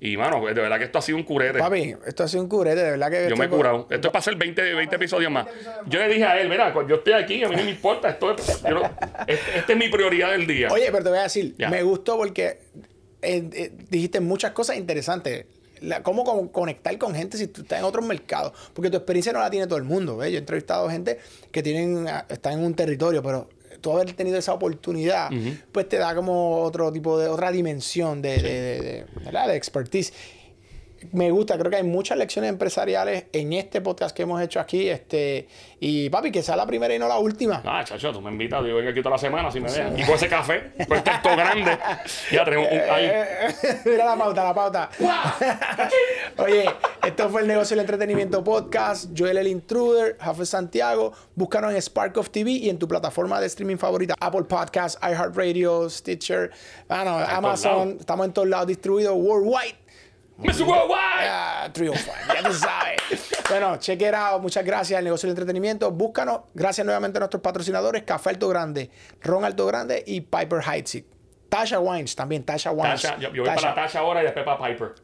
[0.00, 1.58] Y, mano, de verdad que esto ha sido un curete.
[1.58, 3.26] Papi, esto ha sido un curete, de verdad que.
[3.30, 3.86] Yo me he curado.
[3.90, 5.46] Esto es para hacer 20, 20 episodios más.
[5.86, 8.10] Yo le dije a él, mira, yo estoy aquí, a mí no me importa.
[8.10, 8.82] Esto es, no-
[9.26, 10.68] este- esta es mi prioridad del día.
[10.70, 11.70] Oye, pero te voy a decir, Ya.
[11.70, 12.58] me gustó porque
[13.22, 15.46] eh, eh, dijiste muchas cosas interesantes.
[15.80, 18.52] La- cómo con- conectar con gente si tú estás en otros mercados.
[18.74, 20.16] Porque tu experiencia no la tiene todo el mundo.
[20.16, 20.30] ¿ves?
[20.30, 21.18] Yo he entrevistado gente
[21.50, 23.48] que tienen, ah, están en un territorio, pero
[23.80, 25.30] tú haber tenido esa oportunidad,
[25.72, 30.12] pues te da como otro tipo de, otra dimensión de, de, de- de- de expertise.
[31.12, 34.88] Me gusta, creo que hay muchas lecciones empresariales en este podcast que hemos hecho aquí.
[34.88, 35.48] Este,
[35.80, 37.62] y papi, que sea la primera y no la última.
[37.64, 39.98] Ah, chacho, tú me invitas, yo vengo aquí toda la semana si me dejan.
[39.98, 41.78] Y con ese café, con este esto grande.
[42.32, 42.78] Ya tenemos un.
[42.78, 43.10] ahí.
[43.84, 44.90] Mira la pauta, la pauta.
[46.38, 46.64] Oye,
[47.06, 49.10] esto fue el negocio del entretenimiento podcast.
[49.16, 51.12] Joel el Intruder, Jafé Santiago.
[51.34, 55.88] Búscanos en Spark of TV y en tu plataforma de streaming favorita: Apple Podcasts, iHeartRadio,
[55.90, 56.50] Stitcher,
[56.88, 57.88] bueno, Amazon.
[57.88, 58.00] lados.
[58.00, 59.83] Estamos en todos lados distribuidos worldwide.
[60.38, 60.62] Mr.
[60.66, 61.28] Worldwide.
[61.28, 62.96] Ah, 305, ya tú sabes.
[63.48, 64.42] bueno, check it out.
[64.42, 65.90] Muchas gracias al negocio del entretenimiento.
[65.90, 66.40] Búscanos.
[66.54, 68.90] Gracias nuevamente a nuestros patrocinadores: Café Alto Grande,
[69.22, 71.06] Ron Alto Grande y Piper Heidsieck.
[71.48, 73.02] Tasha Wines también, Tasha Wines.
[73.02, 74.94] Tasha, yo, yo voy para Tasha ahora y después para Piper.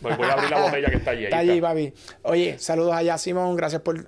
[0.00, 1.24] Voy, voy a abrir la botella que está allí.
[1.24, 1.68] Está allí, está.
[1.68, 1.94] papi.
[2.22, 3.56] Oye, saludos allá, Simón.
[3.56, 4.06] Gracias por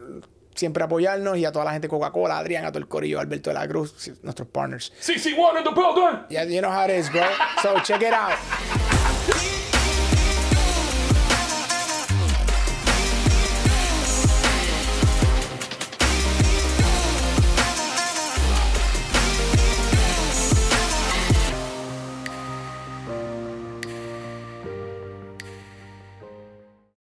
[0.55, 3.51] siempre apoyarnos y a toda la gente de Coca-Cola, Adrián, a todo el corillo, Alberto
[3.51, 4.93] de la Cruz, nuestros partners.
[5.01, 6.25] CC1 in the building.
[6.29, 7.27] Yeah, you know how it is, bro.
[7.63, 8.39] So check it out.